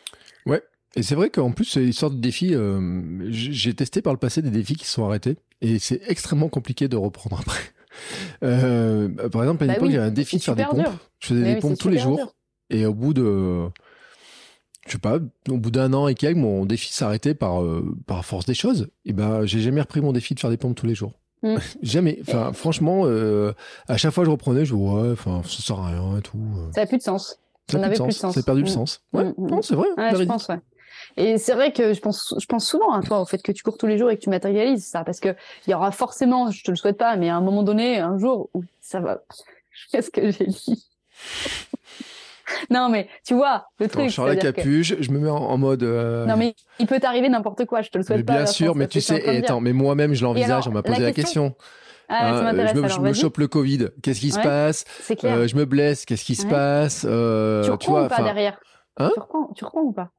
[0.96, 2.54] Et c'est vrai qu'en plus, c'est une sorte de défi.
[2.54, 6.48] euh, j'ai testé par le passé des défis qui se sont arrêtés et c'est extrêmement
[6.48, 7.60] compliqué de reprendre après.
[8.42, 10.78] Euh, par exemple, à une Bah époque, oui, j'avais un défi de faire des pompes.
[10.78, 10.92] dur.
[11.20, 12.34] Je faisais Mais des oui, pompes tous les jours dur.
[12.70, 13.66] et au bout de,
[14.86, 15.18] je sais pas,
[15.48, 18.88] au bout d'un an et quelques, mon défi s'arrêtait par euh, par force des choses.
[19.04, 21.12] Et ben, j'ai jamais repris mon défi de faire des pompes tous les jours.
[21.42, 21.56] Mm.
[21.82, 22.18] jamais.
[22.22, 23.52] Enfin, franchement, euh,
[23.88, 26.18] à chaque fois que je reprenais, je me disais, ouais, enfin, ça sert à rien
[26.18, 26.38] et tout.
[26.74, 27.38] Ça n'a plus de sens.
[27.70, 28.34] Ça n'avait plus de sens.
[28.34, 28.70] Ça a perdu le Mm.
[28.70, 29.02] sens.
[29.14, 29.46] Ouais, Mm, mm.
[29.50, 29.86] non, c'est vrai.
[29.96, 30.58] Ouais, je pense, ouais.
[31.16, 33.62] Et c'est vrai que je pense, je pense souvent à toi, au fait que tu
[33.62, 35.34] cours tous les jours et que tu matérialises ça, parce que
[35.66, 38.18] il y aura forcément, je te le souhaite pas, mais à un moment donné, un
[38.18, 39.22] jour où ça va.
[39.92, 40.86] Qu'est-ce que j'ai dit?
[42.70, 44.10] Non, mais tu vois, le truc.
[44.10, 45.82] je la que- capuche, je me mets en, en mode.
[45.82, 48.32] euh, Non, mais il peut t'arriver n'importe quoi, je te le souhaite mais pas.
[48.34, 51.00] bien sûr, France, mais tu sais, et attends, mais moi-même, je l'envisage, on m'a posé
[51.02, 51.66] la question- question.
[52.08, 53.88] Ah, Hein, je me, alors, je me chope le Covid.
[54.02, 54.84] Qu'est-ce qui se passe?
[55.24, 56.04] Euh, Je me blesse.
[56.04, 57.06] Qu'est-ce qui se passe?
[57.08, 58.60] Euh, tu Tu reprends vois, ou pas derrière?
[58.98, 59.10] Hein?
[59.14, 60.10] Tu, reprends, tu reprends ou pas?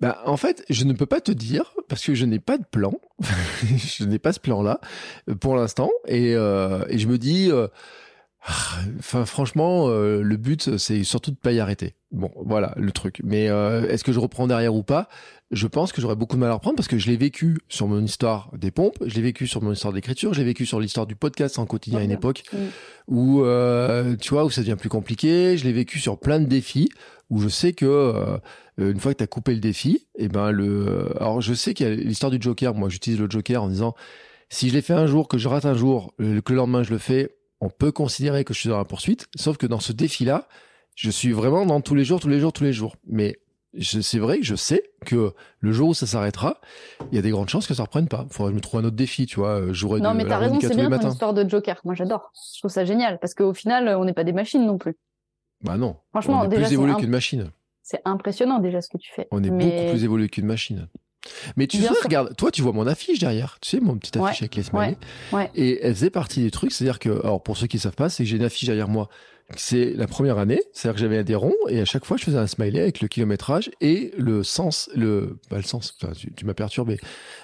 [0.00, 2.64] Bah, en fait, je ne peux pas te dire parce que je n'ai pas de
[2.70, 2.94] plan.
[3.64, 4.80] je n'ai pas ce plan-là
[5.28, 7.50] euh, pour l'instant, et, euh, et je me dis.
[7.50, 7.68] euh,
[9.00, 11.96] Enfin, franchement, euh, le but, c'est surtout de pas y arrêter.
[12.12, 13.20] Bon, voilà le truc.
[13.24, 15.08] Mais euh, est-ce que je reprends derrière ou pas?
[15.50, 17.88] Je pense que j'aurais beaucoup de mal à reprendre parce que je l'ai vécu sur
[17.88, 20.78] mon histoire des pompes, je l'ai vécu sur mon histoire d'écriture, je l'ai vécu sur
[20.78, 22.44] l'histoire du podcast en quotidien à une époque
[23.08, 25.56] où, euh, tu vois, où ça devient plus compliqué.
[25.58, 26.88] Je l'ai vécu sur plein de défis
[27.30, 28.38] où je sais que euh,
[28.78, 31.10] une fois que tu as coupé le défi, et ben le.
[31.20, 32.74] Alors, je sais qu'il y a l'histoire du Joker.
[32.74, 33.94] Moi, j'utilise le Joker en disant
[34.48, 36.82] si je l'ai fait un jour, que je rate un jour, euh, que le lendemain
[36.82, 39.26] je le fais, on peut considérer que je suis dans la poursuite.
[39.34, 40.46] Sauf que dans ce défi-là,
[40.94, 42.96] je suis vraiment dans tous les jours, tous les jours, tous les jours.
[43.06, 43.38] Mais
[43.80, 46.60] c'est vrai que je sais que le jour où ça s'arrêtera,
[47.10, 48.26] il y a des grandes chances que ça reprenne pas.
[48.30, 49.72] Faudrait que je me trouve un autre défi, tu vois.
[49.72, 51.80] Jouer Non, mais t'as raison, c'est bien ton histoire de Joker.
[51.84, 52.32] Moi, j'adore.
[52.54, 54.96] Je trouve ça génial parce qu'au final, on n'est pas des machines non plus.
[55.62, 55.96] Bah non.
[56.10, 57.50] Franchement, on est déjà, plus évolué un- qu'une machine.
[57.82, 59.28] C'est impressionnant déjà ce que tu fais.
[59.30, 59.64] On est mais...
[59.64, 60.88] beaucoup plus évolué qu'une machine.
[61.56, 63.58] Mais tu sais, regarde, toi, tu vois mon affiche derrière.
[63.60, 64.96] Tu sais, mon petite affiche Ouais, avec les smileys.
[65.32, 65.50] ouais.
[65.56, 66.70] Et elle faisait partie des trucs.
[66.72, 69.08] C'est-à-dire que, alors, pour ceux qui savent pas, c'est que j'ai une affiche derrière moi.
[69.56, 70.60] C'est la première année.
[70.72, 73.08] C'est-à-dire que j'avais des ronds et à chaque fois, je faisais un smiley avec le
[73.08, 76.98] kilométrage et le sens, le, pas le sens, enfin, tu, tu m'as perturbé.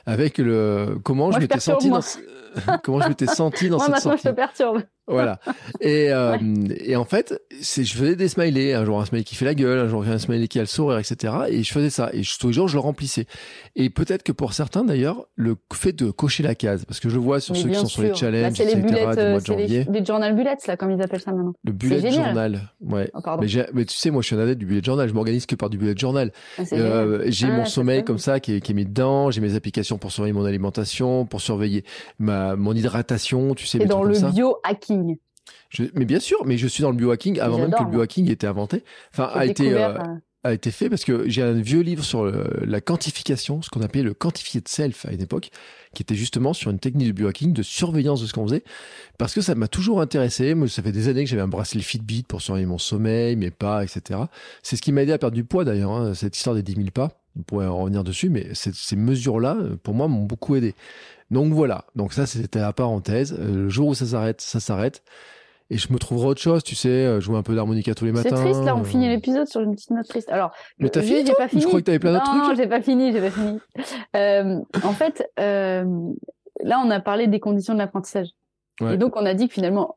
[0.06, 1.98] Avec le, comment Moi, je m'étais senti moi.
[1.98, 2.18] dans, ce-
[2.84, 4.24] comment je m'étais senti dans Moi, cette maintenant, sortie.
[4.24, 4.82] je te perturbe.
[5.12, 5.38] Voilà.
[5.80, 6.36] Et, euh,
[6.84, 8.74] et en fait, c'est, je faisais des smileys.
[8.74, 10.66] Un jour, un smiley qui fait la gueule, un jour, un smiley qui a le
[10.66, 11.34] sourire, etc.
[11.48, 12.10] Et je faisais ça.
[12.12, 13.26] Et je- tous les jours, je le remplissais.
[13.76, 17.18] Et peut-être que pour certains, d'ailleurs, le fait de cocher la case, parce que je
[17.18, 18.16] vois sur Mais ceux qui sont sur les sûr.
[18.16, 20.34] challenges, Là, c'est les etc., bullets, du mois euh, de c'est janvier, les, les journal
[20.34, 21.52] bullets, là, comme ils appellent ça maintenant.
[21.64, 22.60] le bullet journal.
[22.80, 23.10] Ouais.
[23.14, 23.20] Oh.
[23.74, 25.08] Mais, tu sais, moi, je suis un adepte du bullet journal.
[25.08, 26.32] Je m'organise que par du bullet journal.
[26.58, 29.30] Ah, Euh, j'ai Ah, mon c'est sommeil comme ça qui est, qui est mis dedans.
[29.30, 31.84] J'ai mes applications pour surveiller mon alimentation, pour surveiller
[32.18, 34.36] ma, mon hydratation, tu sais, mes dans trucs le comme ça.
[35.02, 35.18] Biohacking.
[35.70, 38.28] Je- mais bien sûr, mais je suis dans le biohacking avant même que le biohacking
[38.28, 38.84] ait été inventé.
[39.12, 42.24] Enfin, a été, euh, euh, a été fait parce que j'ai un vieux livre sur
[42.24, 45.50] le- la quantification, ce qu'on appelait le quantifié de self à une époque,
[45.94, 48.62] qui était justement sur une technique de biohacking, de surveillance de ce qu'on faisait,
[49.18, 50.54] parce que ça m'a toujours intéressé.
[50.54, 53.50] Moi, ça fait des années que j'avais un bracelet Fitbit pour surveiller mon sommeil, mes
[53.50, 54.20] pas, etc.
[54.62, 56.74] C'est ce qui m'a aidé à perdre du poids d'ailleurs, hein, cette histoire des 10
[56.74, 57.21] 000 pas.
[57.38, 60.74] On pourrait en revenir dessus, mais ces, ces mesures-là, euh, pour moi, m'ont beaucoup aidé.
[61.30, 61.84] Donc voilà.
[61.96, 63.34] Donc ça, c'était la parenthèse.
[63.38, 65.02] Euh, Le jour où ça s'arrête, ça s'arrête.
[65.70, 68.12] et je me trouverai autre chose, tu sais, euh, jouer un peu d'harmonica tous les
[68.12, 68.36] matins.
[68.36, 70.30] C'est triste, là, on finit l'épisode sur une petite note triste.
[70.30, 71.62] Alors, Mais t'as fini, pas fini.
[71.62, 72.42] Je crois que t'avais plein d'autres trucs.
[72.42, 73.58] Non, j'ai pas fini, j'ai pas fini.
[74.16, 75.84] Euh, en fait, euh,
[76.62, 78.28] là, on a parlé des conditions de l'apprentissage.
[78.82, 78.94] Ouais.
[78.94, 79.96] Et donc, on a dit que finalement,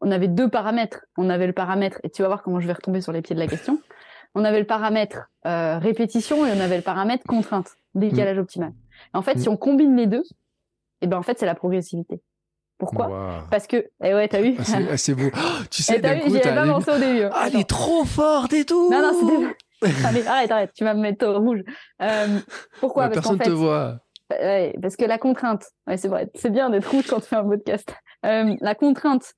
[0.00, 1.04] on avait deux paramètres.
[1.16, 3.36] On avait le paramètre, et tu vas voir comment je vais retomber sur les pieds
[3.36, 3.78] de la question.
[4.34, 8.72] On avait le paramètre euh, répétition et on avait le paramètre contrainte, décalage optimal.
[9.14, 9.38] Et en fait, Mm.
[9.40, 10.22] si on combine les deux,
[11.00, 12.20] et ben en fait, c'est la progressivité.
[12.78, 13.44] Pourquoi?
[13.50, 14.54] Parce que, eh ouais, t'as vu?
[14.58, 15.30] Ah, c'est ah, c'est beau.
[15.36, 17.24] Oh, tu Eh, sais, T'as d'un coup, t'as pas pensé au début.
[17.32, 18.90] Ah, elle est trop forte et tout.
[18.90, 19.56] Non, non, c'était.
[20.06, 21.60] Allez, arrête, arrête, tu vas me mettre au rouge.
[22.00, 22.38] Euh,
[22.80, 23.04] pourquoi?
[23.04, 23.98] Parce Personne fait, te voit.
[24.30, 27.36] ouais, parce que la contrainte, ouais, c'est vrai, c'est bien d'être rouge quand tu fais
[27.36, 27.92] un podcast.
[28.24, 29.34] Euh, la contrainte,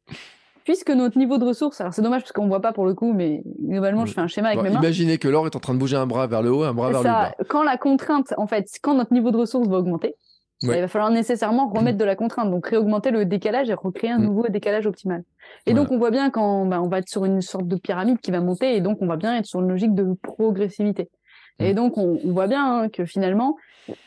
[0.65, 3.13] puisque notre niveau de ressources, alors c'est dommage parce qu'on voit pas pour le coup,
[3.13, 4.81] mais globalement, je fais un schéma avec Bon, mes mains.
[4.81, 6.91] imaginez que Laure est en train de bouger un bras vers le haut, un bras
[6.91, 7.33] vers le bas.
[7.49, 10.15] Quand la contrainte, en fait, quand notre niveau de ressources va augmenter,
[10.63, 10.79] Ouais.
[10.79, 14.19] il va falloir nécessairement remettre de la contrainte, donc réaugmenter le décalage et recréer un
[14.19, 14.25] Mm.
[14.25, 15.23] nouveau décalage optimal.
[15.67, 15.81] Et Voilà.
[15.85, 18.31] donc on voit bien quand bah, on va être sur une sorte de pyramide qui
[18.31, 21.11] va monter, et donc on va bien être sur une logique de progressivité.
[21.59, 21.77] Et Mm.
[21.77, 23.57] donc on, on voit bien hein, que finalement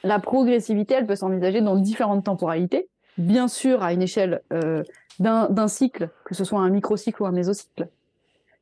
[0.04, 2.88] la progressivité, elle peut s'envisager dans différentes temporalités,
[3.20, 4.82] bien sûr à une échelle euh,
[5.20, 7.88] d'un d'un cycle, que ce soit un microcycle ou un mésocycle.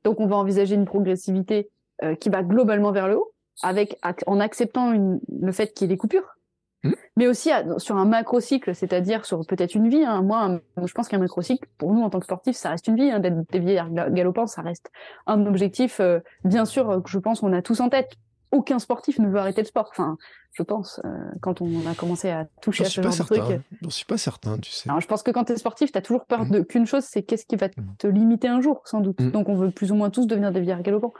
[0.04, 1.70] Donc on va envisager une progressivité
[2.04, 3.32] euh, qui va globalement vers le haut,
[3.64, 6.36] avec en acceptant une- le fait qu'il y ait des coupures,
[6.84, 6.94] Mhm.
[7.16, 10.04] mais aussi à- sur un macrocycle, c'est-à-dire sur peut-être une vie.
[10.04, 10.22] Hein.
[10.22, 12.96] Moi, un- je pense qu'un macrocycle, pour nous en tant que sportifs, ça reste une
[12.98, 13.10] vie.
[13.10, 13.20] Hein.
[13.20, 14.92] D'être dévié galopant, ça reste
[15.26, 18.12] un objectif, euh, bien sûr, euh, que je pense qu'on a tous en tête.
[18.56, 19.90] Aucun sportif ne veut arrêter le sport.
[19.92, 20.18] Enfin,
[20.54, 21.10] je pense, euh,
[21.42, 23.38] quand on a commencé à toucher à ce genre pas de truc.
[23.38, 23.64] certain.
[23.82, 24.90] J'en suis pas certain, tu sais.
[24.90, 26.52] Alors, je pense que quand tu es sportif, tu as toujours peur Mhm.
[26.52, 27.96] de qu'une chose, c'est qu'est-ce qui va Mhm.
[27.98, 29.20] te limiter un jour, sans doute.
[29.20, 29.32] Mhm.
[29.32, 31.14] Donc, on veut plus ou moins tous devenir des vieillards galopants.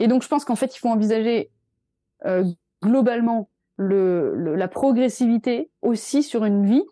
[0.00, 1.50] Et donc, je pense qu'en fait, il faut envisager
[2.26, 2.44] euh,
[2.82, 6.82] globalement le, le- la progressivité aussi sur une vie.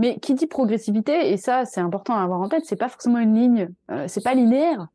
[0.00, 3.18] Mais qui dit progressivité, et ça, c'est important à avoir en tête, c'est pas forcément
[3.18, 4.86] une ligne, euh, c'est pas linéaire.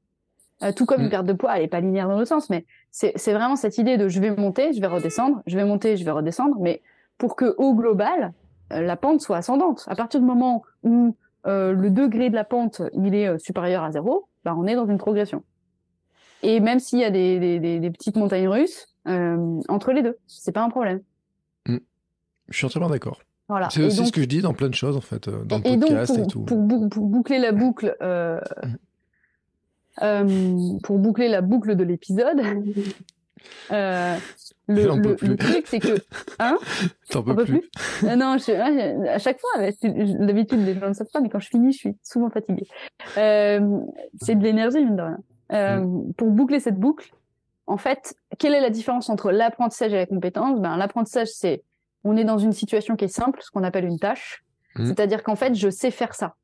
[0.64, 1.12] Euh, tout comme une Mhm.
[1.12, 3.98] perte de poids, elle est pas linéaire dans l'autre sens, mais c'est vraiment cette idée
[3.98, 6.82] de je vais monter, je vais redescendre, je vais monter, je vais redescendre, mais
[7.18, 8.34] pour que au global,
[8.72, 9.84] euh, la pente soit ascendante.
[9.88, 11.16] À partir du moment où
[11.46, 14.86] euh, le degré de la pente il est supérieur à zéro, bah, on est dans
[14.88, 15.44] une progression.
[16.42, 20.18] Et même s'il y a des, des, des, des petites montagnes russes entre les deux,
[20.28, 21.02] c'est pas un problème.
[21.68, 23.22] Je suis entièrement d'accord.
[23.50, 23.70] Voilà.
[23.70, 25.68] C'est aussi donc- ce que je dis dans plein de choses, en fait, dans le
[25.68, 26.42] et donc, podcast pour, et tout.
[26.44, 28.40] pour bou- pour boucler la boucle, euh,
[30.00, 32.42] pour boucler la boucle de l'épisode,
[33.72, 34.16] euh,
[34.68, 35.98] le, le, le truc, c'est que,
[36.40, 36.58] hein,
[37.10, 37.60] T'en peux plus.
[37.60, 37.70] plus.
[38.08, 39.50] Ah non, je, à chaque fois,
[40.26, 42.68] d'habitude, les gens ne savent pas, mais quand je finis, je suis souvent fatiguée.
[43.18, 43.80] Euh,
[44.22, 45.20] c'est de l'énergie, mine de rien.
[45.52, 45.86] Euh,
[46.18, 47.12] Pour boucler cette boucle,
[47.68, 50.60] en fait, quelle est la différence entre l'apprentissage et la compétence?
[50.62, 51.64] Ben, l'apprentissage, c'est
[52.06, 54.44] on est dans une situation qui est simple, ce qu'on appelle une tâche.
[54.76, 54.88] Mhm.
[54.88, 56.36] C'est-à-dire qu'en fait, je sais faire ça.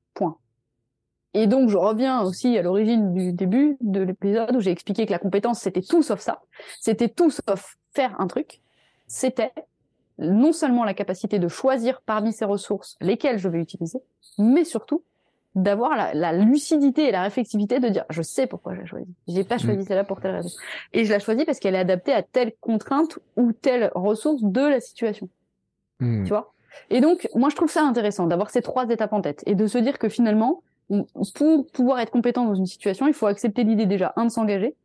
[1.34, 5.12] Et donc, je reviens aussi à l'origine du début de l'épisode où j'ai expliqué que
[5.12, 6.42] la compétence, c'était tout sauf ça.
[6.80, 8.62] C'était tout sauf faire un truc.
[9.08, 9.52] C'était
[10.18, 14.00] non seulement la capacité de choisir parmi ces ressources lesquelles je vais utiliser,
[14.38, 15.04] mais surtout
[15.56, 19.08] d'avoir la, la lucidité et la réflexivité de dire je sais pourquoi j'ai choisi.
[19.28, 20.50] J'ai pas choisi celle-là pour telle raison.
[20.94, 24.62] Et je la choisis parce qu'elle est adaptée à telle contrainte ou telle ressource de
[24.62, 25.30] la situation.
[26.00, 26.24] Hmm.
[26.24, 26.54] Tu vois?
[26.90, 29.68] Et donc, moi, je trouve ça intéressant d'avoir ces trois étapes en tête et de
[29.68, 31.06] se dire que finalement, on-
[31.36, 34.76] pour pouvoir être compétent dans une situation, il faut accepter l'idée déjà, un, de s'engager,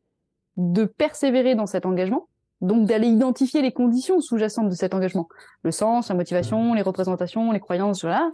[0.57, 2.29] de persévérer dans cet engagement,
[2.61, 5.29] donc d'aller identifier les conditions sous-jacentes de cet engagement,
[5.63, 8.31] le sens, la motivation, les représentations, les croyances, voilà,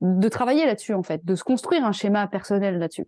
[0.00, 3.06] de travailler là-dessus en fait, de se construire un schéma personnel là-dessus.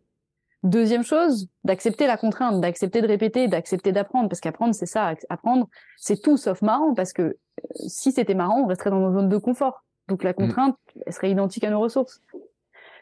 [0.63, 5.69] Deuxième chose, d'accepter la contrainte, d'accepter de répéter, d'accepter d'apprendre, parce qu'apprendre c'est ça, apprendre
[5.97, 7.37] c'est tout sauf marrant, parce que euh,
[7.87, 9.85] si c'était marrant, on resterait dans nos zones de confort.
[10.09, 12.21] Donc la contrainte, elle serait identique à nos ressources.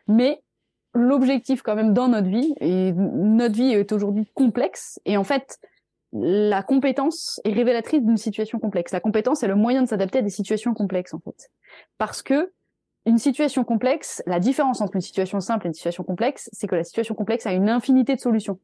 [0.09, 0.43] Mais
[0.95, 5.59] l'objectif quand même dans notre vie, et notre vie est aujourd'hui complexe, et en fait,
[6.13, 8.93] la compétence est révélatrice d'une situation complexe.
[8.93, 11.51] La compétence est le moyen de s'adapter à des situations complexes, en fait.
[11.99, 12.53] Parce que
[13.07, 16.77] une situation complexe, la différence entre une situation simple et une situation complexe, c'est que
[16.77, 18.59] la situation complexe a une infinité de solutions.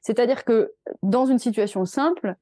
[0.00, 2.34] C'est-à-dire que dans une situation simple,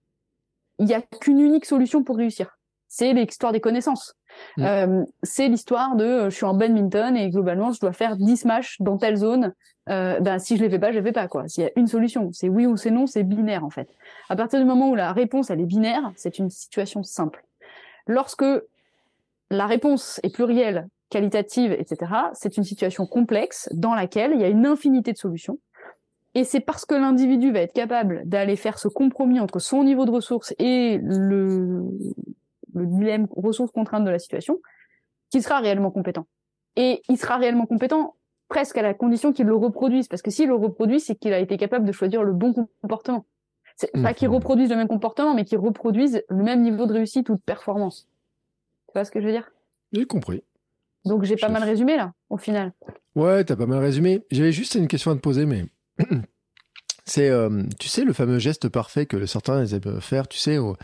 [0.79, 2.59] il n'y a qu'une unique solution pour réussir.
[2.95, 4.15] C'est l'histoire des connaissances.
[4.59, 4.63] Mm.
[4.65, 8.45] Euh, c'est l'histoire de euh, je suis en badminton et globalement je dois faire 10
[8.45, 9.55] matchs dans telle zone.
[9.89, 11.27] Euh, ben, si je les fais pas, je les fais pas.
[11.27, 11.49] quoi.
[11.49, 13.89] S'il y a une solution, c'est oui ou c'est non, c'est binaire en fait.
[14.29, 17.43] À partir du moment où la réponse elle est binaire, c'est une situation simple.
[18.07, 18.45] Lorsque
[19.51, 24.49] la réponse est plurielle, qualitative, etc., c'est une situation complexe dans laquelle il y a
[24.49, 25.59] une infinité de solutions.
[26.35, 30.05] Et c'est parce que l'individu va être capable d'aller faire ce compromis entre son niveau
[30.05, 31.87] de ressources et le,
[32.75, 34.61] le dilemme ressources contraintes de la situation
[35.31, 36.27] qu'il sera réellement compétent.
[36.77, 38.17] Et il sera réellement compétent
[38.49, 41.39] presque à la condition qu'il le reproduise, parce que s'il le reproduit, c'est qu'il a
[41.39, 43.25] été capable de choisir le bon comportement.
[43.77, 44.35] C'est pas qu'il Mhm.
[44.35, 48.07] reproduise le même comportement, mais qu'il reproduise le même niveau de réussite ou de performance.
[48.89, 49.51] Tu vois ce que je veux dire?
[49.93, 50.43] J'ai compris.
[51.07, 52.73] Donc j'ai pas mal résumé là, au final.
[53.17, 54.23] Ouais, t'as pas mal résumé.
[54.31, 55.65] J'avais juste une question à te poser, mais
[57.05, 60.77] c'est, euh, tu sais, le fameux geste parfait que certains aiment faire, tu sais, au,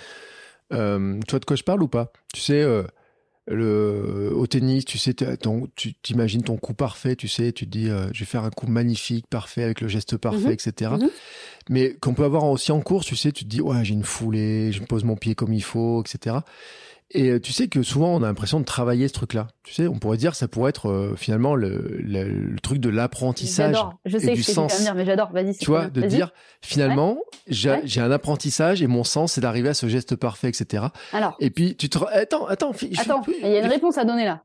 [0.73, 2.12] euh, tu vois de quoi je parle ou pas?
[2.35, 2.82] Tu sais, euh,
[3.47, 7.70] le, au tennis, tu sais, ton- tu t'imagines ton coup parfait, tu sais, tu te
[7.70, 10.53] dis, euh, je vais faire un coup magnifique, parfait, avec le geste parfait, Mhm.
[10.53, 10.90] etc.
[11.01, 11.09] Mhm.
[11.70, 14.05] Mais qu'on peut avoir aussi en course, tu sais, tu te dis, ouais, j'ai une
[14.05, 16.36] foulée, je me pose mon pied comme il faut, etc.
[17.10, 19.48] Et euh, tu sais que souvent, on a l'impression de travailler ce truc-là.
[19.64, 22.90] Tu sais, on pourrait dire, ça pourrait être euh, finalement le, le- le truc de
[22.90, 23.74] l'apprentissage.
[23.74, 23.98] J'adore.
[24.05, 24.78] Je sais et que du vas sens.
[24.78, 25.30] me dire, mais j'adore.
[25.32, 25.56] Vas-y.
[25.56, 27.16] Tu vois, de dire, finalement,
[27.47, 27.98] j'ai Ouais.
[27.98, 30.85] un apprentissage et mon sens, c'est d'arriver à ce geste parfait, etc.
[31.14, 31.98] Alors, Et puis, tu te...
[32.12, 32.72] Attends, attends.
[32.72, 34.43] je- attends, il y a une réponse à donner là.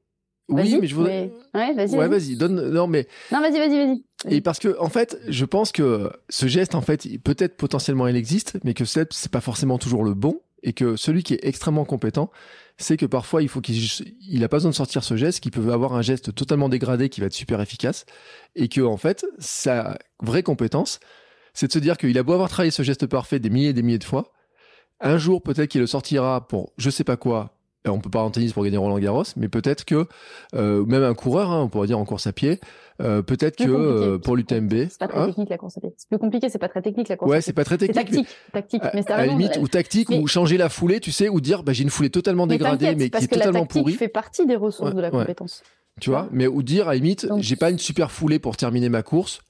[0.50, 1.32] Oui, Vas-y, mais je voudrais...
[1.54, 1.92] Ouais, vas-y.
[1.98, 2.10] Ouais, vas-y.
[2.10, 2.70] vas-y, donne...
[2.70, 3.08] Non, mais...
[3.32, 4.04] Non, vas-y, vas-y, vas-y.
[4.36, 8.16] Et parce que, en fait, je pense que ce geste, en fait, peut-être potentiellement il
[8.18, 11.86] existe, mais que c'est pas forcément toujours le bon, et que celui qui est extrêmement
[11.86, 12.32] compétent,
[12.78, 13.78] c'est que parfois il faut qu'il
[14.28, 17.10] il a pas besoin de sortir ce geste, qu'il peut avoir un geste totalement dégradé
[17.10, 18.06] qui va être super efficace,
[18.56, 21.00] et que en fait, sa vraie compétence,
[21.54, 23.74] c'est de se dire qu'il a beau avoir travaillé ce geste parfait des milliers et
[23.74, 24.32] des milliers de fois,
[25.02, 27.58] un jour peut-être qu'il le sortira pour je sais pas quoi.
[27.86, 30.08] On peut pas en tennis pour gagner Roland Garros, mais peut-être que
[30.56, 32.62] euh, même un coureur, hein, on pourrait dire en course à pied,
[33.04, 35.94] euh, peut-être que euh, pour l'UTMB, C'est pas très hein, technique la course à pied.
[35.98, 37.96] C'est plus compliqué, c'est pas très technique la course ouais, c'est pas très technique.
[38.06, 38.84] tactique, tactique.
[38.94, 41.64] mais à la limite, ou tactique, Mais- ou changer la foulée, tu sais, ou dire
[41.64, 43.82] bah, j'ai une foulée totalement Mais dégradée, mais qui parce est que la totalement tactique
[43.82, 43.94] pourrie.
[43.94, 45.20] fait partie des ressources Ouais, de la ouais.
[45.20, 45.64] compétence.
[46.02, 48.90] Tu vois, mais ou dire à la limite, j'ai pas une super foulée pour terminer
[48.90, 49.42] ma course,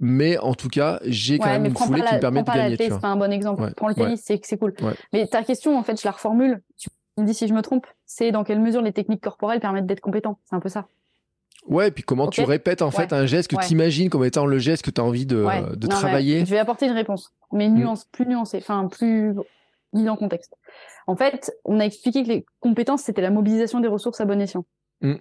[0.00, 2.42] mais en tout cas, j'ai quand Ouais, même une foulée pas qui la, me permet
[2.42, 2.76] de la gagner.
[2.78, 3.72] c'est pas un bon exemple.
[3.76, 4.74] Prends le tennis, c'est cool.
[5.12, 6.62] Mais ta question, en fait, je la reformule.
[6.78, 6.88] Tu
[7.18, 7.86] me dis si je me trompe.
[8.06, 10.38] C'est dans quelle mesure les techniques corporelles permettent d'être compétent.
[10.44, 10.86] C'est un peu ça.
[11.68, 13.64] Ouais, et puis comment tu répètes en fait un geste que Ouais.
[13.66, 15.60] tu imagines comme étant le geste que tu as envie de, Ouais.
[15.60, 16.40] de Non, mais travailler.
[16.40, 19.34] Je vais apporter une réponse, mais nuance, plus nuancée, enfin plus
[19.92, 20.54] mise en contexte.
[21.06, 24.40] En fait, on a expliqué que les compétences c'était la mobilisation des ressources à bon
[24.40, 24.64] escient.
[25.00, 25.14] Mm.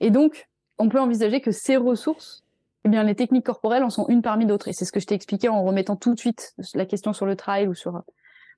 [0.00, 0.48] Et donc,
[0.78, 2.42] on peut envisager que ces ressources,
[2.84, 4.68] eh bien, les techniques corporelles en sont une parmi d'autres.
[4.68, 7.26] Et c'est ce que je t'ai expliqué en remettant tout de suite la question sur
[7.26, 8.02] le trail ou sur.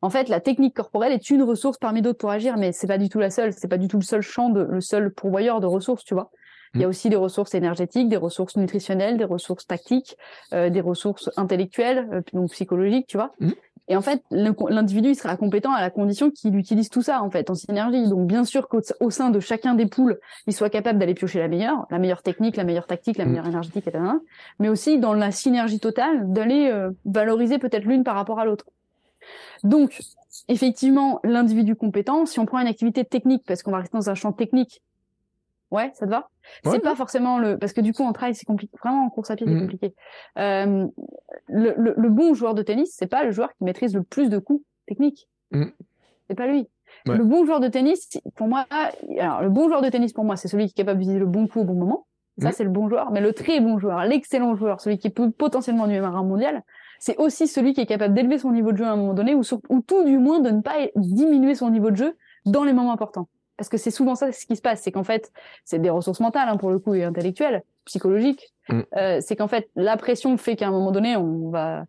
[0.03, 2.99] En fait, la technique corporelle est une ressource parmi d'autres pour agir, mais c'est pas
[2.99, 3.53] du tout la seule.
[3.53, 6.31] C'est pas du tout le seul champ de, le seul pourvoyeur de ressources, tu vois.
[6.75, 6.91] Il y a Mm.
[6.91, 10.17] aussi des ressources énergétiques, des ressources nutritionnelles, des ressources tactiques,
[10.53, 13.33] euh, des ressources intellectuelles, euh, donc psychologiques, tu vois.
[13.41, 13.51] Mm.
[13.89, 17.31] Et en fait, l'individu il sera compétent à la condition qu'il utilise tout ça en
[17.31, 18.09] fait en synergie.
[18.09, 20.19] Donc bien sûr qu'au au sein de chacun des poules,
[20.49, 23.29] il soit capable d'aller piocher la meilleure, la meilleure technique, la meilleure tactique, la Mm.
[23.29, 24.03] meilleure énergétique, etc.
[24.59, 28.65] Mais aussi dans la synergie totale d'aller euh, valoriser peut-être l'une par rapport à l'autre.
[29.63, 30.01] Donc
[30.49, 34.15] effectivement, l'individu compétent, si on prend une activité technique, parce qu'on va rester dans un
[34.15, 34.83] champ technique,
[35.71, 36.29] ouais, ça te va?
[36.65, 36.73] Ouais.
[36.73, 39.31] C'est pas forcément le parce que du coup en trail c'est compliqué, vraiment en course
[39.31, 39.61] à pied c'est Mhm.
[39.63, 39.95] compliqué.
[40.39, 40.87] Euh,
[41.49, 44.29] le, le, le bon joueur de tennis, c'est pas le joueur qui maîtrise le plus
[44.31, 45.29] de coups techniques.
[45.51, 45.73] Mhm.
[46.29, 46.69] C'est pas lui.
[47.07, 47.17] Ouais.
[47.19, 48.65] Le bon joueur de tennis, pour moi,
[49.19, 51.27] alors le bon joueur de tennis pour moi, c'est celui qui est capable d'utiliser le
[51.27, 52.07] bon coup au bon moment.
[52.39, 52.53] Ça Mhm.
[52.53, 53.11] c'est le bon joueur.
[53.13, 56.63] Mais le très bon joueur, l'excellent joueur, celui qui peut potentiellement numéro un mondial,
[56.99, 59.35] c'est aussi celui qui est capable d'élever son niveau de jeu à un moment donné,
[59.35, 62.65] ou, sur- ou tout du moins de ne pas diminuer son niveau de jeu dans
[62.65, 63.29] les moments importants.
[63.57, 65.33] Parce que c'est souvent ça ce qui se passe, c'est qu'en fait,
[65.65, 68.53] c'est des ressources mentales hein, pour le coup et intellectuelles, psychologiques.
[68.69, 68.81] Mm.
[68.97, 71.85] Euh, c'est qu'en fait, la pression fait qu'à un moment donné, on va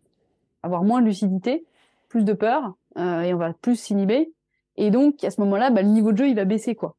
[0.62, 1.64] avoir moins de lucidité,
[2.08, 4.32] plus de peur, euh, et on va plus s'inhiber.
[4.76, 6.96] Et donc, à ce moment-là, bah, le niveau de jeu, il va baisser, quoi.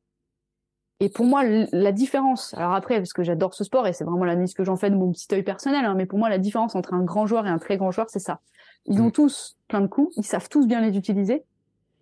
[1.01, 4.25] Et pour moi, la différence, alors après, parce que j'adore ce sport et c'est vraiment
[4.25, 6.75] l'analyse que j'en fais de mon petit œil personnel, hein, mais pour moi, la différence
[6.75, 8.41] entre un grand joueur et un très grand joueur, c'est ça.
[8.85, 9.11] Ils ont Mm.
[9.13, 11.43] tous plein de coups, ils savent tous bien les utiliser,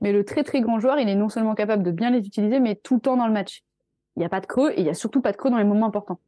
[0.02, 2.60] mais le très très grand joueur, il est non seulement capable de bien les utiliser,
[2.60, 3.64] mais tout le temps dans le match.
[4.16, 5.58] Il n'y a pas de creux et il y a surtout pas de creux dans
[5.58, 6.20] les moments importants.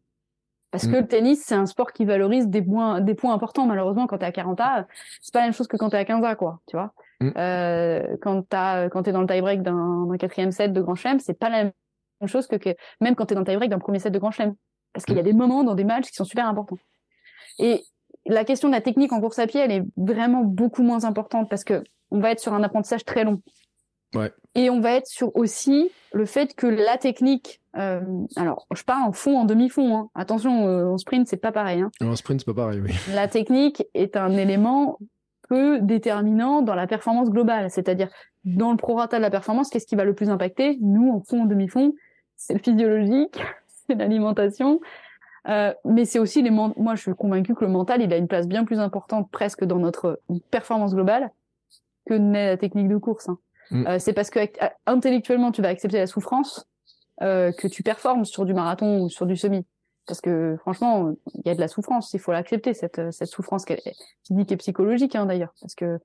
[0.72, 0.92] Parce Mm.
[0.92, 3.66] que le tennis, c'est un sport qui valorise des points, des points importants.
[3.66, 4.88] Malheureusement, quand t'es à 40 A,
[5.22, 6.60] c'est pas la même chose que quand t'es à 15 A, quoi.
[6.68, 6.94] Tu vois.
[7.20, 7.32] Mm.
[7.38, 11.20] Euh, quand t'as, quand t'es dans le tie-break d'un, d'un quatrième set de Grand Chelem,
[11.20, 12.70] c'est pas la même chose que, que
[13.02, 14.54] même quand t'es dans le tie-break d'un premier set de Grand Chelem.
[14.94, 16.78] Parce qu'il y a des moments dans des matchs qui sont super importants.
[17.60, 17.84] Et
[18.26, 21.50] la question de la technique en course à pied, elle est vraiment beaucoup moins importante
[21.50, 23.42] parce que on va être sur un apprentissage très long.
[24.16, 24.32] Ouais.
[24.56, 28.02] Et on va être sur aussi le fait que la technique, euh,
[28.36, 29.96] alors je parle en fond, en demi-fond.
[29.96, 30.10] Hein.
[30.16, 31.82] Attention, euh, en sprint c'est pas pareil.
[31.82, 31.92] Hein.
[32.02, 32.92] En sprint, c'est pas pareil, oui.
[33.14, 34.98] La technique est un élément
[35.48, 38.10] peu déterminant dans la performance globale, c'est-à-dire
[38.46, 40.78] dans le prorata de la performance, qu'est-ce qui va le plus impacter?
[40.82, 41.94] Nous, en fond, en demi-fond,
[42.36, 44.80] c'est le physiologique, c'est l'alimentation,
[45.48, 46.50] euh, mais c'est aussi les.
[46.52, 49.64] Moi, je suis convaincue que le mental, il a une place bien plus importante presque
[49.64, 50.20] dans notre
[50.52, 51.32] performance globale
[52.06, 53.30] que n'est la technique de course.
[53.30, 53.38] hein.
[53.72, 53.88] Mm.
[53.88, 56.66] Euh, c'est parce que ac- intellectuellement, tu vas accepter la souffrance
[57.22, 59.66] euh, que tu performes sur du marathon ou sur du semi.
[60.08, 63.66] parce que franchement, il y a de la souffrance, il faut l'accepter cette cette souffrance
[64.26, 66.00] physique et psychologique hein, d'ailleurs, parce que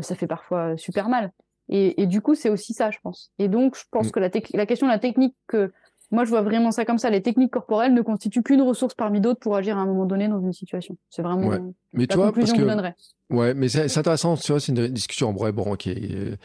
[0.00, 1.32] ça fait parfois super mal.
[1.68, 3.32] Et, et du coup, c'est aussi ça, je pense.
[3.38, 4.10] Et donc, je pense mm.
[4.10, 5.72] que la, la question de la technique que
[6.12, 7.08] moi, je vois vraiment ça comme ça.
[7.08, 10.28] Les techniques corporelles ne constituent qu'une ressource parmi d'autres pour agir à un moment donné
[10.28, 10.96] dans une situation.
[11.08, 11.50] C'est vraiment
[11.94, 12.94] mais la conclusion que je donnerais.
[13.32, 15.86] Ouais, mais c'est intéressant, tu vois, c'est une discussion en vrai, bon, ok.
[15.88, 16.36] Euh,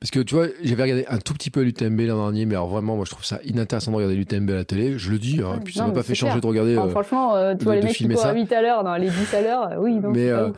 [0.00, 2.68] parce que tu vois, j'avais regardé un tout petit peu l'UTMB l'an dernier, mais alors
[2.68, 4.98] vraiment, moi, je trouve ça inintéressant de regarder l'UTMB à la télé.
[4.98, 6.76] Je le dis, hein, puis ça m'a pas fait changer de regarder.
[6.76, 9.10] Euh, franchement, euh, tu vois, les mecs qui courent à 8 à l'heure, dans les
[9.10, 10.52] 10 à l'heure, oui, non, mais, hein.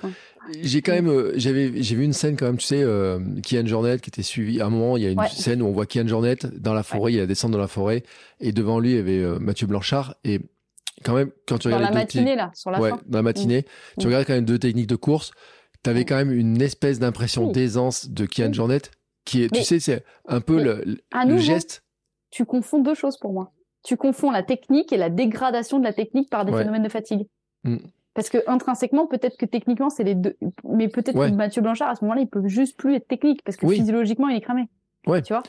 [0.62, 3.66] J'ai quand même, euh, j'avais, j'ai vu une scène quand même, tu sais, euh, Kian
[3.66, 4.60] Jornet qui était suivi.
[4.60, 6.82] À un moment, il y a une scène où on voit Kian Jornet dans la
[6.82, 8.02] forêt, il a descendre dans la forêt,
[8.40, 10.14] et devant lui, il y avait euh, Mathieu Blanchard.
[10.24, 10.40] Et
[11.04, 13.00] quand même, quand tu regardes dans la matinée là, sur la ouais, fin.
[13.06, 13.64] dans la matinée,
[13.98, 14.08] tu mm.
[14.08, 15.32] regardes quand même deux techniques de course.
[15.88, 18.82] Avais quand même une espèce d'impression d'aisance de Kian Jornet,
[19.24, 21.84] qui est, tu sais, c'est un peu le, le geste.
[22.30, 23.52] Tu confonds deux choses pour moi.
[23.84, 27.26] Tu confonds la technique et la dégradation de la technique par des phénomènes de fatigue.
[27.64, 27.76] Mm.
[28.14, 30.36] Parce que intrinsèquement, peut-être que techniquement, c'est les deux.
[30.64, 33.56] Mais peut-être que Mathieu Blanchard, à ce moment-là, il peut juste plus être technique parce
[33.56, 34.68] que physiologiquement, il est cramé.
[35.08, 35.22] Ouais.
[35.22, 35.42] Tu vois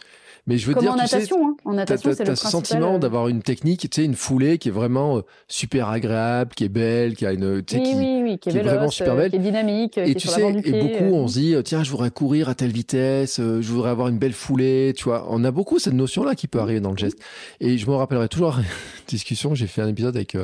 [0.48, 1.56] mais je veux Comme dire, en natation, hein.
[1.64, 4.72] En natation, c'est le sentiment euh, d'avoir une technique, tu sais, une foulée qui est
[4.72, 8.22] vraiment euh, super agréable, qui est belle, qui a une, tu sais, oui, qui, oui,
[8.24, 10.76] oui, qui est, vraiment super belle, qui est dynamique, et qui tu est sais, pied,
[10.76, 14.08] et beaucoup on se dit, tiens, je voudrais courir à telle vitesse, je voudrais avoir
[14.08, 15.28] une belle foulée, tu vois.
[15.30, 17.20] On a beaucoup cette notion-là qui peut arriver dans le geste.
[17.60, 18.66] Et je me rappellerai toujours une
[19.08, 20.36] discussion, j'ai fait un épisode avec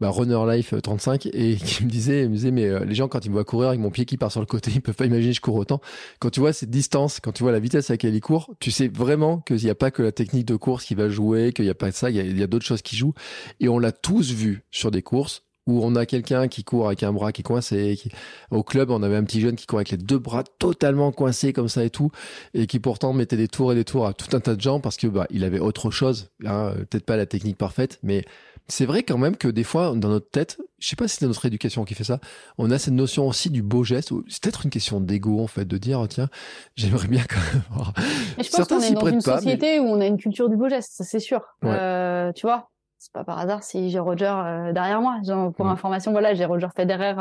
[0.00, 3.24] bah, Runner Life 35 et qui me disait, me disait mais euh, les gens quand
[3.24, 5.06] ils me voient courir avec mon pied qui part sur le côté, ils peuvent pas
[5.06, 5.80] imaginer que je cours autant.
[6.18, 8.70] Quand tu vois cette distance, quand tu vois la vitesse à laquelle il court, tu
[8.70, 11.64] sais vraiment qu'il n'y a pas que la technique de course qui va jouer, qu'il
[11.64, 13.14] n'y a pas ça, il y a, il y a d'autres choses qui jouent.
[13.60, 17.02] Et on l'a tous vu sur des courses où on a quelqu'un qui court avec
[17.02, 17.98] un bras qui est coincé.
[18.00, 18.10] Qui...
[18.50, 21.52] Au club, on avait un petit jeune qui courait avec les deux bras totalement coincés
[21.52, 22.10] comme ça et tout,
[22.54, 24.80] et qui pourtant mettait des tours et des tours à tout un tas de gens
[24.80, 26.30] parce que bah il avait autre chose.
[26.44, 28.24] Hein, Peut-être pas la technique parfaite, mais
[28.68, 31.26] c'est vrai quand même que des fois, dans notre tête, je sais pas si c'est
[31.26, 32.18] notre éducation qui fait ça,
[32.58, 34.12] on a cette notion aussi du beau geste.
[34.28, 36.28] C'est peut-être une question d'ego en fait, de dire tiens,
[36.74, 37.62] j'aimerais bien quand même.
[37.70, 37.92] Voir.
[38.36, 40.68] Mais je pense qu'on est dans une société où on a une culture du beau
[40.68, 41.40] geste, ça c'est sûr.
[41.64, 42.70] Euh, tu vois,
[43.06, 45.20] c'est pas par hasard si j'ai Roger euh, derrière moi.
[45.24, 45.70] Genre, pour mm.
[45.70, 47.14] information, voilà, j'ai Roger Federer.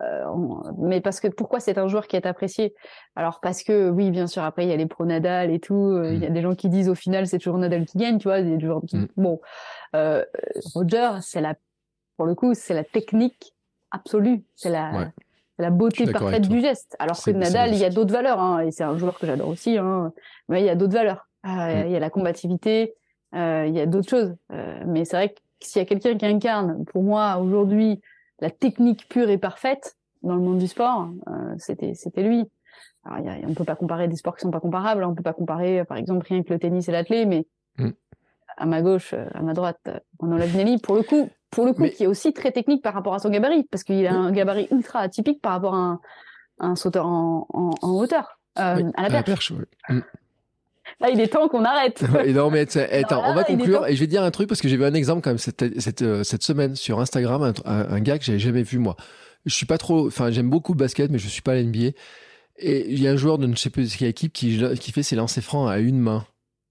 [0.00, 0.24] Euh,
[0.78, 2.74] mais parce que pourquoi c'est un joueur qui est apprécié?
[3.14, 4.42] Alors parce que oui, bien sûr.
[4.42, 5.74] Après, il y a les pro Nadal et tout.
[5.74, 6.32] Euh, il y a mm.
[6.32, 8.16] des gens qui disent au final c'est toujours Nadal qui gagne.
[8.16, 8.96] Tu vois, des joueurs qui...
[8.96, 9.08] Mm.
[9.18, 9.38] bon.
[9.94, 10.24] Euh,
[10.74, 11.56] Roger, c'est la,
[12.16, 13.54] pour le coup, c'est la technique
[13.90, 14.44] absolue.
[14.56, 15.10] C'est la.
[15.58, 16.96] la beauté parfaite du geste.
[16.98, 19.48] Alors que Nadal, il y a d'autres valeurs, hein, et c'est un joueur que j'adore
[19.48, 20.10] aussi, hein,
[20.48, 21.26] mais il y a d'autres valeurs.
[21.44, 22.94] Il y a la combativité, euh,
[23.34, 24.34] il y a d'autres choses.
[24.52, 28.00] Euh, mais c'est vrai que s'il y a quelqu'un qui incarne, pour moi, aujourd'hui,
[28.40, 32.44] la technique pure et parfaite dans le monde du sport, euh, c'était c'était lui.
[33.04, 35.04] Alors, y a, on peut pas comparer des sports qui sont pas comparables.
[35.04, 37.46] On peut pas comparer, par exemple, rien que le tennis et l'athlé, mais
[37.78, 37.90] mm.
[38.56, 39.88] à ma gauche, à ma droite,
[40.20, 40.78] on enlève Nelly.
[40.78, 43.30] Pour le coup, pour le coup, qui est aussi très technique par rapport à son
[43.30, 46.00] gabarit, parce qu'il a un gabarit ultra atypique par rapport à un,
[46.58, 49.52] un sauteur en, en, en hauteur, euh, à la perche.
[49.88, 50.00] Mm.
[51.00, 52.02] Là, il est temps qu'on arrête.
[52.28, 53.86] non, mais attends, on va conclure.
[53.86, 55.80] Et je vais dire un truc parce que j'ai vu un exemple quand même cette,
[55.80, 58.96] cette, euh, cette semaine sur Instagram, un, un, gars que j'avais jamais vu moi.
[59.46, 61.90] Je suis pas trop, enfin, j'aime beaucoup le basket, mais je suis pas à l'NBA.
[62.58, 65.02] Et il y a un joueur de ne sais plus quelle équipe qui, qui fait
[65.02, 66.26] ses lancers francs à une main.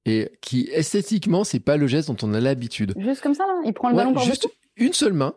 [0.05, 2.93] Et qui, esthétiquement, c'est pas le geste dont on a l'habitude.
[2.97, 3.61] Juste comme ça, là.
[3.65, 5.33] Il prend le ballon par Juste une seule main.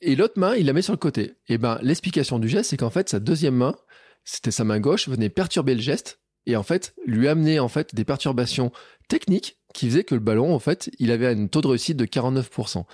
[0.00, 1.34] Et l'autre main, il la met sur le côté.
[1.48, 3.74] Et ben, l'explication du geste, c'est qu'en fait, sa deuxième main,
[4.24, 7.94] c'était sa main gauche, venait perturber le geste et en fait lui amener en fait
[7.94, 8.72] des perturbations
[9.06, 12.06] techniques qui faisaient que le ballon en fait il avait un taux de réussite de
[12.06, 12.84] 49%.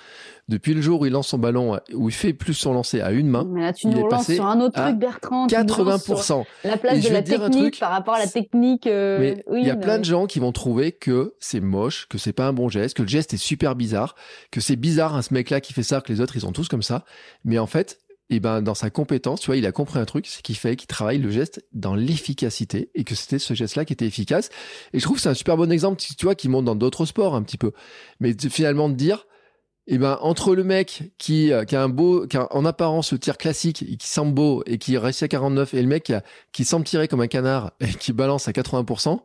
[0.48, 3.12] Depuis le jour où il lance son ballon où il fait plus son lancer à
[3.12, 6.44] une main, mais là, tu il est passé sur un autre truc Bertrand, 80%.
[6.64, 8.86] La place de la technique par rapport à la technique.
[8.86, 12.18] Euh, mais il y a plein de gens qui vont trouver que c'est moche, que
[12.18, 14.16] c'est pas un bon geste, que le geste est super bizarre,
[14.50, 16.52] que c'est bizarre hein, ce mec là qui fait ça, que les autres ils sont
[16.52, 17.04] tous comme ça.
[17.44, 20.26] Mais en fait, et ben dans sa compétence, tu vois, il a compris un truc,
[20.26, 23.92] c'est qu'il fallait qu'il travaille le geste dans l'efficacité et que c'était ce geste-là qui
[23.92, 24.48] était efficace.
[24.92, 27.04] Et je trouve que c'est un super bon exemple, tu vois, qui monte dans d'autres
[27.04, 27.72] sports un petit peu.
[28.20, 29.26] Mais finalement de dire,
[29.86, 33.12] et ben entre le mec qui, euh, qui a un beau, qui a en apparence
[33.12, 36.04] le tir classique et qui semble beau et qui réussit à 49 et le mec
[36.04, 36.22] qui, a,
[36.52, 39.20] qui semble tirer comme un canard et qui balance à 80%,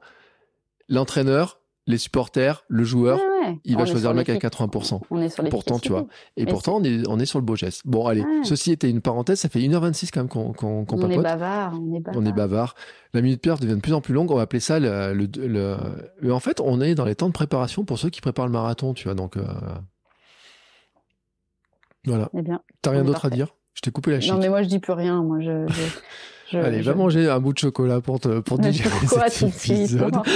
[0.90, 3.20] l'entraîneur, les supporters, le joueur,
[3.64, 5.02] il va choisir le mec à 80%.
[5.10, 6.08] On est sur Pourtant, tu vois.
[6.38, 7.82] Et pourtant, on est, on est sur le beau geste.
[7.86, 9.40] Bon, allez, ceci était une parenthèse.
[9.40, 11.06] Ça fait 1h26 quand même qu'on qu'on papote.
[11.06, 11.74] On est bavard.
[11.80, 12.22] On est bavard.
[12.22, 12.76] On est bavard.
[13.14, 14.32] La minute pierre devient de plus en plus longue.
[14.32, 17.86] On va appeler ça le, le, En fait, on est dans les temps de préparation
[17.86, 19.16] pour ceux qui préparent le marathon, tu vois.
[19.16, 19.44] Donc, euh...
[22.06, 22.30] voilà.
[22.38, 22.44] Eh.
[22.82, 23.56] T'as rien d'autre à dire?
[23.74, 24.32] Je t'ai coupé la chic.
[24.32, 25.24] Non, mais moi, je dis plus rien.
[25.24, 25.66] Moi, je...
[26.58, 28.90] Allez, va manger un bout de chocolat pour te pour digérer
[29.28, 30.16] cet épisode.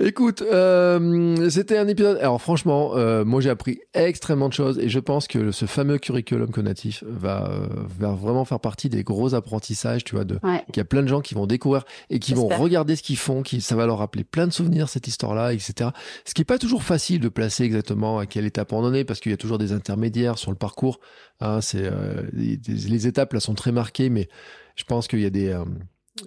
[0.00, 2.18] Écoute, euh, c'était un épisode.
[2.18, 5.98] Alors franchement, euh, moi j'ai appris extrêmement de choses et je pense que ce fameux
[5.98, 7.66] curriculum conatif va, euh,
[7.98, 10.04] va vraiment faire partie des gros apprentissages.
[10.04, 10.62] Tu vois, de Ouais.
[10.66, 13.16] qu'il y a plein de gens qui vont découvrir et qui vont regarder ce qu'ils
[13.16, 15.90] font, qui ça va leur rappeler plein de souvenirs cette histoire-là, etc.
[16.24, 19.04] Ce qui est pas toujours facile de placer exactement à quelle étape on en est
[19.04, 21.00] parce qu'il y a toujours des intermédiaires sur le parcours.
[21.40, 21.90] Hein, c'est
[22.32, 24.28] les, les étapes là sont très marquées, mais
[24.76, 25.56] je pense qu'il y a des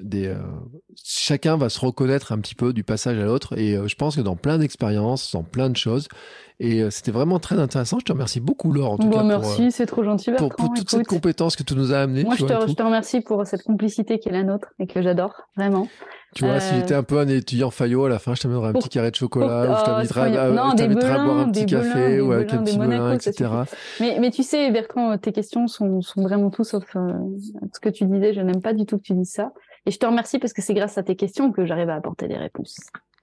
[0.01, 0.35] des euh,
[1.03, 4.15] chacun va se reconnaître un petit peu du passage à l'autre et euh, je pense
[4.15, 6.07] que dans plein d'expériences, dans plein de choses
[6.59, 7.97] et euh, c'était vraiment très intéressant.
[7.99, 10.49] Je te remercie beaucoup Laure en tout Bon, cas merci, c'est trop gentil, euh, pour,
[10.49, 10.65] Bertrand.
[10.67, 11.15] pour toute cette écoute.
[11.17, 12.23] compétence que tu nous as amenée.
[12.23, 12.69] Moi, je vois, te, tout.
[12.69, 15.87] je te remercie pour cette complicité qui est la nôtre et que j'adore, vraiment.
[16.33, 18.71] Tu vois, si j'étais un peu un étudiant faillot, à la fin, je t'amènerais un
[18.71, 21.23] Pour- petit carré de chocolat, ou je oh, t'inviterais soyons- à, non, je t'inviterais à
[21.25, 23.49] boire un petit café ou avec un petit ça etc.
[23.99, 28.05] Mais, mais tu sais, Bertrand, tes questions sont, sont vraiment tout sauf ce que tu
[28.05, 28.33] disais.
[28.33, 29.51] Je n'aime pas du tout que tu dises ça.
[29.85, 32.27] Et je te remercie parce que c'est grâce à tes questions que j'arrive à apporter
[32.27, 32.77] des réponses.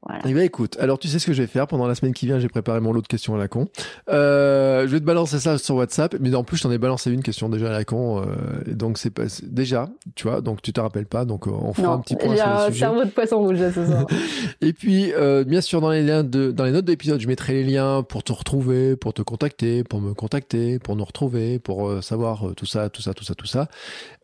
[0.09, 0.23] Voilà.
[0.27, 1.67] Eh bien, écoute, alors tu sais ce que je vais faire?
[1.67, 3.69] Pendant la semaine qui vient, j'ai préparé mon lot de questions à la con.
[4.09, 7.11] Euh, je vais te balancer ça sur WhatsApp, mais en plus, je t'en ai balancé
[7.13, 8.23] une question déjà à la con.
[8.23, 11.93] euh, donc, c'est pas, déjà, tu vois, donc tu te rappelles pas, donc on fera
[11.93, 12.79] un petit point sur le un sujet.
[12.79, 14.07] cerveau de poisson rouge là, ce soir.
[14.63, 17.53] Et puis, euh, bien sûr, dans les liens de, dans les notes d'épisode, je mettrai
[17.53, 21.89] les liens pour te retrouver, pour te contacter, pour me contacter, pour nous retrouver, pour
[21.89, 23.69] euh, savoir euh, tout ça, tout ça, tout ça, tout ça.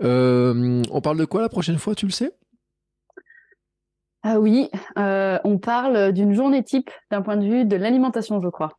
[0.03, 2.33] Euh, on parle de quoi la prochaine fois, tu le sais?
[4.25, 4.69] Ah oui,
[4.99, 8.73] euh, on parle d'une journée type d'un point de vue de l'alimentation, je crois.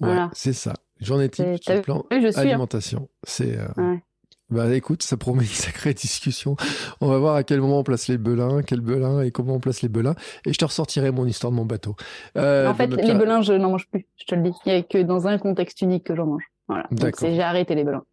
[0.00, 0.30] Ouais, Voilà.
[0.34, 0.74] c'est ça.
[1.00, 2.42] Journée type, sur le plan vu, je suis, hein.
[2.42, 3.08] alimentation.
[3.24, 3.58] C'est.
[3.58, 4.02] euh, Ouais.
[4.50, 6.54] Bah écoute, ça promet une sacrée discussion.
[7.00, 9.58] On va voir à quel moment on place les belins, quel belin et comment on
[9.58, 10.14] place les belins.
[10.46, 11.96] Et je te ressortirai mon histoire de mon bateau.
[12.36, 14.06] Euh, en fait, bah, les Pierre- belins, je n'en mange plus.
[14.16, 14.52] Je te le dis.
[14.66, 16.44] Il n'y a que dans un contexte unique que j'en mange.
[16.68, 16.84] Voilà.
[16.92, 18.04] Donc j'ai arrêté les belins.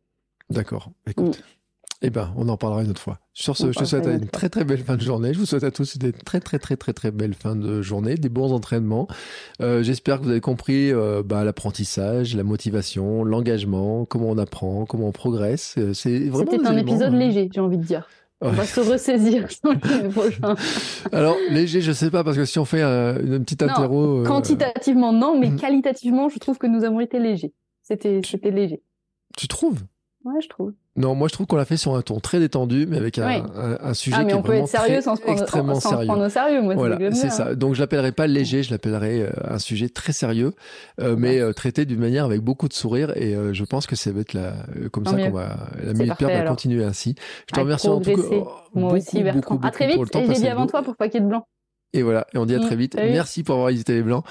[0.49, 0.89] D'accord.
[1.06, 1.43] Écoute.
[2.03, 3.19] Eh ben, on en parlera une autre fois.
[3.33, 5.33] Sur ce, On je te souhaite une très très belle fin de journée.
[5.35, 8.15] Je vous souhaite à tous des très très très très très belles fins de journée,
[8.15, 9.07] des bons entraînements.
[9.61, 14.85] Euh, J'espère que vous avez compris euh, bah, l'apprentissage, la motivation, l'engagement, comment on apprend,
[14.85, 15.75] comment on progresse.
[15.77, 18.07] Euh, C'est vraiment C'était un éléments, épisode léger, j'ai envie de dire.
[18.43, 19.47] On va se ressaisir.
[21.11, 25.13] Alors léger, je sais pas parce que si on fait un- une petite interro, Quantitativement,
[25.13, 25.59] non, mais Mhm.
[25.59, 27.53] qualitativement, je trouve que nous avons été légers.
[27.83, 28.81] C'était léger.
[29.37, 29.83] tu trouves?
[30.23, 30.73] Ouais, je trouve.
[30.98, 33.27] Non, moi je trouve qu'on l'a fait sur un ton très détendu, mais avec un,
[33.27, 33.43] Oui.
[33.56, 35.22] un- un sujet Ah, mais qui est on peut vraiment être sérieux très- sans se
[35.22, 36.06] prendre, extrêmement sans sérieux.
[36.07, 37.56] prendre au sérieux, moi, Voilà, c'est ça.
[37.56, 40.53] Donc je l'appellerai pas léger, je l'appellerai euh, un sujet très sérieux,
[40.99, 43.14] euh, mais euh, traité d'une manière avec beaucoup de sourire.
[43.15, 44.53] Et euh, je pense que ça va être la,
[44.91, 47.15] comme Tant ça qu'on va, la minute parfait, va continuer ainsi.
[47.49, 48.18] Je te remercie en tout cas.
[48.22, 49.56] Moi beaucoup, aussi, Bertrand.
[49.56, 50.15] beaucoup, à très beaucoup vite.
[50.18, 51.45] Et passé dit avant toi pour pas qu'il y ait de blanc.
[51.93, 52.93] Et voilà, et on dit à Mm, très vite.
[52.95, 53.11] salut.
[53.11, 54.23] Merci pour avoir visité les Blancs.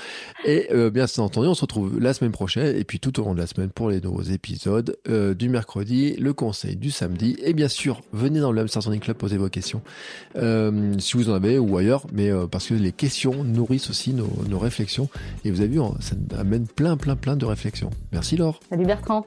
[0.46, 3.34] Et euh, bien entendu, on se retrouve la semaine prochaine et puis tout au long
[3.34, 7.36] de la semaine pour les nouveaux épisodes euh, du mercredi, le conseil du samedi.
[7.44, 9.82] Et bien sûr, venez dans le Hamster Sonic Club poser vos questions
[10.36, 14.14] euh, si vous en avez ou ailleurs, mais euh, parce que les questions nourrissent aussi
[14.14, 15.08] nos, nos réflexions.
[15.44, 17.90] Et vous avez vu, ça amène plein, plein, plein de réflexions.
[18.12, 18.60] Merci Laure.
[18.70, 19.26] Salut Bertrand.